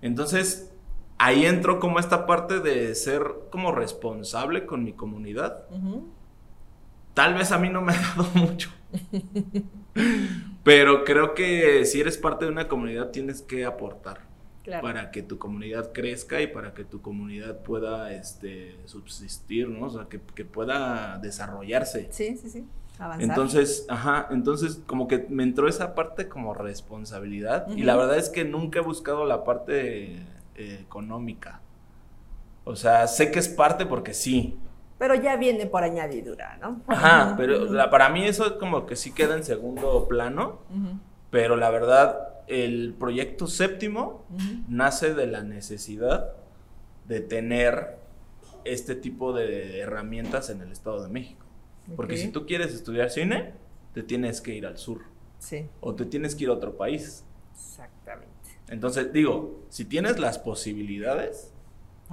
Entonces, 0.00 0.73
ahí 1.18 1.46
entró 1.46 1.78
como 1.80 1.98
esta 1.98 2.26
parte 2.26 2.60
de 2.60 2.94
ser 2.94 3.22
como 3.50 3.72
responsable 3.72 4.66
con 4.66 4.84
mi 4.84 4.92
comunidad. 4.92 5.64
Tal 7.14 7.34
vez 7.34 7.52
a 7.52 7.58
mí 7.58 7.68
no 7.70 7.80
me 7.82 7.92
ha 7.92 8.00
dado 8.16 8.28
mucho. 8.34 8.70
Pero 10.62 11.04
creo 11.04 11.34
que 11.34 11.84
si 11.84 12.00
eres 12.00 12.18
parte 12.18 12.44
de 12.46 12.50
una 12.50 12.68
comunidad 12.68 13.10
tienes 13.10 13.42
que 13.42 13.64
aportar 13.64 14.32
Claro. 14.64 14.82
para 14.82 15.10
que 15.10 15.22
tu 15.22 15.36
comunidad 15.36 15.92
crezca 15.92 16.40
y 16.40 16.46
para 16.46 16.72
que 16.72 16.84
tu 16.86 17.02
comunidad 17.02 17.58
pueda 17.58 18.14
este, 18.14 18.78
subsistir, 18.86 19.68
¿no? 19.68 19.88
O 19.88 19.90
sea, 19.90 20.06
que, 20.08 20.18
que 20.34 20.46
pueda 20.46 21.18
desarrollarse. 21.18 22.08
Sí, 22.10 22.38
sí, 22.38 22.48
sí. 22.48 22.64
Avanzar. 22.98 23.28
Entonces, 23.28 23.84
ajá, 23.90 24.26
entonces 24.30 24.80
como 24.86 25.06
que 25.06 25.26
me 25.28 25.42
entró 25.42 25.68
esa 25.68 25.94
parte 25.94 26.30
como 26.30 26.54
responsabilidad 26.54 27.68
y 27.76 27.82
la 27.82 27.94
verdad 27.94 28.16
es 28.16 28.30
que 28.30 28.46
nunca 28.46 28.78
he 28.78 28.82
buscado 28.82 29.26
la 29.26 29.44
parte 29.44 30.16
eh, 30.56 30.78
económica. 30.80 31.60
O 32.64 32.76
sea, 32.76 33.06
sé 33.06 33.30
que 33.30 33.38
es 33.38 33.48
parte 33.48 33.86
porque 33.86 34.14
sí. 34.14 34.58
Pero 34.98 35.14
ya 35.14 35.36
viene 35.36 35.66
por 35.66 35.82
añadidura, 35.82 36.56
¿no? 36.62 36.80
Ajá, 36.86 37.34
pero 37.36 37.66
la- 37.66 37.90
para 37.90 38.08
mí 38.08 38.24
eso 38.24 38.46
es 38.46 38.52
como 38.52 38.86
que 38.86 38.96
sí 38.96 39.12
queda 39.12 39.34
en 39.36 39.44
segundo 39.44 40.06
plano, 40.08 40.60
pero 41.30 41.56
la 41.56 41.70
verdad 41.70 42.28
el 42.46 42.94
proyecto 42.98 43.46
séptimo 43.46 44.24
nace 44.68 45.14
de 45.14 45.26
la 45.26 45.42
necesidad 45.42 46.30
de 47.08 47.20
tener 47.20 47.96
este 48.64 48.94
tipo 48.94 49.32
de 49.34 49.80
herramientas 49.80 50.48
en 50.48 50.60
el 50.62 50.72
Estado 50.72 51.02
de 51.02 51.08
México. 51.10 51.44
Porque 51.96 52.16
si 52.16 52.28
tú 52.28 52.46
quieres 52.46 52.72
estudiar 52.72 53.10
cine, 53.10 53.52
te 53.92 54.02
tienes 54.02 54.40
que 54.40 54.54
ir 54.54 54.64
al 54.66 54.78
sur 54.78 55.02
Sí, 55.38 55.68
o 55.82 55.94
te 55.94 56.06
tienes 56.06 56.34
que 56.34 56.44
ir 56.44 56.50
a 56.50 56.54
otro 56.54 56.76
país. 56.76 57.24
exactamente. 57.54 57.93
Entonces, 58.68 59.12
digo, 59.12 59.64
si 59.68 59.84
tienes 59.84 60.18
las 60.18 60.38
posibilidades, 60.38 61.52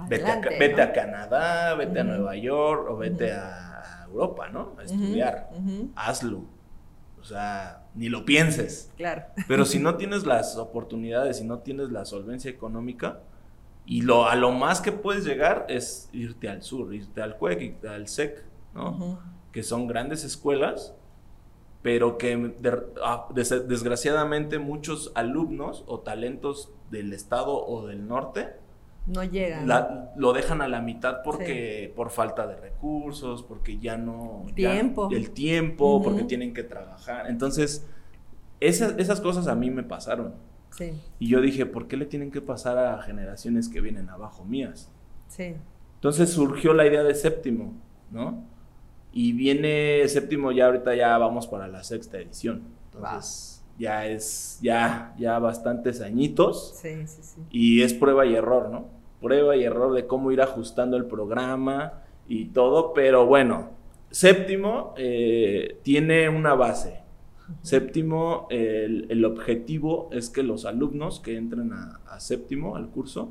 vete, 0.08 0.30
a, 0.30 0.40
vete 0.40 0.76
¿no? 0.76 0.82
a 0.82 0.92
Canadá, 0.92 1.74
vete 1.74 2.00
a. 2.00 2.04
Nueva 2.04 2.36
York 2.36 2.86
o 2.90 2.96
vete 2.96 3.32
a 3.32 4.06
Europa, 4.06 4.48
¿no? 4.48 4.74
A 4.78 4.84
estudiar. 4.84 5.50
Hazlo. 5.94 6.44
O 7.20 7.24
sea, 7.24 7.84
ni 7.94 8.08
lo 8.08 8.24
pienses. 8.24 8.90
Claro. 8.96 9.22
Pero 9.46 9.64
si 9.64 9.78
no 9.80 9.96
tienes 9.96 10.26
las 10.26 10.56
oportunidades, 10.56 11.38
si 11.38 11.44
no 11.44 11.60
tienes 11.60 11.90
la 11.90 12.04
solvencia 12.04 12.50
económica, 12.50 13.20
y 13.84 14.02
lo, 14.02 14.28
a 14.28 14.36
lo 14.36 14.52
más 14.52 14.80
que 14.80 14.92
puedes 14.92 15.24
llegar 15.24 15.66
es 15.68 16.08
irte 16.12 16.48
al 16.48 16.62
sur, 16.62 16.94
irte 16.94 17.22
al 17.22 17.36
CUEC, 17.36 17.84
al 17.84 18.08
SEC, 18.08 18.44
¿no? 18.74 18.90
Ujú. 18.90 19.18
que 19.50 19.62
son 19.62 19.86
grandes 19.86 20.24
escuelas, 20.24 20.94
pero 21.82 22.16
que 22.18 22.36
de- 22.36 22.78
ah, 23.04 23.28
des- 23.34 23.68
desgraciadamente 23.68 24.58
muchos 24.58 25.12
alumnos 25.14 25.84
o 25.86 26.00
talentos 26.00 26.70
del 26.90 27.12
estado 27.12 27.52
o 27.66 27.86
del 27.86 28.06
norte 28.06 28.50
No 29.06 29.24
llegan. 29.24 29.66
la- 29.66 30.12
lo 30.16 30.32
dejan 30.32 30.62
a 30.62 30.68
la 30.68 30.80
mitad 30.80 31.22
porque 31.24 31.92
por 31.96 32.10
falta 32.10 32.46
de 32.46 32.56
recursos, 32.56 33.42
porque 33.42 33.78
ya 33.78 33.96
no 33.96 34.44
ya- 34.48 34.54
Tiempo. 34.72 35.08
el 35.10 35.30
tiempo, 35.30 36.00
porque 36.02 36.22
tienen 36.24 36.54
que 36.54 36.62
trabajar. 36.62 37.28
Entonces, 37.28 37.84
esas, 38.60 38.94
esas 38.98 39.20
cosas 39.20 39.48
a 39.48 39.54
mí 39.56 39.70
me 39.70 39.82
pasaron. 39.82 40.34
Sí, 40.70 40.92
Y 41.18 41.28
yo 41.28 41.40
dije, 41.42 41.66
¿por 41.66 41.86
qué 41.88 41.96
le 41.98 42.06
tienen 42.06 42.30
que 42.30 42.40
pasar 42.40 42.78
a 42.78 43.02
generaciones 43.02 43.68
que 43.68 43.80
vienen 43.80 44.08
abajo 44.08 44.44
mías? 44.44 44.90
sí. 45.28 45.54
Entonces 45.96 46.30
surgió 46.30 46.72
la 46.74 46.84
idea 46.84 47.04
de 47.04 47.14
séptimo, 47.14 47.74
¿no? 48.10 48.42
Y 49.12 49.32
viene 49.32 50.06
séptimo, 50.08 50.52
ya 50.52 50.66
ahorita 50.66 50.94
ya 50.94 51.16
vamos 51.18 51.46
para 51.46 51.68
la 51.68 51.82
sexta 51.84 52.18
edición. 52.18 52.62
Entonces 52.94 53.62
ya 53.78 54.06
es, 54.06 54.58
ya, 54.62 55.14
ya 55.18 55.38
bastantes 55.38 56.00
añitos 56.00 56.74
Sí, 56.80 57.06
sí, 57.06 57.22
sí. 57.22 57.40
y 57.50 57.82
es 57.82 57.94
prueba 57.94 58.26
y 58.26 58.34
error, 58.34 58.70
¿no? 58.70 58.86
Prueba 59.20 59.56
y 59.56 59.64
error 59.64 59.92
de 59.94 60.06
cómo 60.06 60.30
ir 60.32 60.40
ajustando 60.40 60.96
el 60.96 61.06
programa 61.06 62.02
y 62.28 62.46
todo, 62.46 62.92
pero 62.92 63.26
bueno, 63.26 63.70
séptimo 64.10 64.94
eh, 64.96 65.78
tiene 65.82 66.28
una 66.28 66.54
base. 66.54 67.00
Séptimo, 67.62 68.46
el, 68.50 69.06
el 69.10 69.24
objetivo 69.24 70.08
es 70.12 70.30
que 70.30 70.42
los 70.42 70.64
alumnos 70.64 71.20
que 71.20 71.36
entren 71.36 71.72
a, 71.72 72.00
a 72.08 72.18
séptimo, 72.20 72.76
al 72.76 72.88
curso, 72.88 73.30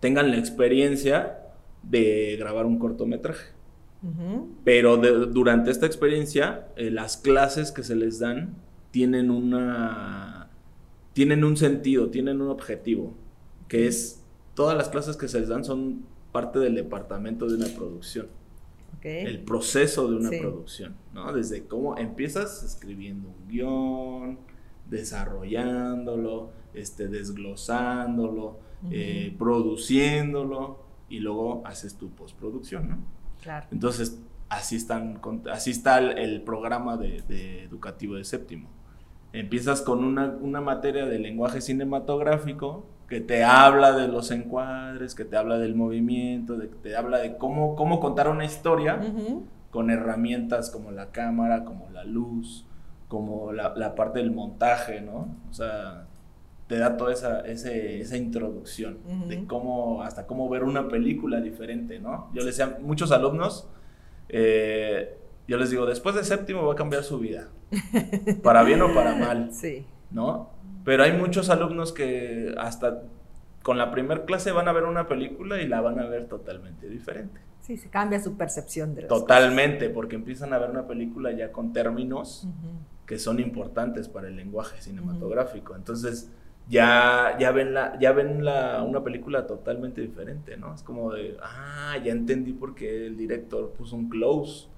tengan 0.00 0.30
la 0.30 0.36
experiencia 0.36 1.40
de 1.82 2.36
grabar 2.38 2.66
un 2.66 2.78
cortometraje. 2.78 3.55
Pero 4.64 4.96
durante 4.96 5.70
esta 5.70 5.86
experiencia, 5.86 6.68
eh, 6.76 6.90
las 6.90 7.16
clases 7.16 7.72
que 7.72 7.82
se 7.82 7.96
les 7.96 8.18
dan 8.18 8.54
tienen 8.90 9.30
una... 9.30 10.48
tienen 11.12 11.44
un 11.44 11.56
sentido, 11.56 12.10
tienen 12.10 12.40
un 12.40 12.48
objetivo, 12.48 13.14
que 13.68 13.86
es, 13.86 14.22
todas 14.54 14.76
las 14.76 14.88
clases 14.88 15.16
que 15.16 15.28
se 15.28 15.40
les 15.40 15.48
dan 15.48 15.64
son 15.64 16.04
parte 16.32 16.58
del 16.58 16.74
departamento 16.74 17.48
de 17.48 17.56
una 17.56 17.68
producción. 17.68 18.26
El 19.02 19.40
proceso 19.40 20.08
de 20.08 20.16
una 20.16 20.30
producción, 20.30 20.96
¿no? 21.14 21.32
Desde 21.32 21.64
cómo 21.64 21.96
empiezas 21.96 22.64
escribiendo 22.64 23.28
un 23.28 23.48
guion, 23.48 24.38
desarrollándolo, 24.90 26.50
este, 26.74 27.06
desglosándolo, 27.06 28.58
eh, 28.90 29.34
produciéndolo 29.38 30.80
y 31.08 31.20
luego 31.20 31.62
haces 31.64 31.94
tu 31.94 32.10
postproducción, 32.10 32.88
¿no? 32.88 32.98
Claro. 33.46 33.66
Entonces, 33.70 34.20
así, 34.48 34.74
están, 34.74 35.20
así 35.52 35.70
está 35.70 36.00
el, 36.00 36.42
programa 36.42 36.96
de, 36.96 37.62
educativo 37.62 38.16
de 38.16 38.24
séptimo. 38.24 38.68
Empiezas 39.32 39.82
con 39.82 40.02
una, 40.02 40.36
una 40.40 40.60
materia 40.60 41.06
de 41.06 41.20
lenguaje 41.20 41.60
cinematográfico 41.60 42.86
que 43.08 43.20
te 43.20 43.44
habla 43.44 43.92
de 43.92 44.08
los 44.08 44.32
encuadres, 44.32 45.14
que 45.14 45.24
te 45.24 45.36
habla 45.36 45.58
del 45.58 45.76
movimiento, 45.76 46.56
de, 46.56 46.70
que 46.70 46.74
te 46.74 46.96
habla 46.96 47.18
de 47.18 47.36
cómo, 47.36 47.76
cómo 47.76 48.00
contar 48.00 48.28
una 48.28 48.44
historia 48.44 49.00
con 49.70 49.90
herramientas 49.90 50.70
como 50.70 50.90
la 50.90 51.12
cámara, 51.12 51.64
como 51.64 51.88
la 51.90 52.02
luz, 52.02 52.66
como 53.06 53.52
la, 53.52 53.94
parte 53.94 54.18
del 54.18 54.32
montaje, 54.32 55.02
¿no? 55.02 55.36
O 55.48 55.54
sea, 55.54 56.05
te 56.66 56.78
da 56.78 56.96
toda 56.96 57.12
esa, 57.12 57.40
esa 57.40 58.16
introducción 58.16 58.98
de 59.28 59.44
cómo, 59.46 60.02
hasta 60.02 60.26
cómo 60.26 60.48
ver 60.48 60.64
una 60.64 60.88
película 60.88 61.40
diferente, 61.40 62.00
¿no? 62.00 62.28
Yo 62.34 62.42
les 62.42 62.56
decía 62.56 62.78
muchos 62.80 63.12
alumnos, 63.12 63.68
eh, 64.28 65.16
yo 65.46 65.56
les 65.58 65.70
digo, 65.70 65.86
después 65.86 66.16
de 66.16 66.24
séptimo 66.24 66.66
va 66.66 66.72
a 66.72 66.76
cambiar 66.76 67.04
su 67.04 67.20
vida, 67.20 67.48
para 68.42 68.64
bien 68.64 68.82
o 68.82 68.92
para 68.92 69.14
mal, 69.14 69.50
sí. 69.52 69.86
¿no? 70.10 70.50
Pero 70.84 71.04
hay 71.04 71.12
muchos 71.12 71.50
alumnos 71.50 71.92
que 71.92 72.54
hasta 72.58 73.02
con 73.62 73.78
la 73.78 73.90
primera 73.90 74.24
clase 74.24 74.52
van 74.52 74.68
a 74.68 74.72
ver 74.72 74.84
una 74.84 75.06
película 75.08 75.60
y 75.60 75.68
la 75.68 75.80
van 75.80 76.00
a 76.00 76.06
ver 76.06 76.26
totalmente 76.26 76.88
diferente. 76.88 77.40
Sí, 77.60 77.76
se 77.76 77.90
cambia 77.90 78.20
su 78.20 78.36
percepción 78.36 78.94
de 78.94 79.02
las 79.02 79.08
Totalmente, 79.08 79.90
porque 79.90 80.14
empiezan 80.14 80.52
a 80.52 80.58
ver 80.58 80.70
una 80.70 80.86
película 80.86 81.32
ya 81.32 81.50
con 81.50 81.72
términos 81.72 82.46
que 83.06 83.18
son 83.18 83.40
importantes 83.40 84.08
para 84.08 84.28
el 84.28 84.36
lenguaje 84.36 84.80
cinematográfico. 84.80 85.74
Entonces, 85.74 86.30
ya, 86.68 87.36
ya 87.38 87.50
ven, 87.52 87.74
la, 87.74 87.98
ya 87.98 88.12
ven 88.12 88.44
la, 88.44 88.82
una 88.82 89.02
película 89.02 89.46
totalmente 89.46 90.00
diferente, 90.00 90.56
¿no? 90.56 90.74
Es 90.74 90.82
como 90.82 91.12
de, 91.12 91.36
ah, 91.42 91.96
ya 92.04 92.12
entendí 92.12 92.52
por 92.52 92.74
qué 92.74 93.06
el 93.06 93.16
director 93.16 93.70
puso 93.72 93.96
un 93.96 94.08
close. 94.08 94.68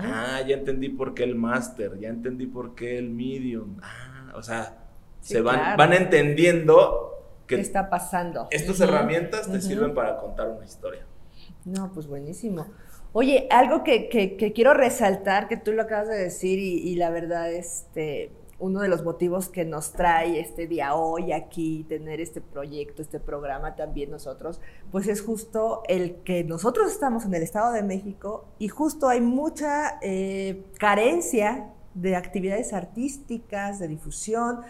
Ah, 0.00 0.40
ya 0.46 0.56
entendí 0.56 0.88
por 0.88 1.14
qué 1.14 1.22
el 1.24 1.36
master, 1.36 1.98
ya 1.98 2.08
entendí 2.08 2.46
por 2.46 2.74
qué 2.74 2.98
el 2.98 3.10
medium. 3.10 3.76
Ah, 3.82 4.32
o 4.34 4.42
sea, 4.42 4.78
se 5.20 5.40
van, 5.40 5.76
van 5.76 5.92
entendiendo 5.92 7.12
que 7.46 7.56
¿Qué 7.56 7.60
está 7.60 7.88
pasando. 7.90 8.48
Estas 8.50 8.80
herramientas 8.80 9.50
te 9.50 9.60
sirven 9.60 9.94
para 9.94 10.16
contar 10.16 10.48
una 10.48 10.64
historia. 10.64 11.06
No, 11.64 11.92
pues 11.92 12.06
buenísimo. 12.06 12.66
Oye, 13.12 13.46
algo 13.50 13.84
que, 13.84 14.08
quiero 14.54 14.74
resaltar, 14.74 15.48
que 15.48 15.56
tú 15.56 15.72
lo 15.72 15.82
acabas 15.82 16.08
de 16.08 16.16
decir 16.16 16.58
y, 16.58 16.94
la 16.96 17.10
verdad, 17.10 17.52
este, 17.52 18.30
uno 18.62 18.80
de 18.80 18.88
los 18.88 19.02
motivos 19.02 19.48
que 19.48 19.64
nos 19.64 19.90
trae 19.90 20.38
este 20.38 20.68
día 20.68 20.94
hoy 20.94 21.32
aquí, 21.32 21.84
tener 21.88 22.20
este 22.20 22.40
proyecto, 22.40 23.02
este 23.02 23.18
programa 23.18 23.74
también 23.74 24.08
nosotros, 24.08 24.60
pues 24.92 25.08
es 25.08 25.20
justo 25.20 25.82
el 25.88 26.14
que 26.22 26.44
nosotros 26.44 26.92
estamos 26.92 27.24
en 27.24 27.34
el 27.34 27.42
Estado 27.42 27.72
de 27.72 27.82
México 27.82 28.44
y 28.60 28.68
justo 28.68 29.08
hay 29.08 29.20
mucha 29.20 29.98
eh, 30.00 30.64
carencia 30.78 31.70
de 31.94 32.14
actividades 32.14 32.72
artísticas, 32.72 33.80
de 33.80 33.88
difusión, 33.88 34.60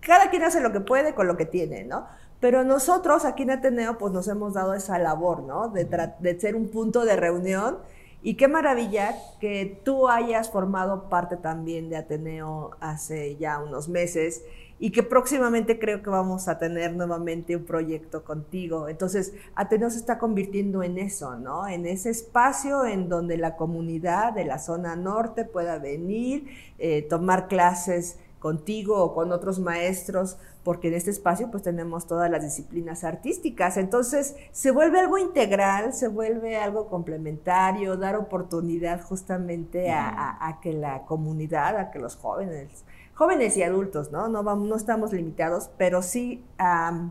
cada 0.00 0.28
quien 0.28 0.42
hace 0.42 0.60
lo 0.60 0.70
que 0.70 0.80
puede 0.80 1.14
con 1.14 1.26
lo 1.26 1.38
que 1.38 1.46
tiene, 1.46 1.84
¿no? 1.84 2.06
Pero 2.40 2.62
nosotros 2.62 3.24
aquí 3.24 3.44
en 3.44 3.52
Ateneo 3.52 3.96
pues 3.96 4.12
nos 4.12 4.28
hemos 4.28 4.52
dado 4.52 4.74
esa 4.74 4.98
labor, 4.98 5.44
¿no? 5.44 5.68
De, 5.68 5.86
de 5.86 6.40
ser 6.40 6.56
un 6.56 6.68
punto 6.68 7.06
de 7.06 7.16
reunión 7.16 7.78
y 8.22 8.34
qué 8.34 8.48
maravilla 8.48 9.16
que 9.40 9.80
tú 9.84 10.08
hayas 10.08 10.50
formado 10.50 11.08
parte 11.08 11.36
también 11.36 11.90
de 11.90 11.96
Ateneo 11.96 12.70
hace 12.80 13.36
ya 13.36 13.58
unos 13.58 13.88
meses 13.88 14.42
y 14.78 14.90
que 14.90 15.02
próximamente 15.02 15.78
creo 15.78 16.02
que 16.02 16.10
vamos 16.10 16.48
a 16.48 16.58
tener 16.58 16.94
nuevamente 16.94 17.54
un 17.54 17.64
proyecto 17.64 18.24
contigo. 18.24 18.88
Entonces, 18.88 19.32
Ateneo 19.54 19.90
se 19.90 19.98
está 19.98 20.18
convirtiendo 20.18 20.82
en 20.82 20.98
eso, 20.98 21.36
¿no? 21.36 21.68
En 21.68 21.86
ese 21.86 22.10
espacio 22.10 22.84
en 22.84 23.08
donde 23.08 23.36
la 23.36 23.56
comunidad 23.56 24.32
de 24.32 24.44
la 24.44 24.58
zona 24.58 24.96
norte 24.96 25.44
pueda 25.44 25.78
venir, 25.78 26.46
eh, 26.80 27.02
tomar 27.02 27.46
clases 27.46 28.18
contigo 28.40 29.00
o 29.02 29.14
con 29.14 29.30
otros 29.30 29.60
maestros, 29.60 30.36
porque 30.64 30.88
en 30.88 30.94
este 30.94 31.10
espacio 31.10 31.50
pues 31.50 31.62
tenemos 31.62 32.06
todas 32.06 32.30
las 32.30 32.42
disciplinas 32.42 33.04
artísticas. 33.04 33.76
Entonces 33.76 34.36
se 34.52 34.70
vuelve 34.70 35.00
algo 35.00 35.18
integral, 35.18 35.92
se 35.92 36.08
vuelve 36.08 36.56
algo 36.56 36.86
complementario, 36.88 37.96
dar 37.96 38.16
oportunidad 38.16 39.02
justamente 39.02 39.90
a, 39.90 40.58
que 40.62 40.72
la 40.72 41.02
comunidad, 41.02 41.76
a 41.76 41.90
que 41.90 41.98
los 41.98 42.16
jóvenes, 42.16 42.84
jóvenes 43.14 43.56
y 43.56 43.62
adultos, 43.62 44.12
¿no? 44.12 44.28
No, 44.28 44.42
vamos, 44.42 44.68
no 44.68 44.76
estamos 44.76 45.12
limitados, 45.12 45.70
pero 45.76 46.02
sí 46.02 46.44
a 46.58 47.08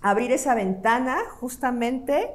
abrir 0.00 0.32
esa 0.32 0.54
ventana 0.54 1.18
justamente 1.40 2.30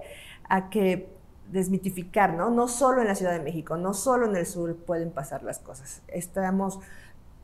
a 0.50 0.70
que 0.70 1.12
desmitificar, 1.52 2.34
¿no? 2.34 2.52
No 2.52 2.68
solo 2.68 3.02
en 3.02 3.08
la 3.08 3.16
Ciudad 3.16 3.32
de 3.32 3.40
México, 3.40 3.78
no 3.78 3.94
solo 3.94 4.28
en 4.28 4.36
el 4.36 4.46
sur 4.46 4.76
pueden 4.76 5.12
pasar 5.12 5.44
las 5.44 5.60
cosas. 5.60 6.02
Estamos 6.08 6.80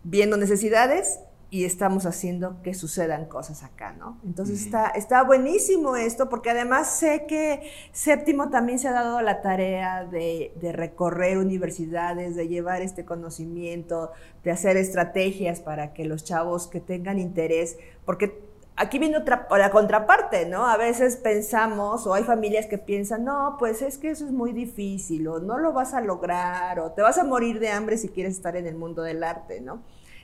viendo 0.03 0.37
necesidades 0.37 1.19
y 1.51 1.65
estamos 1.65 2.05
haciendo 2.05 2.61
que 2.61 2.75
sucedan 2.75 3.25
cosas 3.25 3.63
acá, 3.63 3.93
¿no? 3.93 4.19
Entonces 4.23 4.61
está, 4.61 4.89
está 4.89 5.23
buenísimo 5.23 5.95
esto, 5.95 6.29
porque 6.29 6.51
además 6.51 6.91
sé 6.91 7.25
que 7.27 7.71
Séptimo 7.91 8.49
también 8.49 8.77
se 8.77 8.87
ha 8.87 8.91
dado 8.91 9.21
la 9.21 9.41
tarea 9.41 10.05
de, 10.05 10.51
recorrer 10.73 11.39
universidades, 11.39 12.35
de 12.35 12.47
llevar 12.47 12.83
este 12.83 13.03
conocimiento, 13.03 14.11
de 14.43 14.51
hacer 14.51 14.77
estrategias 14.77 15.59
para 15.59 15.93
que 15.93 16.05
los 16.05 16.23
chavos 16.23 16.67
que 16.67 16.81
tengan 16.81 17.17
interés, 17.17 17.77
porque 18.05 18.47
aquí 18.75 18.99
viene 18.99 19.17
otra, 19.17 19.47
la 19.49 19.71
contraparte, 19.71 20.45
¿no? 20.45 20.67
A 20.67 20.77
veces 20.77 21.17
pensamos, 21.17 22.05
o 22.05 22.13
hay 22.13 22.25
familias 22.25 22.67
que 22.67 22.77
piensan, 22.77 23.25
no, 23.25 23.55
pues 23.57 23.81
es 23.81 23.97
que 23.97 24.11
eso 24.11 24.23
es 24.23 24.31
muy 24.31 24.53
difícil, 24.53 25.27
o 25.27 25.39
no 25.39 25.57
lo 25.57 25.73
vas 25.73 25.95
a 25.95 26.01
lograr, 26.01 26.79
o 26.79 26.91
te 26.91 27.01
vas 27.01 27.17
a 27.17 27.23
morir 27.23 27.59
de 27.59 27.69
hambre 27.69 27.97
si 27.97 28.09
quieres 28.09 28.35
estar 28.35 28.55
en 28.55 28.67
el 28.67 28.75
mundo 28.75 29.01
del 29.01 29.23
arte, 29.23 29.61
¿no? 29.61 29.81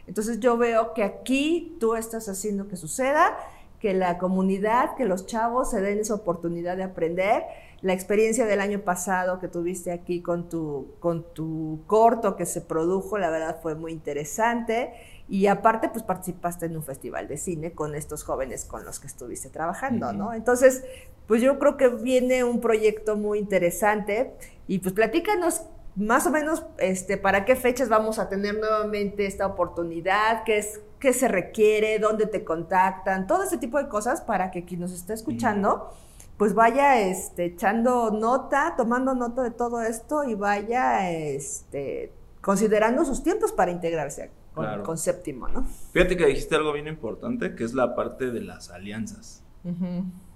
Entonces 0.07 0.39
yo 0.39 0.57
veo 0.57 0.93
que 0.93 1.03
aquí 1.03 1.75
tú 1.79 1.95
estás 1.95 2.29
haciendo 2.29 2.67
que 2.67 2.75
suceda, 2.75 3.37
que 3.79 3.93
la 3.93 4.17
comunidad, 4.17 4.95
que 4.95 5.05
los 5.05 5.25
chavos 5.25 5.71
se 5.71 5.81
den 5.81 5.99
esa 5.99 6.15
oportunidad 6.15 6.77
de 6.77 6.83
aprender. 6.83 7.43
La 7.81 7.93
experiencia 7.93 8.45
del 8.45 8.61
año 8.61 8.79
pasado 8.79 9.39
que 9.39 9.47
tuviste 9.47 9.91
aquí 9.91 10.21
con 10.21 10.49
tu, 10.49 10.93
con 10.99 11.23
tu 11.33 11.81
corto 11.85 12.35
que 12.35 12.45
se 12.45 12.61
produjo, 12.61 13.17
la 13.17 13.29
verdad 13.29 13.59
fue 13.61 13.75
muy 13.75 13.91
interesante. 13.91 14.93
Y 15.27 15.47
aparte, 15.47 15.89
pues 15.89 16.03
participaste 16.03 16.67
en 16.67 16.77
un 16.77 16.83
festival 16.83 17.27
de 17.27 17.37
cine 17.37 17.73
con 17.73 17.95
estos 17.95 18.23
jóvenes 18.23 18.65
con 18.65 18.85
los 18.85 18.99
que 18.99 19.07
estuviste 19.07 19.49
trabajando, 19.49 20.13
¿no? 20.13 20.33
Entonces, 20.33 20.83
pues 21.27 21.41
yo 21.41 21.57
creo 21.59 21.77
que 21.77 21.89
viene 21.89 22.43
un 22.43 22.61
proyecto 22.61 23.17
muy 23.17 23.39
interesante. 23.39 24.33
Y 24.67 24.79
pues 24.79 24.93
platícanos 24.93 25.63
más 25.95 26.27
o 26.27 26.31
menos 26.31 26.63
este, 26.77 27.17
para 27.17 27.45
qué 27.45 27.55
fechas 27.55 27.89
vamos 27.89 28.19
a 28.19 28.27
tener 28.27 28.60
nuevamente 28.60 29.25
esta 29.25 29.47
oportunidad, 29.47 30.43
qué, 30.43 30.58
es, 30.58 30.81
qué 30.99 31.13
se 31.13 31.27
requiere, 31.27 31.99
dónde 31.99 32.25
te 32.25 32.43
contactan, 32.43 33.27
todo 33.27 33.43
ese 33.43 33.58
tipo 33.58 33.77
de 33.77 33.88
cosas 33.88 34.21
para 34.21 34.51
que 34.51 34.65
quien 34.65 34.81
nos 34.81 34.91
esté 34.91 35.13
escuchando, 35.13 35.89
pues 36.38 36.53
vaya 36.53 36.99
este, 36.99 37.45
echando 37.45 38.12
nota, 38.12 38.73
tomando 38.75 39.15
nota 39.15 39.41
de 39.41 39.51
todo 39.51 39.81
esto 39.81 40.25
y 40.25 40.36
vaya 40.36 41.10
este, 41.12 42.12
considerando 42.41 43.05
sus 43.05 43.23
tiempos 43.23 43.53
para 43.53 43.71
integrarse 43.71 44.31
con, 44.53 44.97
séptimo, 44.97 45.47
¿no? 45.47 45.65
Fíjate 45.91 46.15
que 46.15 46.25
dijiste 46.27 46.55
algo 46.55 46.71
bien 46.71 46.88
importante, 46.88 47.55
que 47.55 47.63
es 47.63 47.73
la 47.73 47.93
parte 47.95 48.31
de 48.31 48.41
las 48.41 48.69
alianzas. 48.69 49.43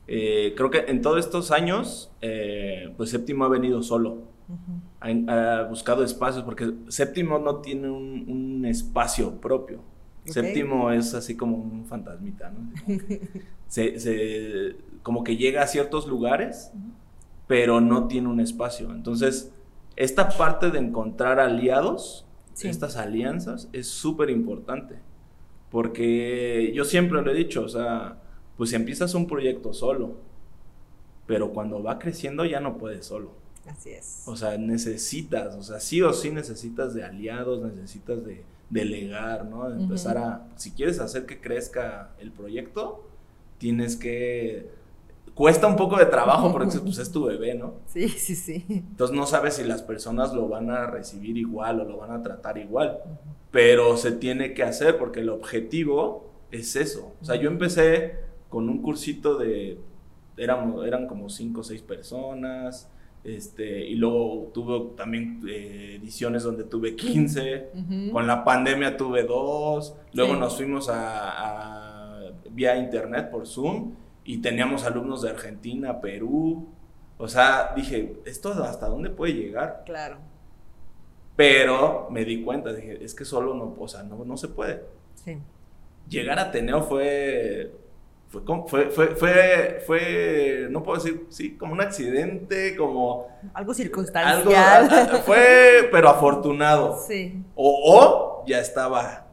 Eh, 0.08 0.54
creo 0.58 0.70
que 0.70 0.80
en 0.88 1.02
todos 1.02 1.20
estos 1.20 1.52
años, 1.52 2.12
eh, 2.22 2.94
pues 2.98 3.12
séptimo 3.12 3.46
ha 3.46 3.50
venido 3.50 3.82
solo 3.82 4.24
ha, 5.00 5.64
buscado 5.70 6.04
espacios, 6.04 6.44
porque 6.44 6.74
séptimo 6.88 7.40
no 7.40 7.58
tiene 7.58 7.90
un, 7.90 8.66
espacio 8.66 9.40
propio. 9.40 9.82
Séptimo 10.26 10.92
es 10.92 11.14
así 11.16 11.36
como 11.36 11.58
un 11.58 11.86
fantasmita, 11.86 12.52
¿no? 12.52 12.72
se, 13.68 14.76
como 15.02 15.24
que 15.24 15.38
llega 15.38 15.64
a 15.64 15.68
ciertos 15.68 16.08
lugares, 16.08 16.72
pero 17.48 17.82
no 17.82 18.08
tiene 18.08 18.28
un 18.28 18.40
espacio. 18.40 18.92
Entonces, 18.92 19.52
esta 19.96 20.30
parte 20.30 20.70
de 20.70 20.80
encontrar 20.80 21.40
aliados, 21.40 22.26
estas 22.62 22.96
alianzas, 22.96 23.70
es 23.74 23.88
súper 23.88 24.30
importante. 24.30 25.00
Porque 25.72 26.72
yo 26.76 26.84
siempre 26.84 27.22
lo 27.22 27.32
he 27.32 27.36
dicho, 27.36 27.64
o 27.64 27.70
sea, 27.70 28.18
pues 28.58 28.74
empiezas 28.74 29.14
un 29.14 29.28
proyecto 29.28 29.74
solo, 29.74 30.18
pero 31.26 31.52
cuando 31.52 31.82
va 31.82 32.00
creciendo 32.00 32.44
ya 32.46 32.60
no 32.60 32.78
puedes 32.78 33.06
solo. 33.06 33.39
Así 33.68 33.92
es. 33.92 34.24
O 34.26 34.36
sea, 34.36 34.58
necesitas, 34.58 35.56
o 35.56 35.64
sea, 35.64 35.80
sí 35.80 36.02
o 36.02 36.14
sí 36.14 36.32
necesitas 36.32 36.94
de 36.94 37.04
aliados, 37.04 37.62
necesitas 37.62 38.26
de 38.26 38.44
delegar, 38.70 39.46
¿no? 39.46 39.70
De 39.70 39.82
empezar 39.82 40.18
a, 40.18 40.48
si 40.56 40.72
quieres 40.72 41.00
hacer 41.00 41.26
que 41.26 41.40
crezca 41.40 42.12
el 42.20 42.32
proyecto, 42.32 43.04
tienes 43.58 43.96
que, 43.96 44.70
cuesta 45.40 45.68
un 45.68 45.78
poco 45.78 45.98
de 45.98 46.06
trabajo 46.06 46.52
porque 46.52 46.78
pues, 46.80 46.98
es 46.98 47.12
tu 47.12 47.24
bebé, 47.24 47.56
¿no? 47.56 47.76
Sí, 47.88 48.10
sí, 48.10 48.36
sí. 48.36 48.66
Entonces 48.68 49.16
no 49.16 49.26
sabes 49.26 49.56
si 49.56 49.64
las 49.64 49.82
personas 49.82 50.34
lo 50.34 50.48
van 50.50 50.70
a 50.70 50.86
recibir 50.88 51.38
igual 51.38 51.80
o 51.80 51.86
lo 51.86 51.98
van 51.98 52.12
a 52.12 52.22
tratar 52.22 52.58
igual, 52.58 53.00
pero 53.50 53.98
se 53.98 54.12
tiene 54.12 54.54
que 54.54 54.64
hacer 54.64 54.98
porque 54.98 55.22
el 55.22 55.30
objetivo 55.30 56.30
es 56.52 56.76
eso. 56.76 57.14
O 57.22 57.26
sea, 57.26 57.36
yo 57.36 57.50
empecé 57.50 58.18
con 58.50 58.68
un 58.68 58.82
cursito 58.82 59.38
de, 59.38 59.80
eran, 60.36 60.76
eran 60.86 61.08
como 61.08 61.30
cinco 61.30 61.62
o 61.62 61.64
seis 61.64 61.82
personas, 61.82 62.90
este, 63.24 63.86
y 63.86 63.96
luego 63.96 64.52
tuve 64.54 64.96
también 64.96 65.42
eh, 65.48 65.98
ediciones 66.00 66.44
donde 66.44 66.64
tuve 66.64 66.96
15, 66.96 67.72
con 68.12 68.26
la 68.26 68.44
pandemia 68.44 68.96
tuve 68.96 69.24
dos, 69.24 69.96
luego 70.14 70.36
nos 70.36 70.56
fuimos 70.56 70.90
a, 70.90 72.28
a, 72.28 72.32
vía 72.52 72.78
internet 72.78 73.30
por 73.30 73.46
Zoom 73.46 73.94
y 74.24 74.38
teníamos 74.38 74.86
alumnos 74.86 75.22
de 75.22 75.32
Argentina, 75.32 76.00
Perú, 76.00 76.68
o 77.18 77.28
sea, 77.28 77.74
dije, 77.76 78.16
¿esto 78.26 78.52
hasta 78.64 78.88
dónde 78.88 79.10
puede 79.10 79.34
llegar? 79.34 79.84
Claro. 79.86 80.18
Pero 81.36 82.08
me 82.10 82.24
di 82.24 82.44
cuenta, 82.44 82.72
dije, 82.74 83.04
es 83.04 83.14
que 83.14 83.26
solo 83.26 83.54
no, 83.54 83.76
o 83.78 83.88
sea, 83.88 84.04
no, 84.04 84.24
no 84.24 84.38
se 84.38 84.48
puede. 84.48 84.84
Sí. 85.16 85.38
Llegar 86.08 86.40
a 86.40 86.44
Ateneo 86.44 86.84
fue 86.84 87.74
fue, 88.30 88.44
fue, 88.68 88.90
fue, 88.92 89.16
fue, 89.16 89.84
fue, 89.88 90.68
no 90.70 90.84
puedo 90.84 91.02
decir, 91.02 91.26
sí, 91.30 91.58
como 91.58 91.74
un 91.74 91.82
accidente, 91.82 92.76
como... 92.76 93.28
Algo 93.56 93.74
circunstancial. 93.74 94.88
Algo, 94.88 95.18
fue, 95.26 95.90
pero 95.92 96.10
afortunado. 96.10 97.00
Sí. 97.08 97.44
O, 97.56 97.96
o 97.96 98.46
ya 98.46 98.60
estaba, 98.60 99.26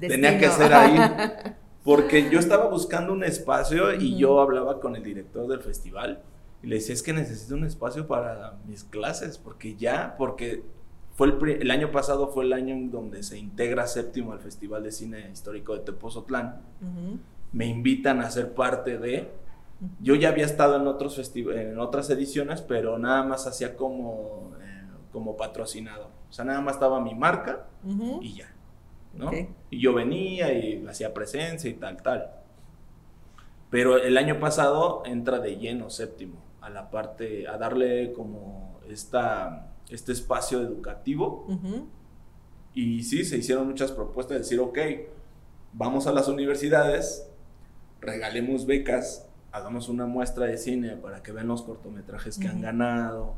tenía 0.00 0.36
que 0.36 0.48
ser 0.50 0.72
ahí. 0.74 0.98
Porque 1.84 2.28
yo 2.28 2.40
estaba 2.40 2.68
buscando 2.68 3.12
un 3.12 3.22
espacio 3.22 3.94
y 3.94 4.16
yo 4.16 4.40
hablaba 4.40 4.80
con 4.80 4.96
el 4.96 5.04
director 5.04 5.46
del 5.46 5.60
festival 5.60 6.22
y 6.62 6.66
le 6.66 6.76
decía, 6.76 6.94
es 6.94 7.02
que 7.02 7.12
necesito 7.12 7.54
un 7.54 7.64
espacio 7.64 8.06
para 8.06 8.54
mis 8.66 8.84
clases, 8.84 9.36
porque 9.36 9.76
ya, 9.76 10.14
porque 10.16 10.64
fue 11.14 11.26
el, 11.26 11.60
el, 11.60 11.70
año 11.70 11.92
pasado 11.92 12.28
fue 12.28 12.44
el 12.46 12.54
año 12.54 12.74
en 12.74 12.90
donde 12.90 13.22
se 13.22 13.36
integra 13.36 13.86
séptimo 13.86 14.32
al 14.32 14.40
Festival 14.40 14.82
de 14.82 14.92
Cine 14.92 15.30
Histórico 15.30 15.74
de 15.74 15.80
Tepozotlán. 15.80 16.62
Uh 16.80 17.18
me 17.54 17.66
invitan 17.66 18.20
a 18.20 18.30
ser 18.30 18.52
parte 18.52 18.98
de. 18.98 19.30
Yo 20.00 20.14
ya 20.16 20.28
había 20.28 20.44
estado 20.44 20.76
en, 20.76 20.86
otros 20.86 21.18
en 21.36 21.78
otras 21.78 22.10
ediciones, 22.10 22.62
pero 22.62 22.98
nada 22.98 23.22
más 23.22 23.46
hacía 23.46 23.76
como, 23.76 24.52
eh, 24.60 24.82
como 25.12 25.36
patrocinador. 25.36 26.08
O 26.28 26.32
sea, 26.32 26.44
nada 26.44 26.60
más 26.60 26.74
estaba 26.74 27.00
mi 27.00 27.14
marca 27.14 27.66
y 28.20 28.34
ya. 28.34 28.52
¿no? 29.14 29.30
Y 29.70 29.80
yo 29.80 29.94
venía 29.94 30.52
y 30.52 30.84
hacía 30.86 31.14
presencia 31.14 31.70
y 31.70 31.74
tal, 31.74 32.02
tal. 32.02 32.30
Pero 33.70 33.98
el 33.98 34.18
año 34.18 34.40
pasado 34.40 35.02
entra 35.06 35.38
de 35.38 35.56
lleno 35.56 35.90
séptimo 35.90 36.42
a 36.60 36.70
la 36.70 36.90
parte, 36.90 37.46
a 37.46 37.56
darle 37.56 38.12
como 38.12 38.80
esta, 38.88 39.68
este 39.88 40.12
espacio 40.12 40.60
educativo. 40.60 41.46
Y 42.72 43.04
sí, 43.04 43.24
se 43.24 43.36
hicieron 43.36 43.68
muchas 43.68 43.92
propuestas 43.92 44.34
de 44.34 44.38
decir, 44.40 44.58
ok, 44.58 44.78
vamos 45.72 46.08
a 46.08 46.12
las 46.12 46.26
universidades, 46.26 47.30
regalemos 48.04 48.66
becas, 48.66 49.28
hagamos 49.52 49.88
una 49.88 50.06
muestra 50.06 50.46
de 50.46 50.58
cine 50.58 50.96
para 50.96 51.22
que 51.22 51.32
vean 51.32 51.48
los 51.48 51.62
cortometrajes 51.62 52.38
que 52.38 52.48
han 52.48 52.60
ganado 52.60 53.34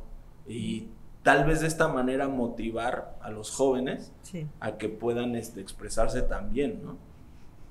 y 0.46 0.88
tal 1.22 1.44
vez 1.44 1.60
de 1.60 1.66
esta 1.66 1.88
manera 1.88 2.28
motivar 2.28 3.16
a 3.20 3.30
los 3.30 3.50
jóvenes 3.50 4.12
a 4.60 4.78
que 4.78 4.88
puedan 4.88 5.34
este, 5.34 5.60
expresarse 5.60 6.22
también, 6.22 6.80
¿no? 6.84 6.96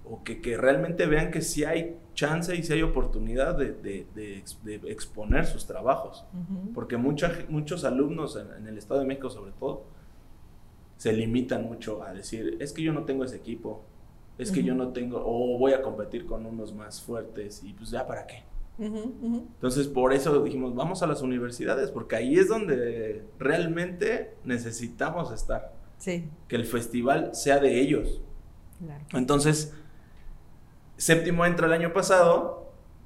O 0.08 0.24
que, 0.24 0.40
que, 0.40 0.56
realmente 0.56 1.08
vean 1.08 1.32
que 1.32 1.42
sí 1.42 1.64
hay 1.64 1.98
chance 2.14 2.56
y 2.56 2.62
sí 2.62 2.74
hay 2.74 2.84
oportunidad 2.84 3.58
de, 3.58 3.72
de, 3.72 4.06
de, 4.14 4.76
exponer 4.92 5.48
sus 5.48 5.66
trabajos. 5.66 6.26
Porque 6.76 6.98
mucha, 6.98 7.32
muchos 7.50 7.86
alumnos 7.86 8.36
en, 8.36 8.54
en, 8.56 8.68
el 8.68 8.78
Estado 8.78 9.00
de 9.00 9.08
México 9.08 9.32
sobre 9.32 9.52
todo 9.54 9.86
se 10.98 11.12
limitan 11.14 11.64
mucho 11.64 12.04
a 12.04 12.14
decir, 12.14 12.58
es 12.60 12.72
que 12.72 12.84
yo 12.84 12.94
no 12.94 13.06
tengo 13.06 13.24
ese 13.24 13.38
equipo, 13.38 13.84
es 14.38 14.52
que 14.52 14.64
yo 14.64 14.76
no 14.76 14.90
tengo, 14.90 15.22
o 15.26 15.58
voy 15.58 15.74
a 15.74 15.82
competir 15.82 16.26
con 16.26 16.46
unos 16.46 16.74
más 16.74 17.02
fuertes 17.02 17.64
y 17.64 17.74
pues 17.74 17.90
ya 17.90 18.06
para 18.06 18.28
qué. 18.28 18.44
Entonces 18.78 19.88
por 19.88 20.12
eso 20.12 20.44
dijimos, 20.44 20.76
vamos 20.76 21.02
a 21.02 21.08
las 21.08 21.22
universidades, 21.22 21.92
porque 21.92 22.18
ahí 22.18 22.36
es 22.36 22.50
donde 22.50 23.24
realmente 23.40 24.36
necesitamos 24.44 25.32
estar. 25.32 25.74
Sí. 25.98 26.28
Que 26.50 26.58
el 26.58 26.66
festival 26.66 27.34
sea 27.34 27.60
de 27.60 27.80
ellos. 27.80 28.22
Claro. 28.80 29.06
Entonces, 29.14 29.74
séptimo 30.98 31.46
entra 31.46 31.68
el 31.68 31.74
año 31.74 31.94
pasado 31.94 32.66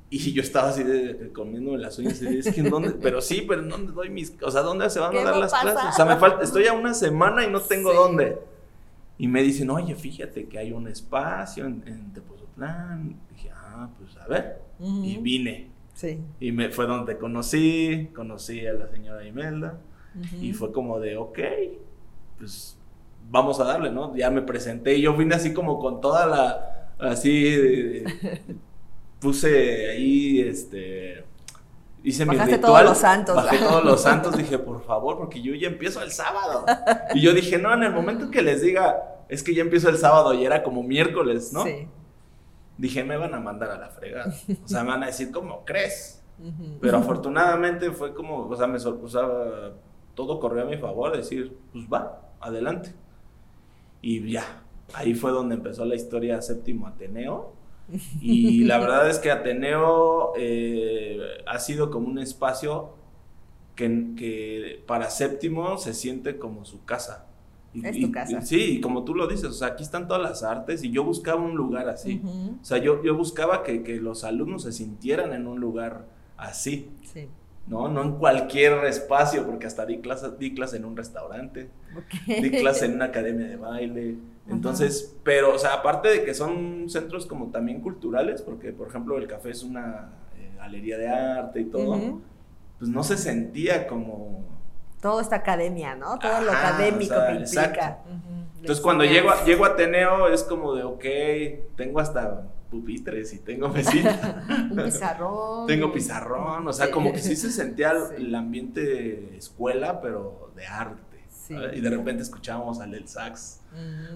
y 0.09 0.33
yo 0.33 0.41
estaba 0.41 0.69
así 0.69 0.83
de, 0.83 1.31
comiendo 1.33 1.77
las 1.77 1.99
uñas 1.99 2.19
y 2.21 2.39
es 2.39 2.51
que 2.51 2.63
dónde, 2.63 2.91
pero 3.01 3.21
sí, 3.21 3.45
pero 3.47 3.61
en 3.61 3.69
dónde 3.69 3.91
doy 3.91 4.09
mis, 4.09 4.35
o 4.41 4.49
sea, 4.49 4.61
¿dónde 4.61 4.89
se 4.89 4.99
van 4.99 5.15
a 5.15 5.23
dar 5.23 5.37
las 5.37 5.51
pasa? 5.51 5.71
clases? 5.71 5.89
O 5.89 5.95
sea, 5.95 6.05
me 6.05 6.15
falta, 6.17 6.43
estoy 6.43 6.65
a 6.65 6.73
una 6.73 6.95
semana 6.95 7.45
y 7.45 7.51
no 7.51 7.61
tengo 7.61 7.91
sí. 7.91 7.95
dónde. 7.95 8.39
Y 9.19 9.27
me 9.27 9.43
dicen, 9.43 9.69
oye, 9.69 9.93
fíjate 9.95 10.47
que 10.47 10.57
hay 10.57 10.71
un 10.71 10.87
espacio 10.87 11.65
en, 11.65 11.83
en 11.85 12.13
Tepozotlán. 12.13 13.19
dije, 13.29 13.51
ah, 13.53 13.89
pues 13.99 14.15
a 14.17 14.25
ver. 14.27 14.61
Uh 14.79 14.87
-huh. 14.87 15.05
Y 15.05 15.17
vine. 15.17 15.67
Sí. 15.93 16.19
Y 16.39 16.53
me, 16.53 16.69
fue 16.69 16.87
donde 16.87 17.17
conocí, 17.17 18.09
conocí 18.15 18.65
a 18.65 18.73
la 18.73 18.87
señora 18.87 19.27
Imelda. 19.27 19.81
Uh 20.15 20.19
-huh. 20.21 20.43
Y 20.43 20.53
fue 20.53 20.71
como 20.71 21.01
de, 21.01 21.17
ok, 21.17 21.39
pues 22.37 22.77
vamos 23.29 23.59
a 23.59 23.65
darle, 23.65 23.91
¿no? 23.91 24.15
Ya 24.15 24.31
me 24.31 24.41
presenté 24.41 24.95
y 24.95 25.01
yo 25.01 25.15
vine 25.15 25.35
así 25.35 25.53
como 25.53 25.79
con 25.79 25.99
toda 25.99 26.25
la, 26.25 26.89
así, 26.97 28.03
puse 29.19 29.89
ahí, 29.91 30.39
este, 30.39 31.25
hice 32.03 32.25
Bajaste 32.25 32.51
mi 32.51 32.55
ritual. 32.57 32.73
todos 32.73 32.89
los 32.89 32.97
santos. 32.97 33.35
Bajé 33.35 33.57
todos 33.69 33.83
los 33.83 34.01
santos, 34.01 34.37
dije, 34.37 34.57
por 34.59 34.83
favor, 34.83 35.17
porque 35.17 35.41
yo 35.41 35.53
ya 35.55 35.67
empiezo 35.67 36.01
el 36.01 36.11
sábado. 36.11 36.65
Y 37.15 37.21
yo 37.21 37.33
dije, 37.33 37.57
no, 37.57 37.73
en 37.73 37.83
el 37.83 37.93
momento 37.93 38.29
que 38.29 38.41
les 38.41 38.61
diga, 38.61 39.23
es 39.29 39.43
que 39.43 39.53
ya 39.53 39.61
empiezo 39.61 39.89
el 39.89 39.97
sábado 39.97 40.33
y 40.33 40.45
era 40.45 40.63
como 40.63 40.83
miércoles, 40.83 41.51
¿no? 41.53 41.63
Sí. 41.63 41.87
Dije, 42.77 43.03
me 43.03 43.17
van 43.17 43.33
a 43.33 43.39
mandar 43.39 43.71
a 43.71 43.77
la 43.77 43.89
fregada. 43.89 44.33
O 44.63 44.67
sea, 44.67 44.83
me 44.83 44.89
van 44.89 45.03
a 45.03 45.07
decir, 45.07 45.31
¿cómo 45.31 45.65
crees? 45.65 46.23
Uh 46.39 46.45
-huh. 46.45 46.77
Pero 46.79 46.97
afortunadamente 46.97 47.91
fue 47.91 48.13
como, 48.13 48.47
o 48.47 48.55
sea, 48.55 48.67
me 48.67 48.79
sea, 48.79 48.93
todo 50.15 50.39
corrió 50.39 50.63
a 50.63 50.65
mi 50.65 50.77
favor, 50.77 51.15
decir, 51.15 51.57
pues 51.73 51.85
va, 51.91 52.21
adelante. 52.39 52.93
Y 54.01 54.31
ya, 54.31 54.63
ahí 54.93 55.13
fue 55.13 55.31
donde 55.31 55.55
empezó 55.55 55.83
la 55.85 55.95
historia 55.95 56.41
séptimo 56.41 56.87
Ateneo. 56.87 57.53
Y 58.21 58.63
la 58.65 58.79
verdad 58.79 59.09
es 59.09 59.19
que 59.19 59.31
Ateneo 59.31 60.33
eh, 60.37 61.19
ha 61.45 61.59
sido 61.59 61.89
como 61.89 62.07
un 62.07 62.19
espacio 62.19 62.95
que, 63.75 64.13
que, 64.17 64.83
para 64.85 65.09
séptimo 65.09 65.77
se 65.77 65.93
siente 65.93 66.37
como 66.37 66.65
su 66.65 66.83
casa. 66.85 67.25
Y, 67.73 67.85
es 67.85 67.99
tu 67.99 68.11
casa. 68.11 68.39
Y, 68.39 68.45
sí, 68.45 68.61
y 68.77 68.81
como 68.81 69.03
tú 69.03 69.15
lo 69.15 69.27
dices, 69.27 69.45
o 69.45 69.53
sea, 69.53 69.69
aquí 69.69 69.83
están 69.83 70.07
todas 70.07 70.21
las 70.21 70.43
artes 70.43 70.83
y 70.83 70.91
yo 70.91 71.03
buscaba 71.03 71.41
un 71.41 71.55
lugar 71.55 71.87
así. 71.87 72.19
Uh 72.23 72.27
-huh. 72.27 72.61
O 72.61 72.65
sea, 72.65 72.77
yo, 72.79 73.03
yo 73.03 73.15
buscaba 73.15 73.63
que, 73.63 73.83
que, 73.83 73.97
los 73.97 74.23
alumnos 74.23 74.63
se 74.63 74.71
sintieran 74.71 75.33
en 75.33 75.47
un 75.47 75.59
lugar 75.59 76.05
así. 76.37 76.89
Sí. 77.03 77.27
¿no? 77.69 77.87
No 77.87 78.01
en 78.01 78.11
cualquier 78.13 78.83
espacio, 78.85 79.45
porque 79.45 79.67
hasta 79.67 79.85
di 79.85 79.99
clase, 79.99 80.31
di 80.37 80.53
clase 80.53 80.77
en 80.77 80.85
un 80.85 80.97
restaurante, 80.97 81.69
okay. 81.95 82.41
di 82.41 82.49
clase 82.49 82.85
en 82.85 82.93
una 82.95 83.05
academia 83.05 83.47
de 83.47 83.55
baile. 83.55 84.15
Entonces, 84.49 85.09
Ajá. 85.11 85.21
pero, 85.23 85.55
o 85.55 85.59
sea, 85.59 85.73
aparte 85.75 86.09
de 86.09 86.23
que 86.23 86.33
son 86.33 86.89
centros 86.89 87.25
como 87.25 87.47
también 87.51 87.81
culturales, 87.81 88.41
porque, 88.41 88.71
por 88.71 88.87
ejemplo, 88.87 89.17
el 89.17 89.27
café 89.27 89.51
es 89.51 89.63
una 89.63 90.09
eh, 90.37 90.51
galería 90.57 90.97
de 90.97 91.07
arte 91.07 91.61
y 91.61 91.65
todo, 91.65 91.91
uh 91.91 91.95
-huh. 91.95 92.21
pues 92.79 92.89
no 92.89 93.03
se 93.03 93.17
sentía 93.17 93.87
como... 93.87 94.43
Todo 95.01 95.21
esta 95.21 95.37
academia, 95.37 95.95
¿no? 95.95 96.19
Todo 96.19 96.31
Ajá, 96.31 96.41
lo 96.41 96.51
académico 96.51 97.13
o 97.13 97.17
sea, 97.17 97.27
que 97.27 97.35
implica. 97.35 97.99
Uh 98.05 98.11
-huh. 98.11 98.57
Entonces, 98.59 98.83
cuando 98.83 99.05
llego 99.05 99.29
a, 99.29 99.45
llego 99.45 99.65
a 99.65 99.69
Ateneo 99.69 100.27
es 100.27 100.43
como 100.43 100.75
de, 100.75 100.83
ok, 100.83 101.05
tengo 101.77 101.99
hasta 101.99 102.43
pupitres 102.69 103.33
y 103.33 103.39
tengo 103.39 103.69
mesita. 103.73 104.43
Un 104.71 104.83
pizarrón. 104.83 105.67
tengo 105.67 105.91
pizarrón, 105.91 106.67
o 106.67 106.73
sea, 106.73 106.87
sí. 106.87 106.91
como 106.91 107.11
que 107.11 107.19
sí 107.19 107.35
se 107.35 107.51
sentía 107.51 107.93
sí. 108.09 108.15
el 108.17 108.35
ambiente 108.35 109.37
escuela, 109.37 110.01
pero 110.01 110.51
de 110.55 110.65
arte. 110.67 111.08
Sí. 111.49 111.55
Y 111.73 111.81
de 111.81 111.89
repente 111.89 112.23
escuchábamos 112.23 112.79
al 112.79 112.91
del 112.91 113.07
sax. 113.07 113.61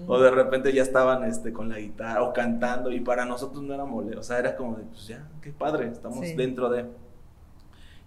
O 0.06 0.20
de 0.20 0.30
repente 0.30 0.72
ya 0.72 0.82
estaban 0.82 1.24
este, 1.24 1.52
con 1.52 1.68
la 1.68 1.78
guitarra 1.78 2.22
o 2.22 2.32
cantando. 2.32 2.92
Y 2.92 3.00
para 3.00 3.24
nosotros 3.24 3.62
no 3.62 3.74
era 3.74 3.84
mole. 3.84 4.16
O 4.16 4.22
sea, 4.22 4.38
era 4.38 4.54
como 4.56 4.76
de, 4.76 4.84
pues 4.84 5.08
ya, 5.08 5.28
qué 5.42 5.50
padre, 5.50 5.88
estamos 5.88 6.24
dentro 6.36 6.70
de. 6.70 6.86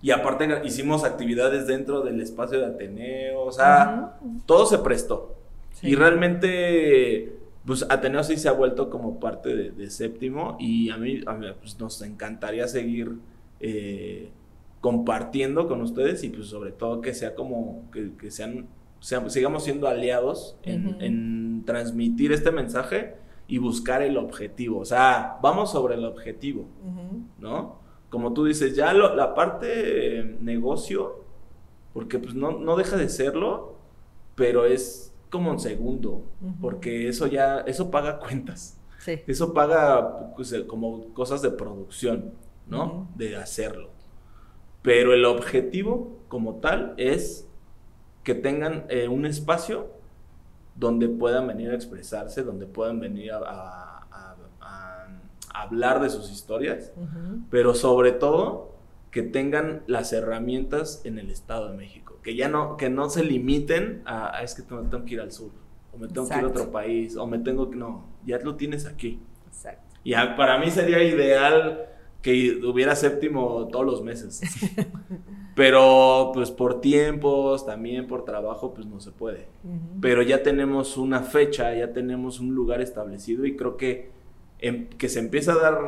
Y 0.02 0.12
aparte 0.12 0.62
hicimos 0.64 1.04
actividades 1.04 1.68
dentro 1.68 2.02
del 2.02 2.22
espacio 2.22 2.60
de 2.60 2.68
Ateneo. 2.68 3.42
O 3.42 3.52
sea, 3.52 4.18
uh 4.22 4.26
-huh. 4.26 4.42
todo 4.46 4.66
se 4.66 4.78
prestó. 4.78 5.36
Y 5.82 5.96
realmente 5.96 7.38
pues 7.68 7.86
Ateneo 7.90 8.24
sí 8.24 8.38
se 8.38 8.48
ha 8.48 8.54
vuelto 8.54 8.90
como 8.90 9.20
parte 9.20 9.54
de, 9.54 9.72
de 9.72 9.90
séptimo 9.90 10.56
y 10.58 10.90
a 10.90 10.96
mí, 10.96 11.20
a 11.26 11.34
mí 11.34 11.48
pues, 11.60 11.78
nos 11.78 12.02
encantaría 12.02 12.66
seguir 12.66 13.18
eh, 13.60 14.30
compartiendo 14.80 15.68
con 15.68 15.82
ustedes 15.82 16.24
y 16.24 16.30
pues 16.30 16.48
sobre 16.48 16.72
todo 16.72 17.02
que 17.02 17.14
sea 17.14 17.36
como, 17.36 17.84
que, 17.92 18.12
que 18.18 18.32
sean, 18.32 18.68
seamos- 19.00 19.34
sigamos 19.34 19.64
siendo 19.64 19.88
aliados 19.88 20.58
en, 20.64 20.88
Ujú. 20.88 20.96
en 21.02 21.64
transmitir 21.66 22.32
este 22.32 22.52
mensaje 22.52 23.16
y 23.48 23.58
buscar 23.60 24.02
el 24.02 24.18
objetivo. 24.18 24.80
O 24.80 24.86
sea, 24.86 25.38
vamos 25.42 25.72
sobre 25.72 25.96
el 25.96 26.06
objetivo. 26.06 26.66
Ujú. 26.86 27.22
¿no? 27.40 27.80
Como 28.10 28.34
tú 28.34 28.46
dices, 28.46 28.76
ya 28.76 28.94
lo- 28.94 29.16
la 29.16 29.34
parte 29.36 30.20
eh, 30.20 30.38
negocio, 30.42 31.24
porque 31.94 32.20
pues 32.20 32.34
no, 32.36 32.52
no 32.60 32.76
deja 32.76 32.96
de 32.98 33.10
serlo, 33.10 33.76
pero 34.36 34.66
es 34.66 35.14
como 35.30 35.52
en 35.52 35.60
segundo, 35.60 36.24
Ujú. 36.42 36.54
porque 36.62 37.08
eso 37.10 37.28
ya, 37.28 37.60
eso 37.62 37.90
paga 37.92 38.20
cuentas, 38.20 38.80
Sí. 39.00 39.20
eso 39.28 39.54
paga 39.54 40.34
pues, 40.36 40.52
eh, 40.54 40.66
como 40.68 41.14
cosas 41.14 41.42
de 41.42 41.50
producción, 41.52 42.34
¿no? 42.68 42.86
Ujú. 42.86 43.08
De 43.16 43.36
hacerlo. 43.36 43.90
Pero 44.82 45.14
el 45.14 45.26
objetivo 45.26 46.18
como 46.28 46.56
tal 46.56 46.94
es 46.98 47.47
que 48.28 48.36
tengan 48.36 48.84
eh, 48.90 49.08
un 49.08 49.26
espacio 49.26 49.88
donde 50.76 51.08
puedan 51.08 51.48
venir 51.48 51.72
a 51.72 51.76
expresarse, 51.76 52.44
donde 52.44 52.66
puedan 52.66 53.00
venir 53.00 53.32
a, 53.32 53.38
a- 53.38 54.08
a- 54.12 54.36
a- 54.60 55.08
a 55.54 55.62
hablar 55.64 56.02
de 56.02 56.10
sus 56.10 56.30
historias 56.30 56.92
pero 57.50 57.74
sobre 57.74 58.12
todo 58.12 58.76
que 59.12 59.24
tengan 59.24 59.82
las 59.88 60.12
herramientas 60.12 61.02
en 61.06 61.18
el 61.20 61.32
Estado 61.32 61.70
de 61.72 61.78
México, 61.78 62.20
que 62.22 62.36
ya 62.36 62.50
no, 62.50 62.76
que 62.76 62.90
no 62.90 63.10
se 63.10 63.24
limiten 63.24 64.02
a, 64.06 64.38
"Ah, 64.38 64.44
es 64.44 64.54
que 64.56 64.62
tengo, 64.62 64.82
tengo 64.84 65.06
que 65.06 65.14
ir 65.14 65.22
al 65.22 65.32
sur, 65.32 65.52
o 65.94 65.98
me 65.98 66.08
tengo 66.10 66.28
que 66.28 66.34
ir 66.36 66.44
a 66.44 66.48
otro 66.50 66.72
país, 66.72 67.16
o 67.16 67.26
me 67.26 67.40
tengo 67.40 67.70
que, 67.72 67.78
no, 67.78 68.04
ya 68.26 68.38
lo 68.40 68.56
tienes 68.56 68.86
aquí. 68.86 69.20
Exacto. 69.48 69.82
Y 70.04 70.12
para 70.36 70.60
mí 70.60 70.70
sería 70.70 71.02
ideal 71.02 71.86
que 72.22 72.60
hubiera 72.66 72.94
séptimo 72.96 73.68
todos 73.72 73.86
los 73.86 74.04
meses, 74.04 74.42
pero 75.58 76.30
pues 76.36 76.52
por 76.52 76.80
tiempos, 76.82 77.66
también 77.66 78.06
por 78.06 78.24
trabajo, 78.24 78.74
pues 78.76 78.86
no 78.86 79.00
se 79.02 79.12
puede 79.12 79.48
pero 80.00 80.22
ya 80.22 80.44
tenemos 80.44 80.96
una 80.98 81.22
fecha, 81.22 81.74
ya 81.74 81.92
tenemos 81.92 82.40
un 82.40 82.54
lugar 82.54 82.80
establecido 82.82 83.46
y 83.46 83.56
creo 83.58 83.76
que 83.76 84.12
em- 84.60 84.88
que 84.90 85.10
se 85.10 85.20
empiece 85.20 85.50
a 85.52 85.56
dar, 85.56 85.80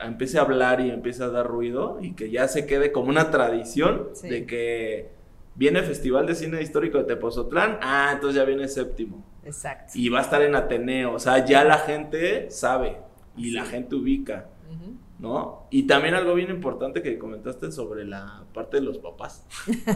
empiece 0.00 0.38
a 0.38 0.42
hablar 0.42 0.80
y 0.80 0.90
empiece 0.90 1.22
a 1.22 1.28
dar 1.28 1.46
ruido 1.46 1.98
y 2.00 2.12
que 2.14 2.30
ya 2.30 2.48
se 2.48 2.66
quede 2.66 2.90
como 2.90 3.10
una 3.10 3.30
tradición 3.30 4.08
Sí. 4.14 4.28
de 4.30 4.46
que 4.46 5.10
viene 5.54 5.82
Festival 5.82 6.26
de 6.26 6.34
Cine 6.34 6.62
Histórico 6.62 6.96
de 6.98 7.04
Tepozotlán, 7.04 7.78
ah, 7.82 8.10
entonces 8.14 8.36
ya 8.36 8.44
viene 8.44 8.66
séptimo 8.68 9.24
Exacto. 9.44 9.92
y 9.94 10.08
va 10.08 10.20
a 10.20 10.22
estar 10.22 10.40
en 10.42 10.54
Ateneo, 10.54 11.12
o 11.14 11.18
sea, 11.18 11.44
ya 11.44 11.64
la 11.64 11.78
gente 11.78 12.50
sabe 12.50 12.96
y 13.36 13.50
la 13.50 13.64
gente 13.66 13.94
ubica. 13.96 14.46
Ujú. 14.70 14.94
¿No? 15.18 15.66
Y 15.70 15.84
también 15.84 16.14
algo 16.14 16.34
bien 16.34 16.50
importante 16.50 17.02
que 17.02 17.18
comentaste 17.18 17.72
sobre 17.72 18.04
la 18.04 18.44
parte 18.54 18.76
de 18.76 18.82
los 18.82 18.98
papás. 18.98 19.44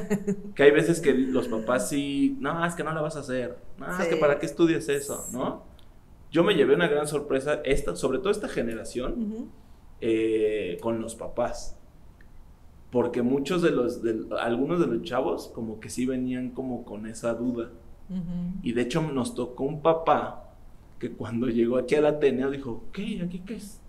que 0.54 0.62
hay 0.62 0.70
veces 0.70 1.00
que 1.00 1.14
los 1.14 1.48
papás 1.48 1.88
sí, 1.88 2.36
no, 2.40 2.64
es 2.64 2.74
que 2.74 2.82
no 2.82 2.92
la 2.92 3.00
vas 3.00 3.16
a 3.16 3.20
hacer, 3.20 3.56
no, 3.78 3.98
es 3.98 4.08
que 4.08 4.16
para 4.16 4.38
qué 4.38 4.46
estudias 4.46 4.88
eso, 4.88 5.26
¿no? 5.32 5.62
Yo 6.30 6.42
me 6.42 6.54
llevé 6.54 6.74
una 6.74 6.88
gran 6.88 7.06
sorpresa, 7.06 7.60
esta, 7.64 7.94
sobre 7.94 8.18
todo 8.18 8.30
esta 8.30 8.48
generación, 8.48 9.50
eh, 10.00 10.78
con 10.80 11.00
los 11.00 11.14
papás. 11.14 11.78
Porque 12.90 13.20
muchos 13.22 13.60
de 13.60 13.70
los, 13.70 14.02
de, 14.02 14.26
algunos 14.40 14.80
de 14.80 14.86
los 14.86 15.02
chavos 15.02 15.48
como 15.54 15.78
que 15.78 15.90
sí 15.90 16.06
venían 16.06 16.50
como 16.50 16.84
con 16.84 17.06
esa 17.06 17.34
duda. 17.34 17.70
Y 18.62 18.72
de 18.72 18.82
hecho 18.82 19.00
nos 19.00 19.34
tocó 19.34 19.64
un 19.64 19.80
papá 19.80 20.54
que 20.98 21.10
cuando 21.12 21.48
llegó 21.48 21.78
aquí 21.78 21.94
al 21.94 22.06
Ateneo 22.06 22.50
dijo, 22.50 22.84
¿qué? 22.92 23.22
¿Aquí 23.22 23.40
qué 23.40 23.56
es? 23.56 23.81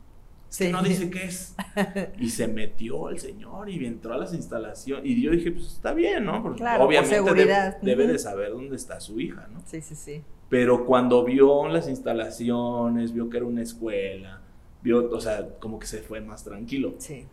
Sí. 0.54 0.70
no 0.72 0.84
dice 0.84 1.10
qué 1.10 1.24
es. 1.26 1.56
Y 2.20 2.30
se 2.30 2.48
metió 2.48 3.10
el 3.10 3.18
señor 3.20 3.70
y 3.72 3.84
entró 3.86 4.14
a 4.14 4.18
las 4.18 4.34
instalaciones. 4.36 5.04
Y 5.04 5.20
yo 5.20 5.32
dije, 5.32 5.52
pues 5.52 5.66
está 5.66 5.94
bien, 5.94 6.26
¿no? 6.26 6.44
Porque 6.44 6.60
Claro, 6.60 6.80
por 6.82 6.88
obviamente 6.90 7.16
de- 7.16 7.24
seguridad. 7.24 7.78
debe, 7.82 8.06
de 8.06 8.20
saber 8.20 8.52
dónde 8.52 8.76
está 8.76 9.00
su 9.00 9.20
hija, 9.20 9.48
¿no? 9.52 9.62
Sí, 9.66 9.82
sí, 9.82 9.96
sí. 9.96 10.22
Pero 10.50 10.86
cuando 10.86 11.24
vio 11.24 11.68
las 11.70 11.88
instalaciones, 11.90 13.14
vio 13.14 13.30
que 13.32 13.38
era 13.38 13.46
una 13.48 13.64
escuela, 13.64 14.42
vio, 14.84 15.10
o 15.10 15.20
sea, 15.20 15.50
como 15.60 15.80
que 15.80 15.88
se 15.88 16.04
fue 16.04 16.22
más 16.22 16.44
tranquilo. 16.44 16.94
Sí. 17.00 17.26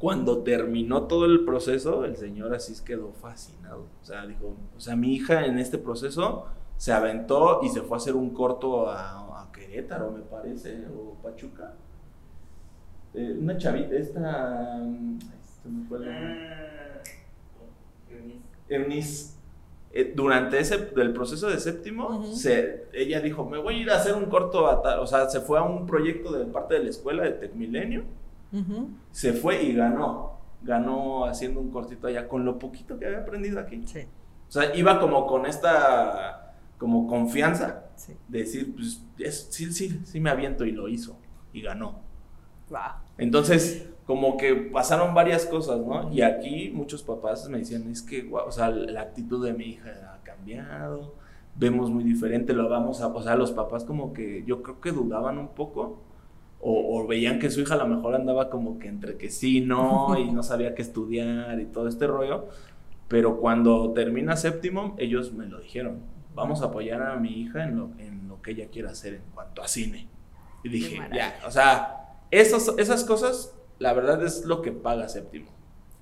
Cuando 0.00 0.38
terminó 0.42 1.04
todo 1.04 1.26
el 1.26 1.44
proceso, 1.44 2.04
el 2.04 2.16
señor 2.16 2.54
así 2.54 2.74
quedó 2.84 3.12
fascinado. 3.20 3.86
O 4.02 4.04
sea, 4.04 4.26
dijo, 4.26 4.56
o 4.76 4.80
sea, 4.80 4.96
mi 4.96 5.14
hija 5.14 5.46
en 5.46 5.58
este 5.60 5.78
proceso 5.78 6.46
se 6.76 6.92
aventó 6.92 7.60
y 7.62 7.68
se 7.68 7.82
fue 7.82 7.96
a 7.96 7.98
hacer 7.98 8.16
un 8.16 8.30
corto 8.30 8.88
a, 8.88 9.42
a 9.42 9.52
Querétaro, 9.52 10.10
me 10.10 10.22
parece, 10.22 10.86
o 10.88 11.14
Pachuca. 11.22 11.74
Eh, 13.14 13.36
una 13.40 13.56
chavita, 13.56 13.94
esta... 13.96 14.78
se 15.62 15.68
me 15.68 15.84
fue 15.88 15.98
nombre. 15.98 16.58
Eunice. 18.68 19.34
Eh, 19.90 20.12
durante 20.14 20.58
ese 20.58 20.76
del 20.94 21.12
proceso 21.14 21.48
de 21.48 21.58
séptimo, 21.58 22.22
se, 22.34 22.86
ella 22.92 23.20
dijo, 23.20 23.46
me 23.48 23.56
voy 23.58 23.76
a 23.76 23.78
ir 23.78 23.90
a 23.90 23.96
hacer 23.96 24.14
un 24.14 24.26
corto, 24.26 24.66
a 24.68 24.82
tal-". 24.82 24.98
o 25.00 25.06
sea, 25.06 25.28
se 25.30 25.40
fue 25.40 25.58
a 25.58 25.62
un 25.62 25.86
proyecto 25.86 26.30
de 26.32 26.44
parte 26.44 26.74
de 26.74 26.84
la 26.84 26.90
escuela 26.90 27.24
de 27.24 27.32
Tecmilenio 27.32 28.04
se 29.10 29.32
fue 29.34 29.62
y 29.62 29.74
ganó. 29.74 30.38
Ganó 30.62 31.24
haciendo 31.26 31.60
un 31.60 31.70
cortito 31.70 32.06
allá 32.08 32.26
con 32.28 32.44
lo 32.44 32.58
poquito 32.58 32.98
que 32.98 33.06
había 33.06 33.18
aprendido 33.20 33.60
aquí. 33.60 33.82
Sí, 33.86 34.00
O 34.48 34.50
sea, 34.52 34.74
iba 34.74 34.98
como 35.00 35.26
con 35.26 35.46
esta 35.46 36.54
como 36.78 37.06
confianza 37.06 37.84
sí. 37.96 38.14
de 38.28 38.38
decir, 38.40 38.74
pues 38.74 39.02
es- 39.18 39.48
sí, 39.50 39.72
sí, 39.72 40.00
sí 40.04 40.20
me 40.20 40.30
aviento 40.30 40.64
y 40.64 40.72
lo 40.72 40.88
hizo 40.88 41.18
y 41.52 41.62
ganó. 41.62 42.00
Entonces, 43.16 43.88
como 44.06 44.36
que 44.36 44.54
pasaron 44.54 45.14
varias 45.14 45.44
cosas, 45.44 45.80
¿no? 45.80 46.10
Y 46.12 46.22
aquí 46.22 46.70
muchos 46.74 47.02
papás 47.02 47.48
me 47.48 47.58
decían, 47.58 47.90
es 47.90 48.02
que, 48.02 48.30
o 48.32 48.50
sea, 48.50 48.70
la 48.70 49.02
actitud 49.02 49.44
de 49.44 49.52
mi 49.52 49.64
hija 49.66 49.90
ha 50.14 50.24
cambiado, 50.24 51.14
vemos 51.56 51.90
muy 51.90 52.04
diferente, 52.04 52.52
lo 52.52 52.68
vamos 52.68 53.00
a, 53.00 53.08
o 53.08 53.22
sea, 53.22 53.36
los 53.36 53.52
papás 53.52 53.84
como 53.84 54.12
que 54.12 54.44
yo 54.46 54.62
creo 54.62 54.80
que 54.80 54.92
dudaban 54.92 55.38
un 55.38 55.48
poco. 55.48 56.02
O, 56.60 56.98
o 56.98 57.06
veían 57.06 57.38
que 57.38 57.50
su 57.50 57.60
hija 57.60 57.74
a 57.74 57.76
lo 57.78 57.86
mejor 57.86 58.16
andaba 58.16 58.50
como 58.50 58.80
que 58.80 58.88
entre 58.88 59.16
que 59.16 59.30
sí, 59.30 59.60
no, 59.60 60.18
y 60.18 60.32
no 60.32 60.42
sabía 60.42 60.74
qué 60.74 60.82
estudiar 60.82 61.60
y 61.60 61.66
todo 61.66 61.86
este 61.86 62.06
rollo. 62.08 62.48
Pero 63.08 63.38
cuando 63.38 63.92
termina 63.92 64.36
séptimo, 64.36 64.96
ellos 64.98 65.32
me 65.32 65.46
lo 65.46 65.60
dijeron. 65.60 66.00
Vamos 66.34 66.62
a 66.62 66.66
apoyar 66.66 67.02
a 67.02 67.16
mi 67.16 67.42
hija 67.42 67.64
en 67.64 67.76
lo, 67.76 67.90
en 67.98 68.26
lo 68.26 68.40
que 68.42 68.52
ella 68.52 68.68
quiera 68.72 68.90
hacer 68.90 69.14
en 69.14 69.22
cuanto 69.34 69.62
a 69.62 69.68
cine. 69.68 70.08
Y 70.64 70.68
dije, 70.68 70.98
ya, 71.14 71.38
o 71.46 71.50
sea, 71.50 72.07
esas, 72.30 72.72
esas 72.78 73.04
cosas, 73.04 73.54
la 73.78 73.92
verdad 73.92 74.24
es 74.24 74.44
lo 74.44 74.62
que 74.62 74.72
paga 74.72 75.08
séptimo. 75.08 75.50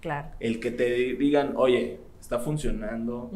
Claro. 0.01 0.29
El 0.41 0.61
que 0.61 0.70
te 0.70 0.85
digan, 1.16 1.55
oye, 1.57 2.01
está 2.20 2.39
funcionando, 2.39 3.31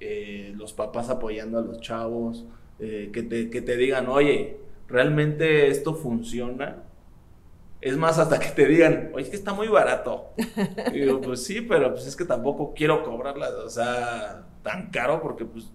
eh, 0.00 0.52
los 0.56 0.72
papás 0.72 1.10
apoyando 1.10 1.58
a 1.58 1.62
los 1.62 1.80
chavos, 1.80 2.44
eh, 2.78 3.10
que, 3.12 3.22
te, 3.22 3.50
que 3.50 3.60
te 3.62 3.76
digan, 3.76 4.08
oye, 4.08 4.58
¿realmente 4.88 5.68
esto 5.68 5.94
funciona? 5.94 6.82
Es 7.80 7.96
más, 7.98 8.18
hasta 8.18 8.38
que 8.38 8.48
te 8.48 8.66
digan, 8.66 9.10
oye, 9.14 9.24
es 9.24 9.30
que 9.30 9.36
está 9.36 9.52
muy 9.52 9.68
barato. 9.68 10.30
Y 10.92 11.00
digo, 11.00 11.20
pues 11.20 11.44
sí, 11.44 11.60
pero 11.60 11.92
pues 11.92 12.06
es 12.06 12.16
que 12.16 12.24
tampoco 12.24 12.72
quiero 12.74 13.02
cobrarla, 13.04 13.48
o 13.64 13.68
sea, 13.68 14.46
tan 14.62 14.90
caro, 14.90 15.20
porque 15.20 15.44
pues, 15.44 15.70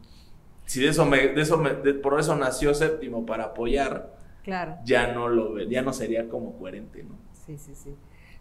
si 0.65 0.81
de 0.81 0.89
eso 0.89 1.05
me, 1.05 1.27
de 1.29 1.41
eso 1.41 1.57
me- 1.57 1.73
de- 1.73 1.93
por 1.93 2.19
eso 2.19 2.35
nació 2.35 2.73
séptimo, 2.73 3.25
para 3.25 3.45
apoyar, 3.45 4.17
Claro. 4.43 4.77
ya 4.83 5.13
no 5.13 5.27
lo 5.27 5.53
ve, 5.53 5.67
ya 5.69 5.81
no 5.81 5.93
sería 5.93 6.27
como 6.29 6.53
coherente, 6.57 7.03
¿no? 7.03 7.15
Sí, 7.45 7.57
sí, 7.57 7.75
sí. 7.75 7.95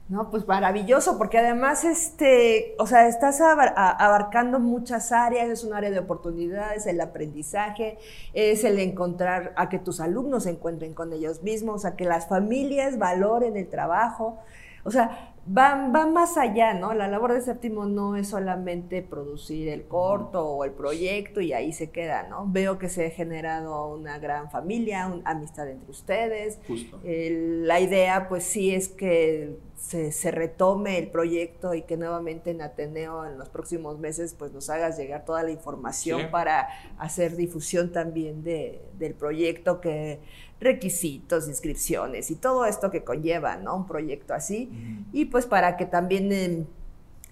No, 0.08 0.30
pues 0.30 0.46
maravilloso, 0.48 1.18
porque 1.18 1.36
además, 1.36 1.84
este, 1.84 2.74
o 2.78 2.86
sea, 2.86 3.08
estás 3.08 3.42
abar- 3.42 3.74
abarcando 3.76 4.58
muchas 4.58 5.12
áreas, 5.12 5.50
es 5.50 5.64
un 5.64 5.74
área 5.74 5.90
de 5.90 5.98
oportunidades, 5.98 6.86
el 6.86 6.98
aprendizaje, 7.02 7.98
es 8.32 8.64
el 8.64 8.78
encontrar 8.78 9.52
a 9.56 9.68
que 9.68 9.78
tus 9.78 10.00
alumnos 10.00 10.44
se 10.44 10.50
encuentren 10.50 10.94
con 10.94 11.12
ellos 11.12 11.42
mismos, 11.42 11.84
a 11.84 11.94
que 11.94 12.06
las 12.06 12.26
familias 12.26 12.96
valoren 12.98 13.56
el 13.58 13.68
trabajo, 13.68 14.38
o 14.84 14.90
sea, 14.90 15.34
va, 15.56 15.88
va 15.88 16.06
más 16.06 16.36
allá, 16.36 16.74
¿no? 16.74 16.92
La 16.94 17.08
labor 17.08 17.32
de 17.32 17.40
séptimo 17.40 17.86
no 17.86 18.16
es 18.16 18.28
solamente 18.28 19.02
producir 19.02 19.68
el 19.68 19.84
corto 19.86 20.44
o 20.46 20.64
el 20.64 20.72
proyecto 20.72 21.40
y 21.40 21.52
ahí 21.52 21.72
se 21.72 21.90
queda, 21.90 22.24
¿no? 22.28 22.46
Veo 22.48 22.78
que 22.78 22.88
se 22.88 23.06
ha 23.06 23.10
generado 23.10 23.88
una 23.94 24.18
gran 24.18 24.50
familia, 24.50 25.06
una 25.06 25.30
amistad 25.30 25.68
entre 25.68 25.90
ustedes, 25.90 26.58
Justo. 26.66 27.00
el- 27.04 27.66
la 27.66 27.80
idea, 27.80 28.28
pues 28.28 28.44
sí, 28.44 28.74
es 28.74 28.88
que 28.88 29.56
se, 29.76 30.10
se 30.10 30.30
retome 30.32 30.98
el 30.98 31.08
proyecto 31.08 31.72
y 31.72 31.82
que 31.82 31.96
nuevamente 31.96 32.50
en 32.50 32.60
Ateneo 32.62 33.24
en 33.24 33.38
los 33.38 33.48
próximos 33.48 33.98
meses, 33.98 34.34
pues 34.36 34.52
nos 34.52 34.68
hagas 34.70 34.98
llegar 34.98 35.24
toda 35.24 35.42
la 35.44 35.52
información 35.52 36.22
Sí. 36.22 36.26
para 36.32 36.68
hacer 36.98 37.36
difusión 37.36 37.92
también 37.92 38.42
de, 38.42 38.82
del 38.98 39.14
proyecto, 39.14 39.80
que 39.80 40.18
requisitos, 40.60 41.48
inscripciones 41.48 42.30
y 42.30 42.34
todo 42.36 42.64
esto 42.64 42.90
que 42.90 43.04
conlleva, 43.04 43.56
¿no? 43.56 43.76
Un 43.76 43.86
proyecto 43.86 44.34
así. 44.34 44.70
Y 45.12 45.26
pues 45.26 45.46
para 45.46 45.76
que 45.76 45.86
también 45.86 46.66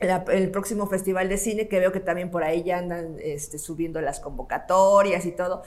la- 0.00 0.24
el 0.32 0.50
próximo 0.50 0.86
festival 0.86 1.28
de 1.28 1.38
cine, 1.38 1.68
que 1.68 1.78
veo 1.80 1.92
que 1.92 2.00
también 2.00 2.30
por 2.30 2.44
ahí 2.44 2.62
ya 2.62 2.78
andan 2.78 3.16
este, 3.20 3.58
subiendo 3.58 4.00
las 4.00 4.20
convocatorias 4.20 5.24
y 5.26 5.32
todo, 5.32 5.62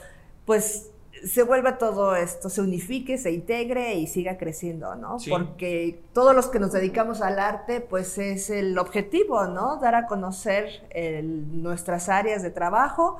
pues 0.46 0.90
se 1.24 1.42
vuelva 1.42 1.76
todo 1.76 2.14
esto, 2.16 2.48
se 2.48 2.62
unifique, 2.62 3.18
se 3.18 3.32
integre 3.32 3.94
y 3.94 4.06
siga 4.06 4.38
creciendo, 4.38 4.94
¿no? 4.94 5.18
Sí. 5.18 5.28
Porque 5.28 6.00
todos 6.14 6.34
los 6.34 6.46
que 6.46 6.58
nos 6.60 6.72
dedicamos 6.72 7.20
al 7.20 7.38
arte, 7.40 7.80
pues 7.82 8.16
es 8.16 8.48
el 8.48 8.78
objetivo, 8.78 9.44
¿no? 9.46 9.76
Dar 9.80 9.96
a 9.96 10.06
conocer 10.06 10.86
el- 10.90 11.62
nuestras 11.62 12.08
áreas 12.08 12.42
de 12.42 12.50
trabajo, 12.50 13.18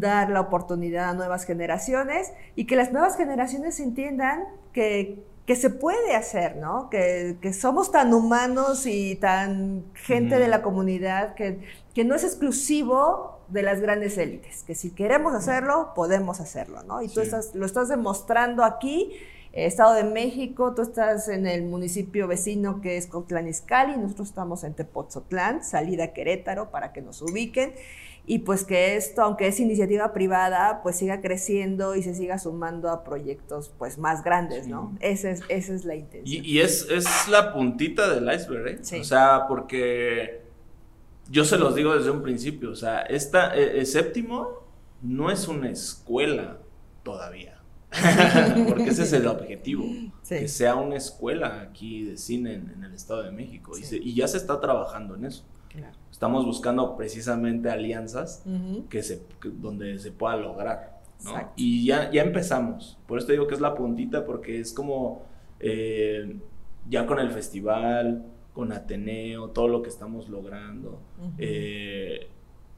dar 0.00 0.30
la 0.30 0.40
oportunidad 0.40 1.10
a 1.10 1.14
nuevas 1.14 1.44
generaciones 1.44 2.32
y 2.56 2.66
que 2.66 2.76
las 2.76 2.92
nuevas 2.92 3.16
generaciones 3.16 3.78
entiendan 3.80 4.44
que, 4.72 5.22
que 5.46 5.56
se 5.56 5.70
puede 5.70 6.14
hacer, 6.14 6.56
¿no? 6.56 6.88
Que, 6.90 7.36
que 7.40 7.52
somos 7.52 7.90
tan 7.92 8.14
humanos 8.14 8.86
y 8.86 9.16
tan 9.16 9.84
gente 9.94 10.38
de 10.38 10.48
la 10.48 10.62
comunidad 10.62 11.34
que, 11.34 11.60
que 11.94 12.04
no 12.04 12.14
es 12.14 12.24
exclusivo 12.24 13.40
de 13.48 13.62
las 13.62 13.80
grandes 13.80 14.16
élites, 14.16 14.62
que 14.66 14.74
si 14.74 14.92
queremos 14.92 15.34
hacerlo, 15.34 15.92
podemos 15.94 16.40
hacerlo, 16.40 16.82
¿no? 16.84 17.02
Y 17.02 17.08
tú 17.08 17.20
Sí. 17.20 17.22
estás, 17.22 17.54
lo 17.54 17.66
estás 17.66 17.88
demostrando 17.88 18.64
aquí, 18.64 19.12
eh, 19.52 19.66
Estado 19.66 19.92
de 19.92 20.04
México, 20.04 20.72
tú 20.74 20.80
estás 20.80 21.28
en 21.28 21.46
el 21.46 21.64
municipio 21.64 22.26
vecino 22.28 22.80
que 22.80 22.96
es 22.96 23.06
Cotlán 23.08 23.48
Izcalli, 23.48 23.98
nosotros 23.98 24.28
estamos 24.28 24.64
en 24.64 24.72
Tepotzotlán, 24.72 25.62
salida 25.62 26.14
Querétaro 26.14 26.70
para 26.70 26.92
que 26.94 27.02
nos 27.02 27.20
ubiquen 27.20 27.74
y 28.24 28.40
pues 28.40 28.64
que 28.64 28.96
esto, 28.96 29.22
aunque 29.22 29.48
es 29.48 29.58
iniciativa 29.58 30.12
privada, 30.12 30.80
pues 30.82 30.96
siga 30.96 31.20
creciendo 31.20 31.96
y 31.96 32.02
se 32.04 32.14
siga 32.14 32.38
sumando 32.38 32.88
a 32.90 33.02
proyectos 33.02 33.72
pues 33.78 33.98
más 33.98 34.22
grandes, 34.22 34.68
¿no? 34.68 34.96
Esa 35.00 35.30
es, 35.30 35.42
esa 35.48 35.74
es 35.74 35.84
la 35.84 35.96
Y, 35.96 35.98
intención. 36.00 36.44
y 36.44 36.58
es, 36.60 36.88
es 36.88 37.06
la 37.28 37.52
puntita 37.52 38.08
del 38.14 38.32
iceberg, 38.32 38.68
¿eh? 38.68 38.78
Sí. 38.82 39.00
O 39.00 39.04
sea, 39.04 39.46
porque 39.48 40.40
yo 41.30 41.44
se 41.44 41.58
los 41.58 41.74
digo 41.74 41.94
desde 41.96 42.10
un 42.10 42.22
principio, 42.22 42.70
o 42.70 42.76
sea, 42.76 43.00
esta, 43.02 43.56
eh, 43.56 43.80
eh, 43.80 43.86
séptimo 43.86 44.48
no 45.02 45.30
es 45.30 45.48
una 45.48 45.68
escuela 45.70 46.58
todavía, 47.02 47.60
porque 48.68 48.84
ese 48.90 49.02
es 49.02 49.12
el 49.12 49.26
objetivo, 49.26 49.84
Sí. 50.22 50.36
que 50.38 50.48
sea 50.48 50.76
una 50.76 50.96
escuela 50.96 51.60
aquí 51.62 52.04
de 52.04 52.16
cine 52.16 52.54
en, 52.54 52.70
en 52.70 52.84
el 52.84 52.94
Estado 52.94 53.24
de 53.24 53.32
México, 53.32 53.76
y, 53.76 53.82
se- 53.82 53.96
y 53.96 54.14
ya 54.14 54.28
se 54.28 54.36
está 54.36 54.60
trabajando 54.60 55.16
en 55.16 55.24
eso. 55.24 55.44
Claro. 55.72 55.96
Estamos 56.10 56.44
buscando 56.44 56.96
precisamente 56.96 57.70
alianzas 57.70 58.44
que 58.90 59.02
se, 59.02 59.22
que- 59.40 59.48
donde 59.50 59.98
se 59.98 60.12
pueda 60.12 60.36
lograr. 60.36 61.00
¿no? 61.24 61.30
Y 61.56 61.84
ya, 61.86 62.10
ya 62.10 62.22
empezamos. 62.22 62.98
Por 63.06 63.18
eso 63.18 63.26
te 63.28 63.32
digo 63.34 63.46
que 63.46 63.54
es 63.54 63.60
la 63.60 63.74
puntita, 63.74 64.24
porque 64.26 64.58
es 64.60 64.72
como 64.72 65.22
eh, 65.60 66.36
ya 66.88 67.06
con 67.06 67.18
el 67.20 67.30
festival, 67.30 68.24
con 68.52 68.72
Ateneo, 68.72 69.50
todo 69.50 69.68
lo 69.68 69.82
que 69.82 69.88
estamos 69.88 70.28
logrando, 70.28 71.00
eh, 71.38 72.28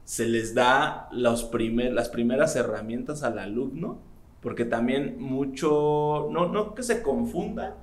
se 0.03 0.27
les 0.27 0.53
da 0.53 1.09
los 1.11 1.43
primer, 1.45 1.91
las 1.93 2.09
primeras 2.09 2.55
herramientas 2.55 3.23
al 3.23 3.39
alumno, 3.39 3.97
porque 4.41 4.63
también 4.65 5.17
mucho, 5.19 6.29
no, 6.31 6.47
no 6.47 6.75
que 6.75 6.83
se 6.83 7.01
confunda, 7.01 7.77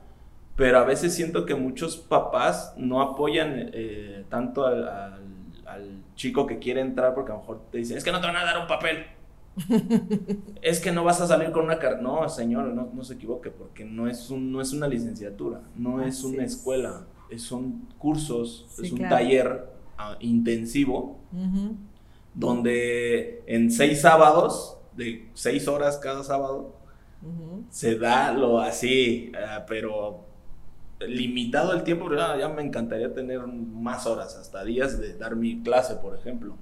pero 0.57 0.79
a 0.79 0.85
veces 0.85 1.15
siento 1.15 1.47
que 1.47 1.55
muchos 1.55 1.97
papás 1.97 2.75
no 2.77 3.01
apoyan 3.03 3.71
eh, 3.73 4.25
tanto 4.29 4.67
al, 4.67 4.89
al- 4.89 5.23
al 5.67 6.03
chico 6.15 6.47
que 6.47 6.59
quiere 6.59 6.81
entrar 6.83 7.15
porque 7.15 7.33
a 7.33 7.35
lo 7.37 7.41
mejor 7.41 7.63
te 7.71 7.79
dicen, 7.79 7.97
es 7.97 8.05
que 8.05 8.13
no 8.13 8.21
te 8.21 8.27
van 8.27 8.37
a 8.37 8.45
dar 8.45 8.59
un 8.59 8.67
papel. 8.67 9.07
es 10.63 10.81
que 10.81 10.93
no 10.93 11.05
vas 11.05 11.21
a 11.21 11.27
salir 11.27 11.51
con 11.53 11.65
una 11.65 11.79
carrera. 11.79 12.01
No, 12.03 12.29
señor, 12.29 12.67
no, 12.67 12.91
no 12.93 13.05
se 13.05 13.15
equivoque, 13.15 13.51
porque 13.51 13.85
no 13.85 14.09
es, 14.09 14.31
un, 14.31 14.51
no 14.53 14.61
es 14.61 14.73
una 14.73 14.89
licenciatura, 14.89 15.61
no 15.77 16.03
es 16.03 16.25
una 16.25 16.45
es. 16.45 16.53
escuela, 16.55 17.07
es- 17.31 17.43
son 17.43 17.89
cursos, 17.99 18.67
Sí, 18.69 18.87
es 18.87 18.93
un 18.93 18.99
claro. 18.99 19.17
taller 19.17 19.67
ah, 19.99 20.17
intensivo 20.21 21.19
donde 22.35 23.43
en 23.47 23.71
seis 23.71 24.01
sábados, 24.01 24.79
de 24.97 25.29
seis 25.35 25.69
horas 25.69 25.99
cada 25.99 26.25
sábado, 26.25 26.75
se 27.71 27.99
da 27.99 28.33
lo 28.33 28.59
así, 28.61 29.33
ah, 29.37 29.65
pero 29.69 30.25
limitado 31.09 31.73
el 31.73 31.83
tiempo, 31.85 32.07
pero 32.09 32.19
ya, 32.21 32.37
ya 32.39 32.49
me 32.49 32.63
encantaría 32.63 33.13
tener 33.13 33.41
más 33.47 34.07
horas, 34.07 34.37
hasta 34.37 34.65
días 34.65 34.99
de 35.01 35.17
dar 35.17 35.37
mi 35.37 35.63
clase, 35.63 35.97
por 35.97 36.17
ejemplo. 36.17 36.55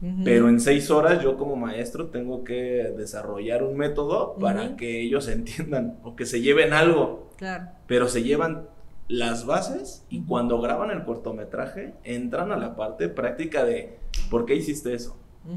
Ujú. 0.00 0.22
Pero 0.24 0.48
en 0.48 0.60
seis 0.60 0.90
horas 0.90 1.22
yo 1.22 1.36
como 1.36 1.56
maestro 1.56 2.06
tengo 2.06 2.44
que 2.44 2.92
desarrollar 2.96 3.62
un 3.64 3.76
método 3.76 4.34
para 4.40 4.64
Ujú. 4.66 4.76
que 4.76 5.00
ellos 5.02 5.26
entiendan 5.28 5.98
o 6.04 6.14
que 6.16 6.24
se 6.26 6.40
lleven 6.40 6.72
algo, 6.72 7.30
Claro. 7.36 7.68
pero 7.86 8.08
se 8.08 8.22
llevan 8.22 8.68
las 9.08 9.46
bases 9.46 10.04
y 10.10 10.18
Ujú. 10.20 10.28
cuando 10.28 10.60
graban 10.60 10.90
el 10.90 11.02
cortometraje 11.04 11.94
entran 12.04 12.52
a 12.52 12.56
la 12.56 12.76
parte 12.76 13.08
práctica 13.08 13.64
de 13.64 13.98
¿por 14.30 14.44
qué 14.46 14.54
hiciste 14.54 14.94
eso? 14.94 15.16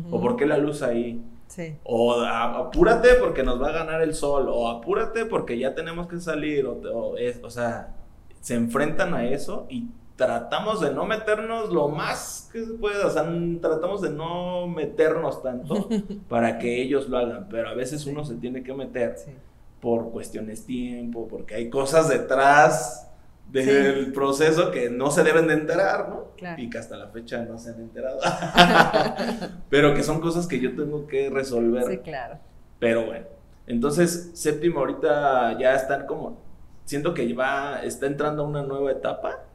¿O 0.10 0.22
por 0.22 0.38
qué 0.38 0.46
la 0.46 0.58
luz 0.58 0.82
ahí? 0.84 1.22
Sí. 1.48 1.76
O 1.84 2.14
apúrate 2.22 3.10
porque 3.20 3.44
nos 3.44 3.62
va 3.62 3.68
a 3.68 3.72
ganar 3.74 4.02
el 4.02 4.14
sol, 4.14 4.48
o 4.50 4.70
apúrate 4.70 5.26
porque 5.26 5.60
ya 5.60 5.76
tenemos 5.76 6.08
que 6.08 6.18
salir, 6.22 6.66
o, 6.66 6.76
o 6.94 7.18
es- 7.18 7.42
o 7.44 7.50
sea, 7.50 7.94
se 8.42 8.56
enfrentan 8.56 9.14
a 9.14 9.26
eso 9.26 9.66
y 9.70 9.88
tratamos 10.18 10.82
de 10.82 10.94
no 10.94 11.06
meternos 11.06 11.72
lo 11.72 11.88
más 11.88 12.50
que 12.52 12.64
se 12.64 12.74
pueda, 12.74 13.08
o 13.08 13.10
sea, 13.10 13.26
tratamos 13.62 14.02
de 14.02 14.10
no 14.12 14.68
meternos 14.68 15.42
tanto 15.42 15.88
para 16.30 16.60
que 16.60 16.82
ellos 16.82 17.10
lo 17.10 17.18
hagan, 17.18 17.48
pero 17.50 17.70
a 17.70 17.74
veces 17.74 18.06
uno 18.06 18.24
se 18.26 18.36
tiene 18.36 18.62
que 18.62 18.74
meter 18.74 19.16
Sí. 19.18 19.32
por 19.80 20.12
cuestiones 20.12 20.66
tiempo, 20.66 21.28
porque 21.28 21.56
hay 21.56 21.70
cosas 21.72 22.10
detrás 22.10 23.08
del 23.52 24.14
proceso 24.14 24.70
que 24.72 24.90
no 24.90 25.10
se 25.12 25.24
deben 25.24 25.48
de 25.48 25.56
enterar, 25.56 26.08
¿no? 26.10 26.26
Claro. 26.38 26.62
Y 26.62 26.70
que 26.70 26.78
hasta 26.78 26.96
la 26.98 27.08
fecha 27.08 27.44
no 27.44 27.58
se 27.58 27.72
han 27.72 27.82
enterado. 27.82 28.20
Pero 29.70 29.94
que 29.94 30.04
son 30.04 30.22
cosas 30.22 30.48
que 30.48 30.60
yo 30.60 30.76
tengo 30.76 31.08
que 31.08 31.30
resolver. 31.30 31.84
Sí, 31.86 31.98
claro. 31.98 32.38
Pero 32.80 33.06
bueno, 33.06 33.26
entonces 33.68 34.32
séptimo 34.34 34.80
ahorita 34.80 35.58
ya 35.60 35.76
están 35.76 36.06
como, 36.06 36.38
siento 36.86 37.14
que 37.14 37.32
va, 37.34 37.84
está 37.84 38.08
entrando 38.08 38.44
a 38.44 38.48
una 38.48 38.64
nueva 38.64 38.92
etapa 38.92 39.46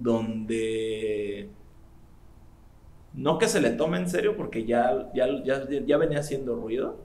donde 0.00 1.50
no 3.12 3.38
que 3.38 3.48
se 3.48 3.60
le 3.60 3.70
tome 3.70 3.98
en 3.98 4.08
serio 4.08 4.36
porque 4.36 4.64
ya, 4.64 5.10
ya, 5.12 5.26
ya, 5.44 5.64
ya 5.84 5.96
venía 5.96 6.20
haciendo 6.20 6.54
ruido, 6.54 6.96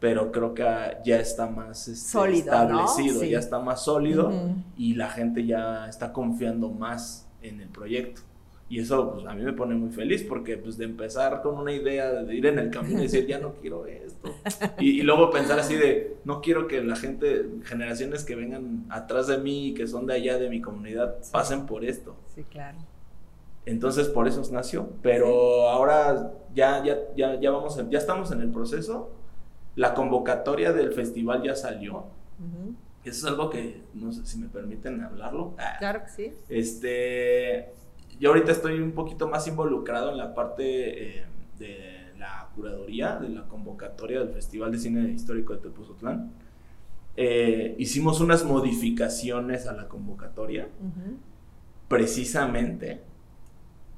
pero 0.00 0.32
creo 0.32 0.52
que 0.52 0.64
ya 1.04 1.18
está 1.20 1.46
más 1.46 1.86
este, 1.88 2.08
Sólido, 2.10 2.46
¿no? 2.46 2.84
establecido, 2.84 3.20
Sí. 3.20 3.30
ya 3.30 3.38
está 3.38 3.60
más 3.60 3.84
sólido 3.84 4.32
y 4.76 4.94
la 4.94 5.08
gente 5.08 5.46
ya 5.46 5.88
está 5.88 6.12
confiando 6.12 6.68
más 6.70 7.28
en 7.40 7.60
el 7.60 7.68
proyecto. 7.68 8.22
Y 8.68 8.80
eso 8.80 9.12
pues, 9.12 9.26
a 9.26 9.34
mí 9.34 9.42
me 9.42 9.52
pone 9.52 9.74
muy 9.76 9.90
feliz 9.90 10.24
porque 10.24 10.56
pues, 10.56 10.76
de 10.76 10.86
empezar 10.86 11.40
con 11.42 11.56
una 11.58 11.70
idea 11.72 12.10
de 12.10 12.34
ir 12.34 12.46
en 12.46 12.58
el 12.58 12.70
camino 12.70 12.98
y 12.98 13.02
decir, 13.02 13.26
ya 13.26 13.38
no 13.38 13.52
quiero 13.54 13.86
Y, 14.78 15.00
y 15.00 15.02
luego 15.02 15.30
pensar 15.30 15.58
así 15.58 15.74
de, 15.76 16.16
no 16.24 16.40
quiero 16.40 16.66
que 16.66 16.82
la 16.82 16.96
gente, 16.96 17.46
generaciones 17.64 18.24
que 18.24 18.34
vengan 18.34 18.84
atrás 18.90 19.26
de 19.26 19.38
mí 19.38 19.68
y 19.68 19.74
que 19.74 19.86
son 19.86 20.06
de 20.06 20.14
allá 20.14 20.38
de 20.38 20.48
mi 20.50 20.60
comunidad, 20.60 21.16
Sí. 21.22 21.30
pasen 21.32 21.66
por 21.66 21.84
esto. 21.84 22.16
Sí, 22.34 22.44
claro. 22.44 22.78
Entonces 23.66 24.08
por 24.08 24.28
eso 24.28 24.42
nació. 24.52 24.88
Pero 25.02 25.68
ahora 25.68 26.32
ya, 26.54 26.84
ya, 26.84 26.98
ya, 27.16 27.40
ya, 27.40 27.50
vamos 27.50 27.80
ya 27.90 27.98
estamos 27.98 28.30
en 28.30 28.40
el 28.40 28.50
proceso. 28.50 29.10
La 29.76 29.94
convocatoria 29.94 30.72
del 30.72 30.92
festival 30.92 31.42
ya 31.42 31.54
salió. 31.54 31.94
Ujú. 32.38 32.74
Eso 33.04 33.18
es 33.18 33.24
algo 33.24 33.50
que 33.50 33.82
no 33.94 34.12
sé 34.12 34.24
si 34.26 34.38
me 34.38 34.48
permiten 34.48 35.02
hablarlo. 35.02 35.54
Ah, 35.58 35.76
Claro 35.78 36.02
que 36.04 36.08
sí. 36.10 36.32
Este, 36.48 37.70
yo 38.20 38.30
ahorita 38.30 38.52
estoy 38.52 38.78
un 38.80 38.92
poquito 38.92 39.28
más 39.28 39.46
involucrado 39.48 40.10
en 40.10 40.16
la 40.18 40.34
parte 40.34 41.18
eh, 41.20 41.24
de 41.58 41.93
la 42.24 42.48
curaduría, 42.54 43.16
de 43.16 43.28
la 43.28 43.44
convocatoria 43.44 44.20
del 44.20 44.30
Festival 44.30 44.72
de 44.72 44.78
Cine 44.78 45.10
Histórico 45.10 45.54
de 45.54 45.60
Tepozotlán. 45.60 46.32
Eh, 47.16 47.76
hicimos 47.78 48.20
unas 48.20 48.44
modificaciones 48.44 49.66
a 49.66 49.72
la 49.74 49.88
convocatoria, 49.88 50.68
precisamente 51.86 53.02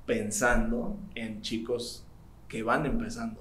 pensando 0.04 0.98
en 1.14 1.40
chicos 1.40 2.04
que 2.48 2.62
van 2.62 2.84
empezando, 2.84 3.40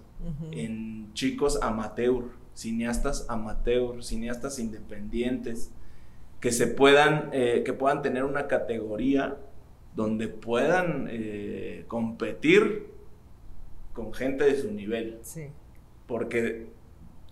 en 0.51 1.11
chicos 1.13 1.59
amateur, 1.61 2.25
cineastas 2.53 3.25
amateur, 3.27 4.03
cineastas 4.03 4.59
independientes, 4.59 5.71
que 6.39 6.51
se 6.51 6.67
puedan, 6.67 7.29
eh, 7.33 7.63
que 7.65 7.73
puedan 7.73 8.01
tener 8.01 8.23
una 8.23 8.47
categoría 8.47 9.37
donde 9.95 10.27
puedan 10.27 11.07
eh, 11.09 11.85
competir 11.87 12.94
con 13.95 14.13
gente 14.13 14.43
de 14.43 14.61
su 14.61 14.71
nivel, 14.71 15.17
Sí. 15.23 15.47
porque 16.05 16.69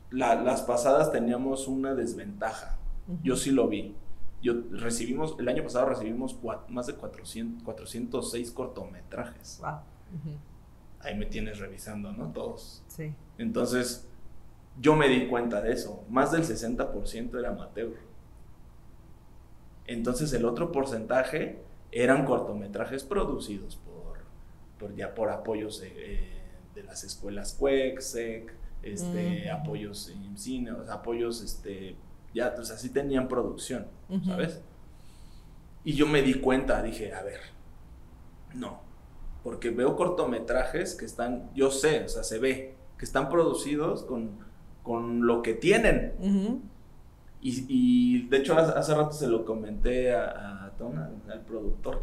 la- 0.09 0.35
las 0.41 0.63
pasadas 0.63 1.11
teníamos 1.11 1.67
una 1.67 1.93
desventaja. 1.93 2.79
Yo 3.21 3.35
sí 3.35 3.51
lo 3.51 3.67
vi. 3.67 3.95
Yo 4.41 4.53
recibimos, 4.71 5.35
el 5.39 5.47
año 5.49 5.61
pasado 5.63 5.87
recibimos 5.89 6.37
más 6.69 6.87
de 6.87 6.95
400, 6.95 7.61
406 7.63 8.51
cortometrajes. 8.51 9.59
Wow. 9.61 9.79
Ahí 11.01 11.15
me 11.15 11.25
tienes 11.25 11.59
revisando, 11.59 12.11
¿no? 12.13 12.31
Todos. 12.31 12.81
Sí. 12.87 13.13
Entonces, 13.37 14.07
yo 14.79 14.95
me 14.95 15.09
di 15.09 15.27
cuenta 15.27 15.61
de 15.61 15.73
eso. 15.73 16.03
Más 16.09 16.31
del 16.31 16.43
60% 16.45 17.37
era 17.37 17.49
amateur. 17.49 17.93
Entonces, 19.85 20.31
el 20.33 20.45
otro 20.45 20.71
porcentaje 20.71 21.61
eran 21.91 22.25
cortometrajes 22.25 23.03
producidos 23.03 23.75
por, 23.75 24.19
por 24.79 24.95
ya 24.95 25.13
por 25.13 25.29
apoyos 25.29 25.81
de, 25.81 25.91
eh, 25.95 26.32
de 26.73 26.83
las 26.83 27.03
escuelas 27.03 27.53
CUEC, 27.53 27.99
SEC, 27.99 28.53
este, 28.83 29.49
apoyos 29.49 30.09
en 30.09 30.37
cine, 30.37 30.71
o 30.71 30.83
sea, 30.85 30.95
apoyos, 30.95 31.41
este, 31.41 31.95
ya, 32.33 32.53
o 32.59 32.63
sea, 32.63 32.77
sí 32.77 32.89
tenían 32.89 33.27
producción. 33.27 33.87
¿sabes? 34.25 34.61
Y 35.83 35.93
yo 35.93 36.05
me 36.05 36.21
di 36.21 36.35
cuenta, 36.35 36.81
dije, 36.83 37.13
a 37.13 37.23
ver, 37.23 37.39
no, 38.53 38.81
porque 39.43 39.69
veo 39.69 39.95
cortometrajes 39.95 40.95
que 40.95 41.05
están, 41.05 41.49
yo 41.55 41.71
sé, 41.71 42.03
o 42.03 42.09
sea, 42.09 42.23
se 42.23 42.39
ve, 42.39 42.75
que 42.97 43.05
están 43.05 43.29
producidos 43.29 44.03
con, 44.03 44.37
con 44.83 45.25
lo 45.25 45.41
que 45.41 45.53
tienen. 45.53 46.13
Y, 47.41 47.65
y, 47.67 48.27
de 48.27 48.37
hecho 48.37 48.57
hace, 48.57 48.77
hace 48.77 48.95
rato 48.95 49.11
se 49.11 49.27
lo 49.27 49.43
comenté 49.43 50.13
a, 50.13 50.65
a 50.65 50.71
Tona, 50.77 51.11
al 51.29 51.41
productor. 51.41 52.01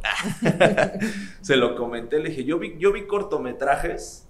se 1.40 1.56
lo 1.56 1.76
comenté, 1.76 2.18
le 2.18 2.30
dije, 2.30 2.44
yo 2.44 2.58
vi, 2.58 2.76
yo 2.78 2.92
vi 2.92 3.06
cortometrajes 3.06 4.28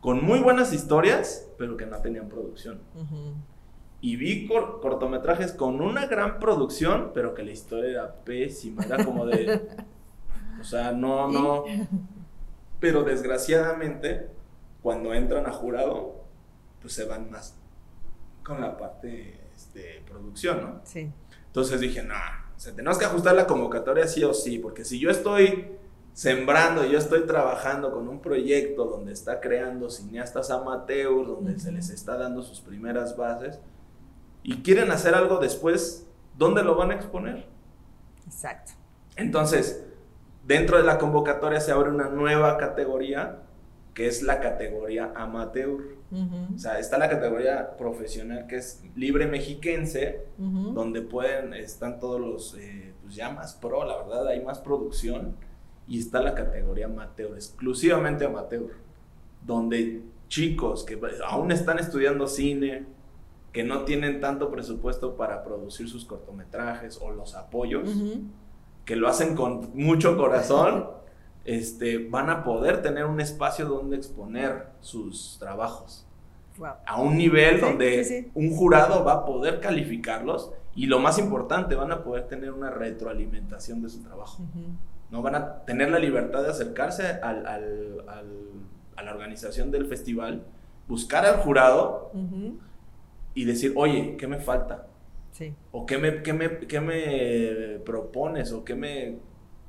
con 0.00 0.24
muy 0.24 0.38
buenas 0.40 0.72
historias, 0.72 1.48
pero 1.58 1.76
que 1.76 1.86
no 1.86 1.98
tenían 2.00 2.28
producción. 2.28 2.80
Y 4.00 4.16
vi 4.16 4.46
cor- 4.46 4.80
cortometrajes 4.80 5.52
con 5.52 5.80
una 5.80 6.06
gran 6.06 6.38
producción, 6.38 7.10
pero 7.14 7.34
que 7.34 7.42
la 7.42 7.50
historia 7.50 7.90
era 7.90 8.14
pésima, 8.24 8.84
era 8.84 9.04
como 9.04 9.26
de... 9.26 9.68
O 10.60 10.64
sea, 10.64 10.90
no, 10.90 11.28
no... 11.30 11.64
Pero 12.80 13.04
desgraciadamente, 13.04 14.28
cuando 14.82 15.14
entran 15.14 15.46
a 15.46 15.52
jurado, 15.52 16.24
pues 16.80 16.94
se 16.94 17.04
van 17.04 17.30
más 17.30 17.56
con 18.44 18.60
la 18.60 18.76
parte 18.76 19.40
de 19.74 20.02
producción, 20.08 20.60
¿no? 20.62 20.80
Sí. 20.84 21.12
Entonces 21.46 21.80
dije, 21.80 22.02
no, 22.02 22.14
o 22.14 22.58
sea, 22.60 22.74
tenemos 22.74 22.98
que 22.98 23.04
ajustar 23.04 23.34
la 23.36 23.46
convocatoria 23.46 24.06
sí 24.08 24.24
o 24.24 24.34
sí, 24.34 24.58
porque 24.58 24.84
si 24.84 24.98
yo 24.98 25.10
estoy 25.10 25.72
sembrando, 26.18 26.84
yo 26.84 26.98
estoy 26.98 27.26
trabajando 27.26 27.92
con 27.92 28.08
un 28.08 28.18
proyecto 28.18 28.86
donde 28.86 29.12
está 29.12 29.38
creando 29.38 29.88
cineastas 29.88 30.50
amateurs, 30.50 31.28
donde 31.28 31.52
Ujú. 31.52 31.60
se 31.60 31.70
les 31.70 31.90
está 31.90 32.16
dando 32.16 32.42
sus 32.42 32.60
primeras 32.60 33.16
bases, 33.16 33.60
y 34.42 34.62
quieren 34.62 34.90
hacer 34.90 35.14
algo 35.14 35.38
después, 35.38 36.08
¿dónde 36.36 36.64
lo 36.64 36.74
van 36.74 36.90
a 36.90 36.94
exponer? 36.94 37.46
Exacto. 38.26 38.72
Entonces, 39.14 39.86
dentro 40.44 40.78
de 40.78 40.82
la 40.82 40.98
convocatoria 40.98 41.60
se 41.60 41.70
abre 41.70 41.90
una 41.90 42.08
nueva 42.08 42.56
categoría, 42.56 43.42
que 43.94 44.08
es 44.08 44.24
la 44.24 44.40
categoría 44.40 45.12
amateur. 45.14 45.98
Ujú. 46.10 46.54
O 46.56 46.58
sea, 46.58 46.80
está 46.80 46.98
la 46.98 47.08
categoría 47.08 47.76
profesional, 47.76 48.48
que 48.48 48.56
es 48.56 48.82
libre 48.96 49.28
mexiquense, 49.28 50.26
Ujú. 50.36 50.72
donde 50.72 51.00
pueden, 51.00 51.54
están 51.54 52.00
todos 52.00 52.20
los, 52.20 52.56
eh, 52.58 52.92
pues 53.04 53.14
ya 53.14 53.30
más 53.30 53.54
pro, 53.54 53.84
la 53.84 53.98
verdad, 53.98 54.26
hay 54.26 54.44
más 54.44 54.58
producción. 54.58 55.36
Y 55.88 55.98
está 56.00 56.20
la 56.20 56.34
categoría 56.34 56.86
amateur, 56.86 57.32
exclusivamente 57.34 58.24
amateur, 58.26 58.66
donde 59.44 60.02
chicos 60.28 60.84
que 60.84 61.00
aún 61.26 61.50
están 61.52 61.78
estudiando 61.78 62.26
cine, 62.26 62.84
que 63.52 63.64
no 63.64 63.84
tienen 63.84 64.20
tanto 64.20 64.50
presupuesto 64.50 65.16
para 65.16 65.42
producir 65.42 65.88
sus 65.88 66.04
cortometrajes 66.04 66.98
o 67.00 67.10
los 67.10 67.34
apoyos, 67.34 67.88
Ujú. 67.88 68.20
que 68.84 68.96
lo 68.96 69.08
hacen 69.08 69.34
con 69.34 69.70
mucho 69.74 70.16
corazón, 70.18 70.86
este, 71.46 72.06
van 72.08 72.28
a 72.28 72.44
poder 72.44 72.82
tener 72.82 73.06
un 73.06 73.20
espacio 73.22 73.64
donde 73.66 73.96
exponer 73.96 74.66
sus 74.80 75.36
trabajos 75.38 76.04
Wow. 76.58 76.72
a 76.86 77.00
un 77.00 77.16
nivel 77.16 77.54
Sí, 77.54 77.60
donde 77.60 78.04
sí, 78.04 78.22
sí. 78.24 78.30
un 78.34 78.50
jurado 78.54 79.04
va 79.04 79.12
a 79.12 79.24
poder 79.24 79.60
calificarlos 79.60 80.50
y 80.74 80.86
lo 80.86 80.98
más 80.98 81.18
importante, 81.18 81.74
van 81.76 81.92
a 81.92 82.02
poder 82.02 82.26
tener 82.26 82.50
una 82.52 82.68
retroalimentación 82.70 83.80
de 83.80 83.88
su 83.88 84.02
trabajo. 84.02 84.42
Ujú. 84.42 84.64
No 85.10 85.22
van 85.22 85.34
a 85.34 85.64
tener 85.64 85.90
la 85.90 85.98
libertad 85.98 86.42
de 86.42 86.50
acercarse 86.50 87.06
al- 87.22 87.46
al- 87.46 88.04
al- 88.08 88.48
a 88.96 89.02
la 89.02 89.12
organización 89.12 89.70
del 89.70 89.86
festival, 89.86 90.42
buscar 90.88 91.24
al 91.24 91.36
jurado 91.38 92.10
y 93.34 93.44
decir, 93.44 93.72
oye, 93.76 94.16
¿qué 94.18 94.26
me 94.26 94.38
falta? 94.38 94.86
Sí. 95.32 95.54
¿O 95.72 95.86
qué 95.86 95.98
me, 95.98 96.22
qué 96.22 96.32
me, 96.32 96.58
qué 96.60 96.80
me 96.80 97.78
propones? 97.84 98.52
¿O 98.52 98.64
qué 98.64 98.74
me... 98.74 99.18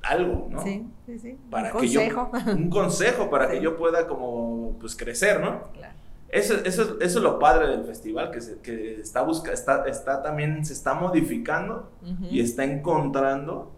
algo, 0.02 0.48
¿no? 0.50 0.62
Sí, 0.62 0.86
sí, 1.06 1.18
sí. 1.18 1.38
Para 1.50 1.72
Un 1.74 1.80
que 1.80 1.88
yo- 1.88 2.00
consejo. 2.00 2.30
un 2.56 2.70
consejo 2.70 3.30
para 3.30 3.48
Sí. 3.50 3.56
que 3.58 3.60
yo 3.62 3.76
pueda 3.76 4.06
como, 4.08 4.76
pues, 4.80 4.96
crecer, 4.96 5.40
¿no? 5.40 5.70
Claro. 5.74 5.94
Eso, 6.30 6.54
eso, 6.64 6.82
es- 6.82 6.88
eso 7.00 7.18
es 7.18 7.22
lo 7.22 7.38
padre 7.38 7.68
del 7.68 7.84
festival, 7.84 8.30
que, 8.30 8.40
se- 8.40 8.58
que 8.60 8.94
está, 9.00 9.22
busca, 9.22 9.52
está, 9.52 9.84
está 9.86 10.22
también, 10.22 10.64
se 10.64 10.72
está 10.72 10.94
modificando 10.94 11.90
y 12.30 12.40
está 12.40 12.64
encontrando 12.64 13.72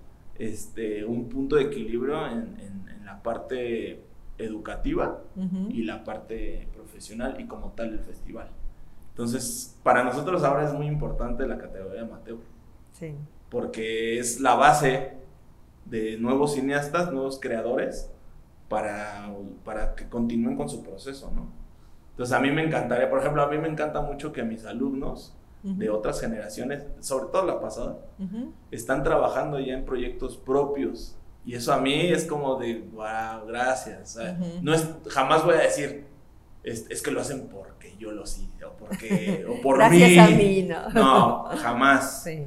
este, 0.47 1.05
un 1.05 1.29
punto 1.29 1.57
de 1.57 1.63
equilibrio 1.63 2.27
en, 2.27 2.57
en- 2.59 2.89
en 2.89 3.05
la 3.05 3.23
parte 3.23 4.03
educativa 4.39 5.21
y 5.71 5.83
la 5.85 6.03
parte 6.05 6.69
profesional 6.75 7.37
y 7.41 7.47
como 7.47 7.69
tal 7.73 7.93
el 7.93 8.01
festival. 8.01 8.49
Entonces, 9.11 9.79
para 9.83 10.03
nosotros 10.03 10.43
ahora 10.43 10.65
es 10.65 10.73
muy 10.73 10.87
importante 10.87 11.47
la 11.47 11.59
categoría 11.59 12.03
amateur, 12.03 12.39
Sí. 12.93 13.15
porque 13.51 14.19
es 14.19 14.41
la 14.41 14.55
base 14.55 15.13
de 15.85 16.17
nuevos 16.19 16.55
cineastas, 16.55 17.13
nuevos 17.13 17.39
creadores, 17.39 18.11
para, 18.69 19.31
para 19.65 19.95
que 19.95 20.09
continúen 20.09 20.57
con 20.57 20.69
su 20.69 20.83
proceso, 20.83 21.31
¿no? 21.35 21.47
Entonces 22.13 22.35
a 22.35 22.41
mí 22.41 22.51
me 22.51 22.65
encantaría, 22.65 23.11
por 23.11 23.19
ejemplo, 23.21 23.43
a 23.43 23.49
mí 23.49 23.59
me 23.59 23.69
encanta 23.69 24.01
mucho 24.01 24.33
que 24.33 24.43
mis 24.43 24.65
alumnos 24.65 25.35
De 25.63 25.91
otras 25.91 26.21
generaciones, 26.21 26.83
sobre 27.01 27.27
todo 27.27 27.47
la 27.47 27.61
pasada, 27.61 27.99
Ujú. 28.19 28.53
están 28.73 29.05
trabajando 29.05 29.61
ya 29.61 29.75
en 29.75 29.85
proyectos 29.85 30.37
propios. 30.37 31.17
Y 31.45 31.55
eso 31.55 31.73
a 31.73 31.79
mí 31.81 32.09
es 32.09 32.25
como 32.27 32.57
de, 32.57 32.81
wow, 32.93 33.47
gracias. 33.47 34.17
O 34.17 34.21
sea, 34.21 34.33
Ujú. 34.41 34.59
no 34.63 34.75
es, 34.75 34.89
jamás 35.09 35.45
voy 35.45 35.55
a 35.55 35.59
decir, 35.61 36.05
es, 36.65 36.87
es 36.91 37.01
que 37.01 37.13
lo 37.13 37.21
hacen 37.21 37.47
porque 37.49 37.95
yo 37.97 38.11
lo 38.11 38.23
hice, 38.25 38.49
o, 38.65 38.73
porque, 38.73 39.47
o 39.49 39.61
por 39.63 39.77
Gracias 39.79 40.11
mí. 40.11 40.19
a 40.19 40.27
mí, 40.37 40.63
¿no? 40.69 40.91
No, 40.91 41.45
jamás. 41.57 42.23
Sí. 42.25 42.45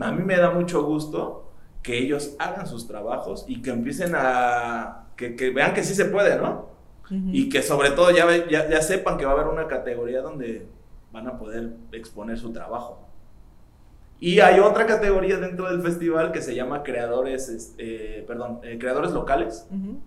A 0.00 0.10
mí 0.10 0.24
me 0.24 0.36
da 0.36 0.50
mucho 0.50 0.84
gusto 0.84 1.50
que 1.82 1.96
ellos 1.98 2.34
hagan 2.40 2.66
sus 2.66 2.88
trabajos 2.88 3.44
y 3.46 3.62
que 3.62 3.70
empiecen 3.70 4.14
a, 4.16 5.06
que, 5.16 5.36
que 5.36 5.50
vean 5.50 5.74
que 5.74 5.84
sí 5.84 5.94
se 5.94 6.06
puede, 6.06 6.36
¿no? 6.36 6.66
Y 7.10 7.48
que 7.48 7.62
sobre 7.62 7.92
todo 7.92 8.10
ya, 8.10 8.26
ya, 8.50 8.68
ya 8.68 8.82
sepan 8.82 9.16
que 9.16 9.24
va 9.24 9.30
a 9.30 9.34
haber 9.34 9.46
una 9.46 9.66
categoría 9.66 10.20
donde 10.20 10.66
van 11.12 11.26
a 11.26 11.38
poder 11.38 11.76
exponer 11.92 12.38
su 12.38 12.52
trabajo. 12.52 13.08
Y 14.20 14.40
hay 14.40 14.58
otra 14.58 14.86
categoría 14.86 15.36
dentro 15.38 15.70
del 15.70 15.80
festival 15.80 16.32
que 16.32 16.42
se 16.42 16.54
llama 16.54 16.82
creadores, 16.82 17.48
este, 17.48 18.24
perdón, 18.26 18.60
eh, 18.64 18.78
creadores 18.78 19.12
locales. 19.12 19.66
Ujú. 19.70 20.00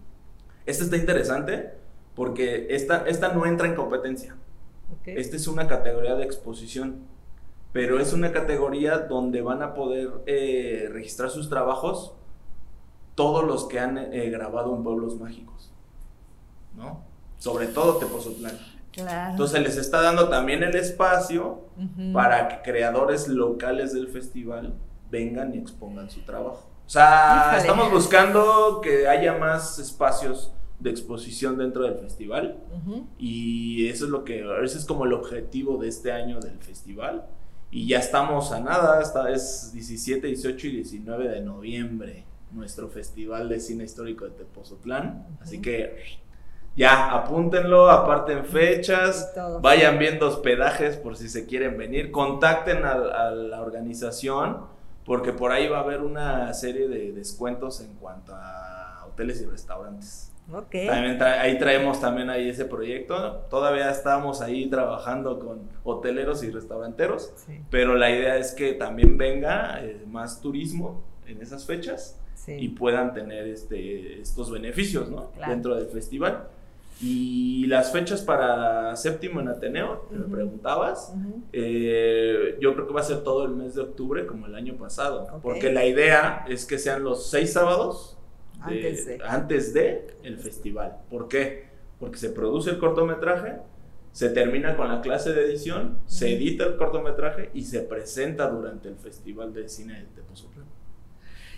Esta 0.66 0.84
está 0.84 0.98
interesante 0.98 1.74
porque 2.14 2.68
esta, 2.70 3.08
esta 3.08 3.34
no 3.34 3.46
entra 3.46 3.68
en 3.68 3.76
competencia. 3.76 4.36
Ok. 4.92 5.08
Esta 5.08 5.38
es 5.38 5.48
una 5.48 5.68
categoría 5.68 6.16
de 6.16 6.26
exposición, 6.26 7.06
pero 7.72 8.00
es 8.00 8.12
una 8.12 8.34
categoría 8.34 9.00
donde 9.00 9.42
van 9.42 9.64
a 9.64 9.74
poder 9.74 10.10
eh, 10.26 10.90
registrar 10.92 11.30
sus 11.30 11.50
trabajos 11.50 12.14
todos 13.16 13.46
los 13.46 13.66
que 13.66 13.80
han 13.80 13.98
eh, 13.98 14.30
grabado 14.30 14.76
en 14.76 14.84
pueblos 14.84 15.20
mágicos, 15.20 15.72
¿no? 16.76 17.04
Sobre 17.38 17.68
todo 17.68 17.98
Tepozotlán. 17.98 18.58
Claro. 18.92 19.32
Entonces 19.32 19.62
les 19.62 19.78
está 19.78 20.02
dando 20.02 20.28
también 20.30 20.64
el 20.64 20.76
espacio 20.76 21.66
para 22.14 22.48
que 22.50 22.62
creadores 22.72 23.28
locales 23.28 23.94
del 23.94 24.08
festival 24.08 24.74
vengan 25.10 25.54
y 25.54 25.58
expongan 25.58 26.10
su 26.10 26.22
trabajo. 26.22 26.68
O 26.86 26.90
sea, 26.90 27.44
Híjole. 27.46 27.58
estamos 27.62 27.92
buscando 27.92 28.82
que 28.84 29.08
haya 29.08 29.34
más 29.38 29.80
espacios 29.80 30.54
de 30.80 30.90
exposición 30.90 31.58
dentro 31.58 31.84
del 31.84 31.96
festival. 31.96 32.58
Y 33.18 33.88
eso 33.88 34.06
es 34.06 34.12
lo 34.12 34.24
que, 34.26 34.44
ese 34.64 34.78
es 34.78 34.86
como 34.86 35.06
el 35.06 35.14
objetivo 35.14 35.78
de 35.78 35.88
este 35.88 36.12
año 36.12 36.40
del 36.40 36.58
festival. 36.60 37.26
Y 37.70 37.88
ya 37.88 38.00
estamos 38.00 38.52
a 38.52 38.60
nada, 38.60 39.02
esta 39.02 39.32
es 39.32 39.72
17, 39.74 40.28
18 40.28 40.68
y 40.68 40.72
19 40.78 41.30
de 41.30 41.40
noviembre, 41.42 42.26
nuestro 42.52 42.90
festival 42.90 43.48
de 43.48 43.62
cine 43.62 43.86
histórico 43.86 44.26
de 44.26 44.32
Tepozotlán. 44.32 45.26
Así 45.40 45.56
Ujú. 45.58 45.64
que 45.64 45.96
ya, 46.76 47.12
apúntenlo, 47.12 47.90
aparten 47.90 48.46
fechas, 48.46 49.34
vayan 49.62 50.00
viendo 50.00 50.28
hospedajes 50.28 50.96
por 50.98 51.18
si 51.18 51.28
se 51.30 51.46
quieren 51.46 51.78
venir, 51.78 52.12
contacten 52.12 52.86
a, 52.86 52.92
a 52.92 53.32
la 53.32 53.62
organización, 53.62 54.58
porque 55.06 55.34
por 55.34 55.52
ahí 55.52 55.68
va 55.68 55.80
a 55.80 55.82
haber 55.82 56.02
una 56.02 56.54
serie 56.54 56.88
de 56.88 57.12
descuentos 57.12 57.82
en 57.82 57.94
cuanto 57.96 58.34
a 58.36 59.06
hoteles 59.08 59.42
y 59.42 59.46
restaurantes. 59.48 60.32
Ok. 60.54 60.76
También 60.88 61.18
tra- 61.20 61.40
ahí 61.40 61.58
traemos 61.58 62.00
también 62.02 62.30
ahí 62.30 62.50
ese 62.50 62.66
proyecto. 62.66 63.46
Todavía 63.50 63.90
estamos 63.90 64.42
ahí 64.42 64.70
trabajando 64.70 65.40
con 65.40 65.60
hoteleros 65.84 66.44
y 66.44 66.50
restauranteros, 66.52 67.32
Sí. 67.36 67.62
pero 67.70 67.96
la 67.96 68.10
idea 68.10 68.38
es 68.38 68.54
que 68.54 68.74
también 68.74 69.18
venga 69.18 69.80
eh, 69.84 70.04
más 70.08 70.42
turismo 70.42 71.04
en 71.28 71.42
esas 71.42 71.66
fechas 71.66 72.18
Sí. 72.34 72.54
y 72.60 72.70
puedan 72.70 73.14
tener 73.14 73.48
este, 73.48 74.20
estos 74.20 74.50
beneficios 74.52 75.10
¿no? 75.12 75.30
Claro. 75.32 75.52
dentro 75.52 75.76
del 75.76 75.88
festival. 75.88 76.48
Y 77.02 77.66
las 77.68 77.92
fechas 77.92 78.22
para 78.22 78.96
séptimo 78.96 79.40
en 79.42 79.48
Ateneo, 79.48 80.08
que 80.10 80.16
me 80.16 80.26
Ujú. 80.26 80.32
preguntabas, 80.32 81.14
Ujú. 81.16 81.42
eh, 81.52 82.58
yo 82.60 82.74
creo 82.76 82.88
que 82.88 82.94
va 82.94 83.00
a 83.02 83.04
ser 83.04 83.24
todo 83.24 83.46
el 83.46 83.52
mes 83.56 83.76
de 83.76 83.82
octubre 83.82 84.26
como 84.28 84.46
el 84.46 84.56
año 84.56 84.76
pasado, 84.76 85.24
Ok. 85.34 85.42
porque 85.42 85.72
la 85.72 85.86
idea 85.86 86.46
es 86.48 86.66
que 86.66 86.78
sean 86.78 87.04
los 87.04 87.28
seis 87.30 87.54
sábados 87.54 88.18
de- 88.68 88.76
Antes 88.88 89.06
de. 89.08 89.20
antes 89.26 89.74
de 89.74 90.08
el 90.24 90.38
festival. 90.38 90.98
¿Por 91.10 91.28
qué? 91.28 91.70
Porque 92.00 92.18
se 92.18 92.30
produce 92.30 92.70
el 92.70 92.78
cortometraje, 92.80 93.54
se 94.12 94.30
termina 94.30 94.76
con 94.76 94.88
la 94.90 95.02
clase 95.02 95.34
de 95.34 95.44
edición, 95.46 95.98
se 96.06 96.34
edita 96.36 96.66
el 96.66 96.76
cortometraje 96.76 97.50
y 97.54 97.64
se 97.64 97.80
presenta 97.82 98.48
durante 98.50 98.90
el 98.90 98.96
Festival 98.98 99.54
de 99.54 99.70
Cine 99.70 99.94
de 100.02 100.06
Tepoztlán. 100.22 100.66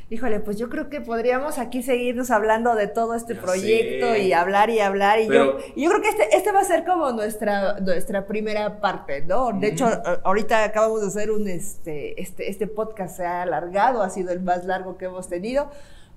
Híjole, 0.10 0.40
pues 0.42 0.58
yo 0.60 0.70
creo 0.70 0.90
que 0.90 1.02
podríamos 1.02 1.58
aquí 1.58 1.82
seguirnos 1.82 2.30
hablando 2.30 2.76
de 2.76 2.88
todo 2.88 3.16
este 3.16 3.34
Ya 3.36 3.42
proyecto 3.42 4.08
sé. 4.14 4.20
y 4.24 4.34
hablar 4.34 4.70
y 4.70 4.80
hablar. 4.80 5.20
Y 5.20 5.28
Pero- 5.28 5.58
yo, 5.60 5.66
y 5.76 5.84
yo 5.86 5.90
creo 5.90 6.02
que 6.02 6.10
este, 6.10 6.36
este 6.36 6.52
va 6.52 6.60
a 6.60 6.64
ser 6.66 6.84
como 6.86 7.12
nuestra, 7.14 7.80
nuestra 7.80 8.28
primera 8.28 8.80
parte, 8.80 9.22
¿no? 9.22 9.48
De 9.48 9.54
Ujú. 9.54 9.66
hecho, 9.66 9.86
a- 9.86 10.20
ahorita 10.24 10.64
acabamos 10.66 11.02
de 11.02 11.08
hacer 11.08 11.32
un, 11.32 11.48
este, 11.48 12.22
este, 12.22 12.50
este 12.50 12.68
podcast 12.68 13.18
se 13.18 13.26
ha 13.26 13.42
alargado, 13.42 14.04
ha 14.04 14.10
sido 14.10 14.32
el 14.32 14.42
más 14.42 14.66
largo 14.66 14.98
que 14.98 15.06
hemos 15.06 15.28
tenido. 15.30 15.72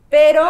Pero 0.08 0.44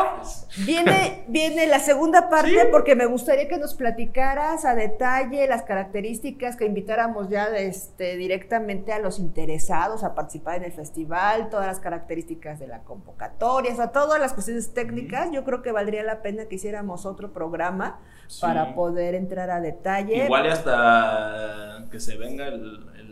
viene, 0.66 1.24
viene 1.28 1.66
la 1.66 1.78
segunda 1.78 2.28
parte 2.28 2.50
Sí. 2.50 2.56
porque 2.70 2.94
me 2.94 3.06
gustaría 3.06 3.48
que 3.48 3.56
nos 3.56 3.74
platicaras 3.74 4.66
a 4.66 4.74
detalle 4.74 5.46
las 5.48 5.62
características, 5.62 6.56
que 6.56 6.66
invitáramos 6.66 7.30
ya 7.30 7.46
este, 7.56 8.16
directamente 8.16 8.92
a 8.92 8.98
los 8.98 9.18
interesados 9.18 10.04
a 10.04 10.14
participar 10.14 10.56
en 10.56 10.64
el 10.64 10.72
festival, 10.72 11.48
todas 11.48 11.66
las 11.66 11.80
características 11.80 12.58
de 12.58 12.66
la 12.66 12.80
convocatoria, 12.80 13.72
o 13.72 13.76
sea, 13.76 13.88
todas 13.92 14.20
las 14.20 14.34
cuestiones 14.34 14.74
técnicas. 14.74 15.30
Yo 15.32 15.42
creo 15.42 15.62
que 15.62 15.72
valdría 15.72 16.02
la 16.02 16.20
pena 16.20 16.44
que 16.44 16.56
hiciéramos 16.56 17.06
otro 17.06 17.32
programa 17.32 17.98
Sí. 18.28 18.40
para 18.42 18.74
poder 18.74 19.14
entrar 19.14 19.50
a 19.50 19.60
detalle. 19.60 20.24
Igual 20.24 20.46
y 20.46 20.48
hasta 20.50 21.86
que 21.90 21.98
se 22.00 22.16
venga 22.18 22.48
el, 22.48 22.54
el- 22.98 23.05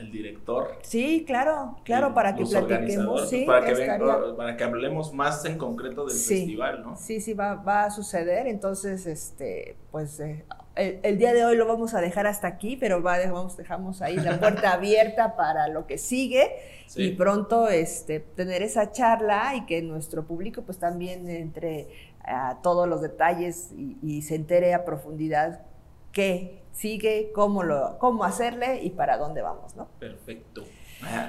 el 0.00 0.10
director. 0.10 0.78
Sí, 0.82 1.24
claro, 1.26 1.76
claro, 1.84 2.14
para 2.14 2.34
que 2.34 2.44
platiquemos, 2.44 3.28
sí, 3.28 3.44
para, 3.44 3.64
que 3.66 3.74
para 4.36 4.56
que 4.56 4.64
hablemos 4.64 5.12
más 5.12 5.44
en 5.44 5.58
concreto 5.58 6.06
del 6.06 6.16
Sí. 6.16 6.36
festival, 6.38 6.82
¿no? 6.82 6.96
Sí, 6.96 7.20
sí, 7.20 7.34
va, 7.34 7.54
va 7.54 7.84
a 7.84 7.90
suceder. 7.90 8.46
Entonces, 8.46 9.06
este, 9.06 9.76
pues 9.90 10.18
eh, 10.20 10.44
el, 10.76 11.00
el 11.02 11.18
día 11.18 11.32
de 11.32 11.44
hoy 11.44 11.56
lo 11.56 11.66
vamos 11.66 11.94
a 11.94 12.00
dejar 12.00 12.26
hasta 12.26 12.48
aquí, 12.48 12.76
pero 12.76 13.02
va, 13.02 13.18
vamos, 13.26 13.56
dejamos 13.56 14.02
ahí 14.02 14.16
la 14.16 14.38
puerta 14.40 14.72
abierta 14.74 15.36
para 15.36 15.68
lo 15.68 15.86
que 15.86 15.98
sigue 15.98 16.50
Sí. 16.86 17.02
y 17.04 17.10
pronto 17.12 17.68
este, 17.68 18.18
tener 18.18 18.62
esa 18.62 18.90
charla 18.90 19.54
y 19.54 19.64
que 19.64 19.80
nuestro 19.80 20.24
público 20.26 20.62
pues 20.62 20.78
también 20.78 21.28
entre 21.30 21.86
a 22.24 22.58
todos 22.62 22.88
los 22.88 23.00
detalles 23.00 23.70
y, 23.76 23.96
y 24.02 24.22
se 24.22 24.34
entere 24.34 24.74
a 24.74 24.84
profundidad 24.84 25.62
qué 26.10 26.59
sigue, 26.72 27.30
cómo, 27.34 27.62
lo, 27.62 27.98
cómo 27.98 28.24
hacerle 28.24 28.82
y 28.82 28.90
para 28.90 29.16
dónde 29.16 29.42
vamos, 29.42 29.76
¿no? 29.76 29.88
Perfecto. 29.98 30.64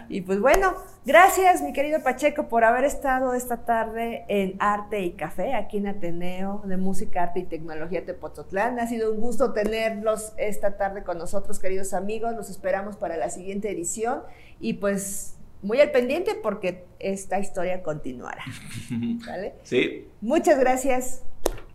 Y 0.10 0.22
pues 0.22 0.40
bueno, 0.40 0.74
gracias 1.06 1.62
mi 1.62 1.74
querido 1.74 2.04
Pacheco 2.04 2.48
por 2.48 2.64
haber 2.64 2.84
estado 2.84 3.34
esta 3.34 3.64
tarde 3.66 4.26
en 4.28 4.56
Arte 4.60 5.02
y 5.02 5.12
Café, 5.12 5.54
aquí 5.54 5.78
en 5.78 5.88
Ateneo 5.88 6.62
de 6.66 6.78
Música, 6.78 7.24
Arte 7.24 7.40
y 7.40 7.44
Tecnología 7.44 8.06
Tepozotlán. 8.06 8.80
Ha 8.80 8.88
sido 8.88 9.12
un 9.12 9.20
gusto 9.20 9.54
tenerlos 9.54 10.34
esta 10.38 10.78
tarde 10.78 11.04
con 11.04 11.18
nosotros, 11.18 11.60
queridos 11.60 11.94
amigos. 11.94 12.36
Los 12.36 12.50
esperamos 12.50 12.98
para 12.98 13.18
la 13.18 13.30
siguiente 13.30 13.72
edición 13.72 14.24
y 14.60 14.74
pues 14.74 15.38
muy 15.62 15.80
al 15.80 15.92
pendiente 15.92 16.36
porque 16.36 16.86
esta 17.00 17.40
historia 17.40 17.82
continuará. 17.82 18.44
¿Vale? 19.26 19.54
Sí. 19.64 20.08
Muchas 20.20 20.60
gracias. 20.60 21.24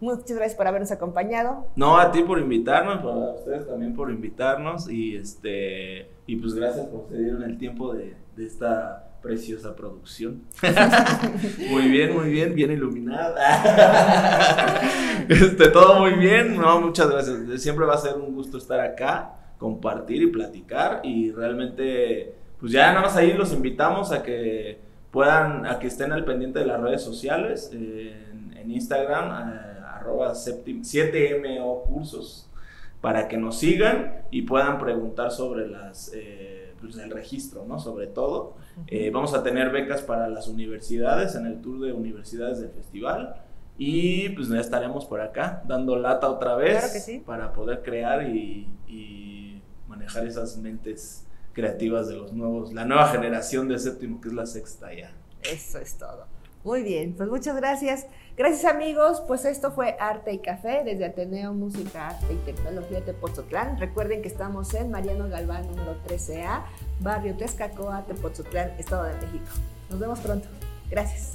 Muchas 0.01 0.37
gracias 0.37 0.55
por 0.55 0.67
habernos 0.67 0.91
acompañado. 0.91 1.67
No, 1.77 1.99
a 1.99 2.13
ti 2.13 2.23
por 2.23 2.39
invitarnos, 2.39 3.03
a 3.03 3.35
ustedes 3.35 3.67
también 3.67 3.95
por 3.95 4.11
invitarnos 4.11 4.91
y 4.91 5.17
este 5.17 6.11
y 6.27 6.37
pues 6.37 6.55
gracias 6.55 6.87
por 6.87 7.09
que 7.09 7.17
dieron 7.17 7.43
el 7.43 7.59
tiempo 7.59 7.95
de, 7.95 8.15
de 8.37 8.47
esta 8.47 9.09
preciosa 9.23 9.75
producción. 9.75 10.43
muy 11.71 11.89
bien, 11.89 12.15
muy 12.15 12.31
bien, 12.31 12.55
bien 12.55 12.71
iluminada. 12.71 14.81
este, 15.29 15.69
todo 15.69 16.01
muy 16.01 16.13
bien, 16.13 16.57
no, 16.57 16.81
muchas 16.81 17.11
gracias. 17.11 17.61
Siempre 17.61 17.87
va 17.87 17.95
a 17.95 17.99
ser 17.99 18.15
un 18.15 18.35
gusto 18.35 18.59
estar 18.59 18.81
acá, 18.81 19.35
compartir 19.59 20.23
y 20.23 20.27
platicar 20.29 21.01
y 21.03 21.33
realmente 21.33 22.35
pues 22.61 22.73
ya 22.73 22.89
nada 22.89 23.03
más 23.03 23.17
ahí 23.17 23.33
los 23.33 23.53
invitamos 23.53 24.13
a 24.13 24.23
que 24.23 24.79
puedan, 25.11 25.67
a 25.67 25.79
que 25.79 25.89
estén 25.89 26.13
al 26.13 26.25
pendiente 26.25 26.61
de 26.61 26.67
las 26.67 26.81
redes 26.81 27.03
sociales, 27.03 27.71
eh, 27.73 28.27
en, 28.33 28.57
en 28.57 28.71
Instagram, 28.71 29.53
eh, 29.53 29.76
arroba 30.07 30.33
septim- 30.35 30.85
7MO 30.85 31.83
cursos, 31.85 32.49
para 33.01 33.29
que 33.29 33.37
nos 33.37 33.59
sigan 33.59 34.23
y 34.31 34.43
puedan 34.43 34.79
preguntar 34.79 35.31
sobre 35.31 35.69
las, 35.69 36.11
eh, 36.15 36.73
pues, 36.81 36.97
el 36.97 37.11
registro, 37.11 37.65
¿no? 37.67 37.79
Sobre 37.79 38.07
todo. 38.07 38.55
Eh, 38.87 39.11
vamos 39.11 39.35
a 39.35 39.43
tener 39.43 39.71
becas 39.71 40.03
para 40.03 40.29
las 40.29 40.49
universidades 40.49 41.35
en 41.35 41.47
el 41.47 41.61
tour 41.61 41.81
de 41.81 41.93
universidades 41.93 42.61
del 42.61 42.71
festival. 42.71 43.37
Y 43.79 44.31
pues 44.31 44.49
ya 44.49 44.59
estaremos 44.59 45.05
por 45.05 45.21
acá 45.21 45.63
dando 45.67 45.97
lata 45.97 46.31
otra 46.31 46.57
vez 46.57 46.79
Claro 46.79 47.01
sí. 47.05 47.23
para 47.27 47.53
poder 47.53 47.83
crear 47.83 48.27
y, 48.27 48.67
y 48.89 49.61
manejar 49.87 50.27
esas 50.27 50.57
mentes 50.57 51.27
creativas 51.53 52.09
de 52.09 52.17
los 52.17 52.33
nuevos, 52.33 52.73
la 52.73 52.87
nueva 52.87 53.09
generación 53.09 53.69
de 53.69 53.79
séptimo, 53.79 54.19
que 54.23 54.29
es 54.29 54.35
la 54.35 54.47
sexta 54.47 54.95
ya. 54.95 55.13
Eso 55.43 55.79
es 55.79 55.99
todo. 55.99 56.25
Muy 56.65 56.83
bien, 56.83 57.15
pues 57.17 57.29
muchas 57.29 57.55
gracias. 57.57 58.07
Gracias 58.37 58.71
amigos, 58.71 59.23
pues 59.27 59.47
esto 59.47 59.71
fue 59.71 59.97
Arte 59.99 60.31
y 60.31 60.41
Café 60.41 60.83
desde 60.85 61.07
Ateneo 61.07 61.55
Música, 61.55 62.09
Arte 62.09 62.35
y 62.35 62.37
Tecnología 62.45 63.01
de 63.01 63.07
Tepozotlán. 63.07 63.79
Recuerden 63.79 64.21
que 64.21 64.29
estamos 64.29 64.75
en 64.75 64.91
Mariano 64.91 65.27
Galván 65.31 65.67
número 65.69 65.97
13A, 66.07 66.65
barrio 67.01 67.35
Texcacoa, 67.35 68.05
Tepozotlán, 68.05 68.73
Estado 68.79 69.05
de 69.05 69.15
México. 69.15 69.47
Nos 69.89 69.99
vemos 69.99 70.21
pronto. 70.21 70.49
Gracias. 70.91 71.33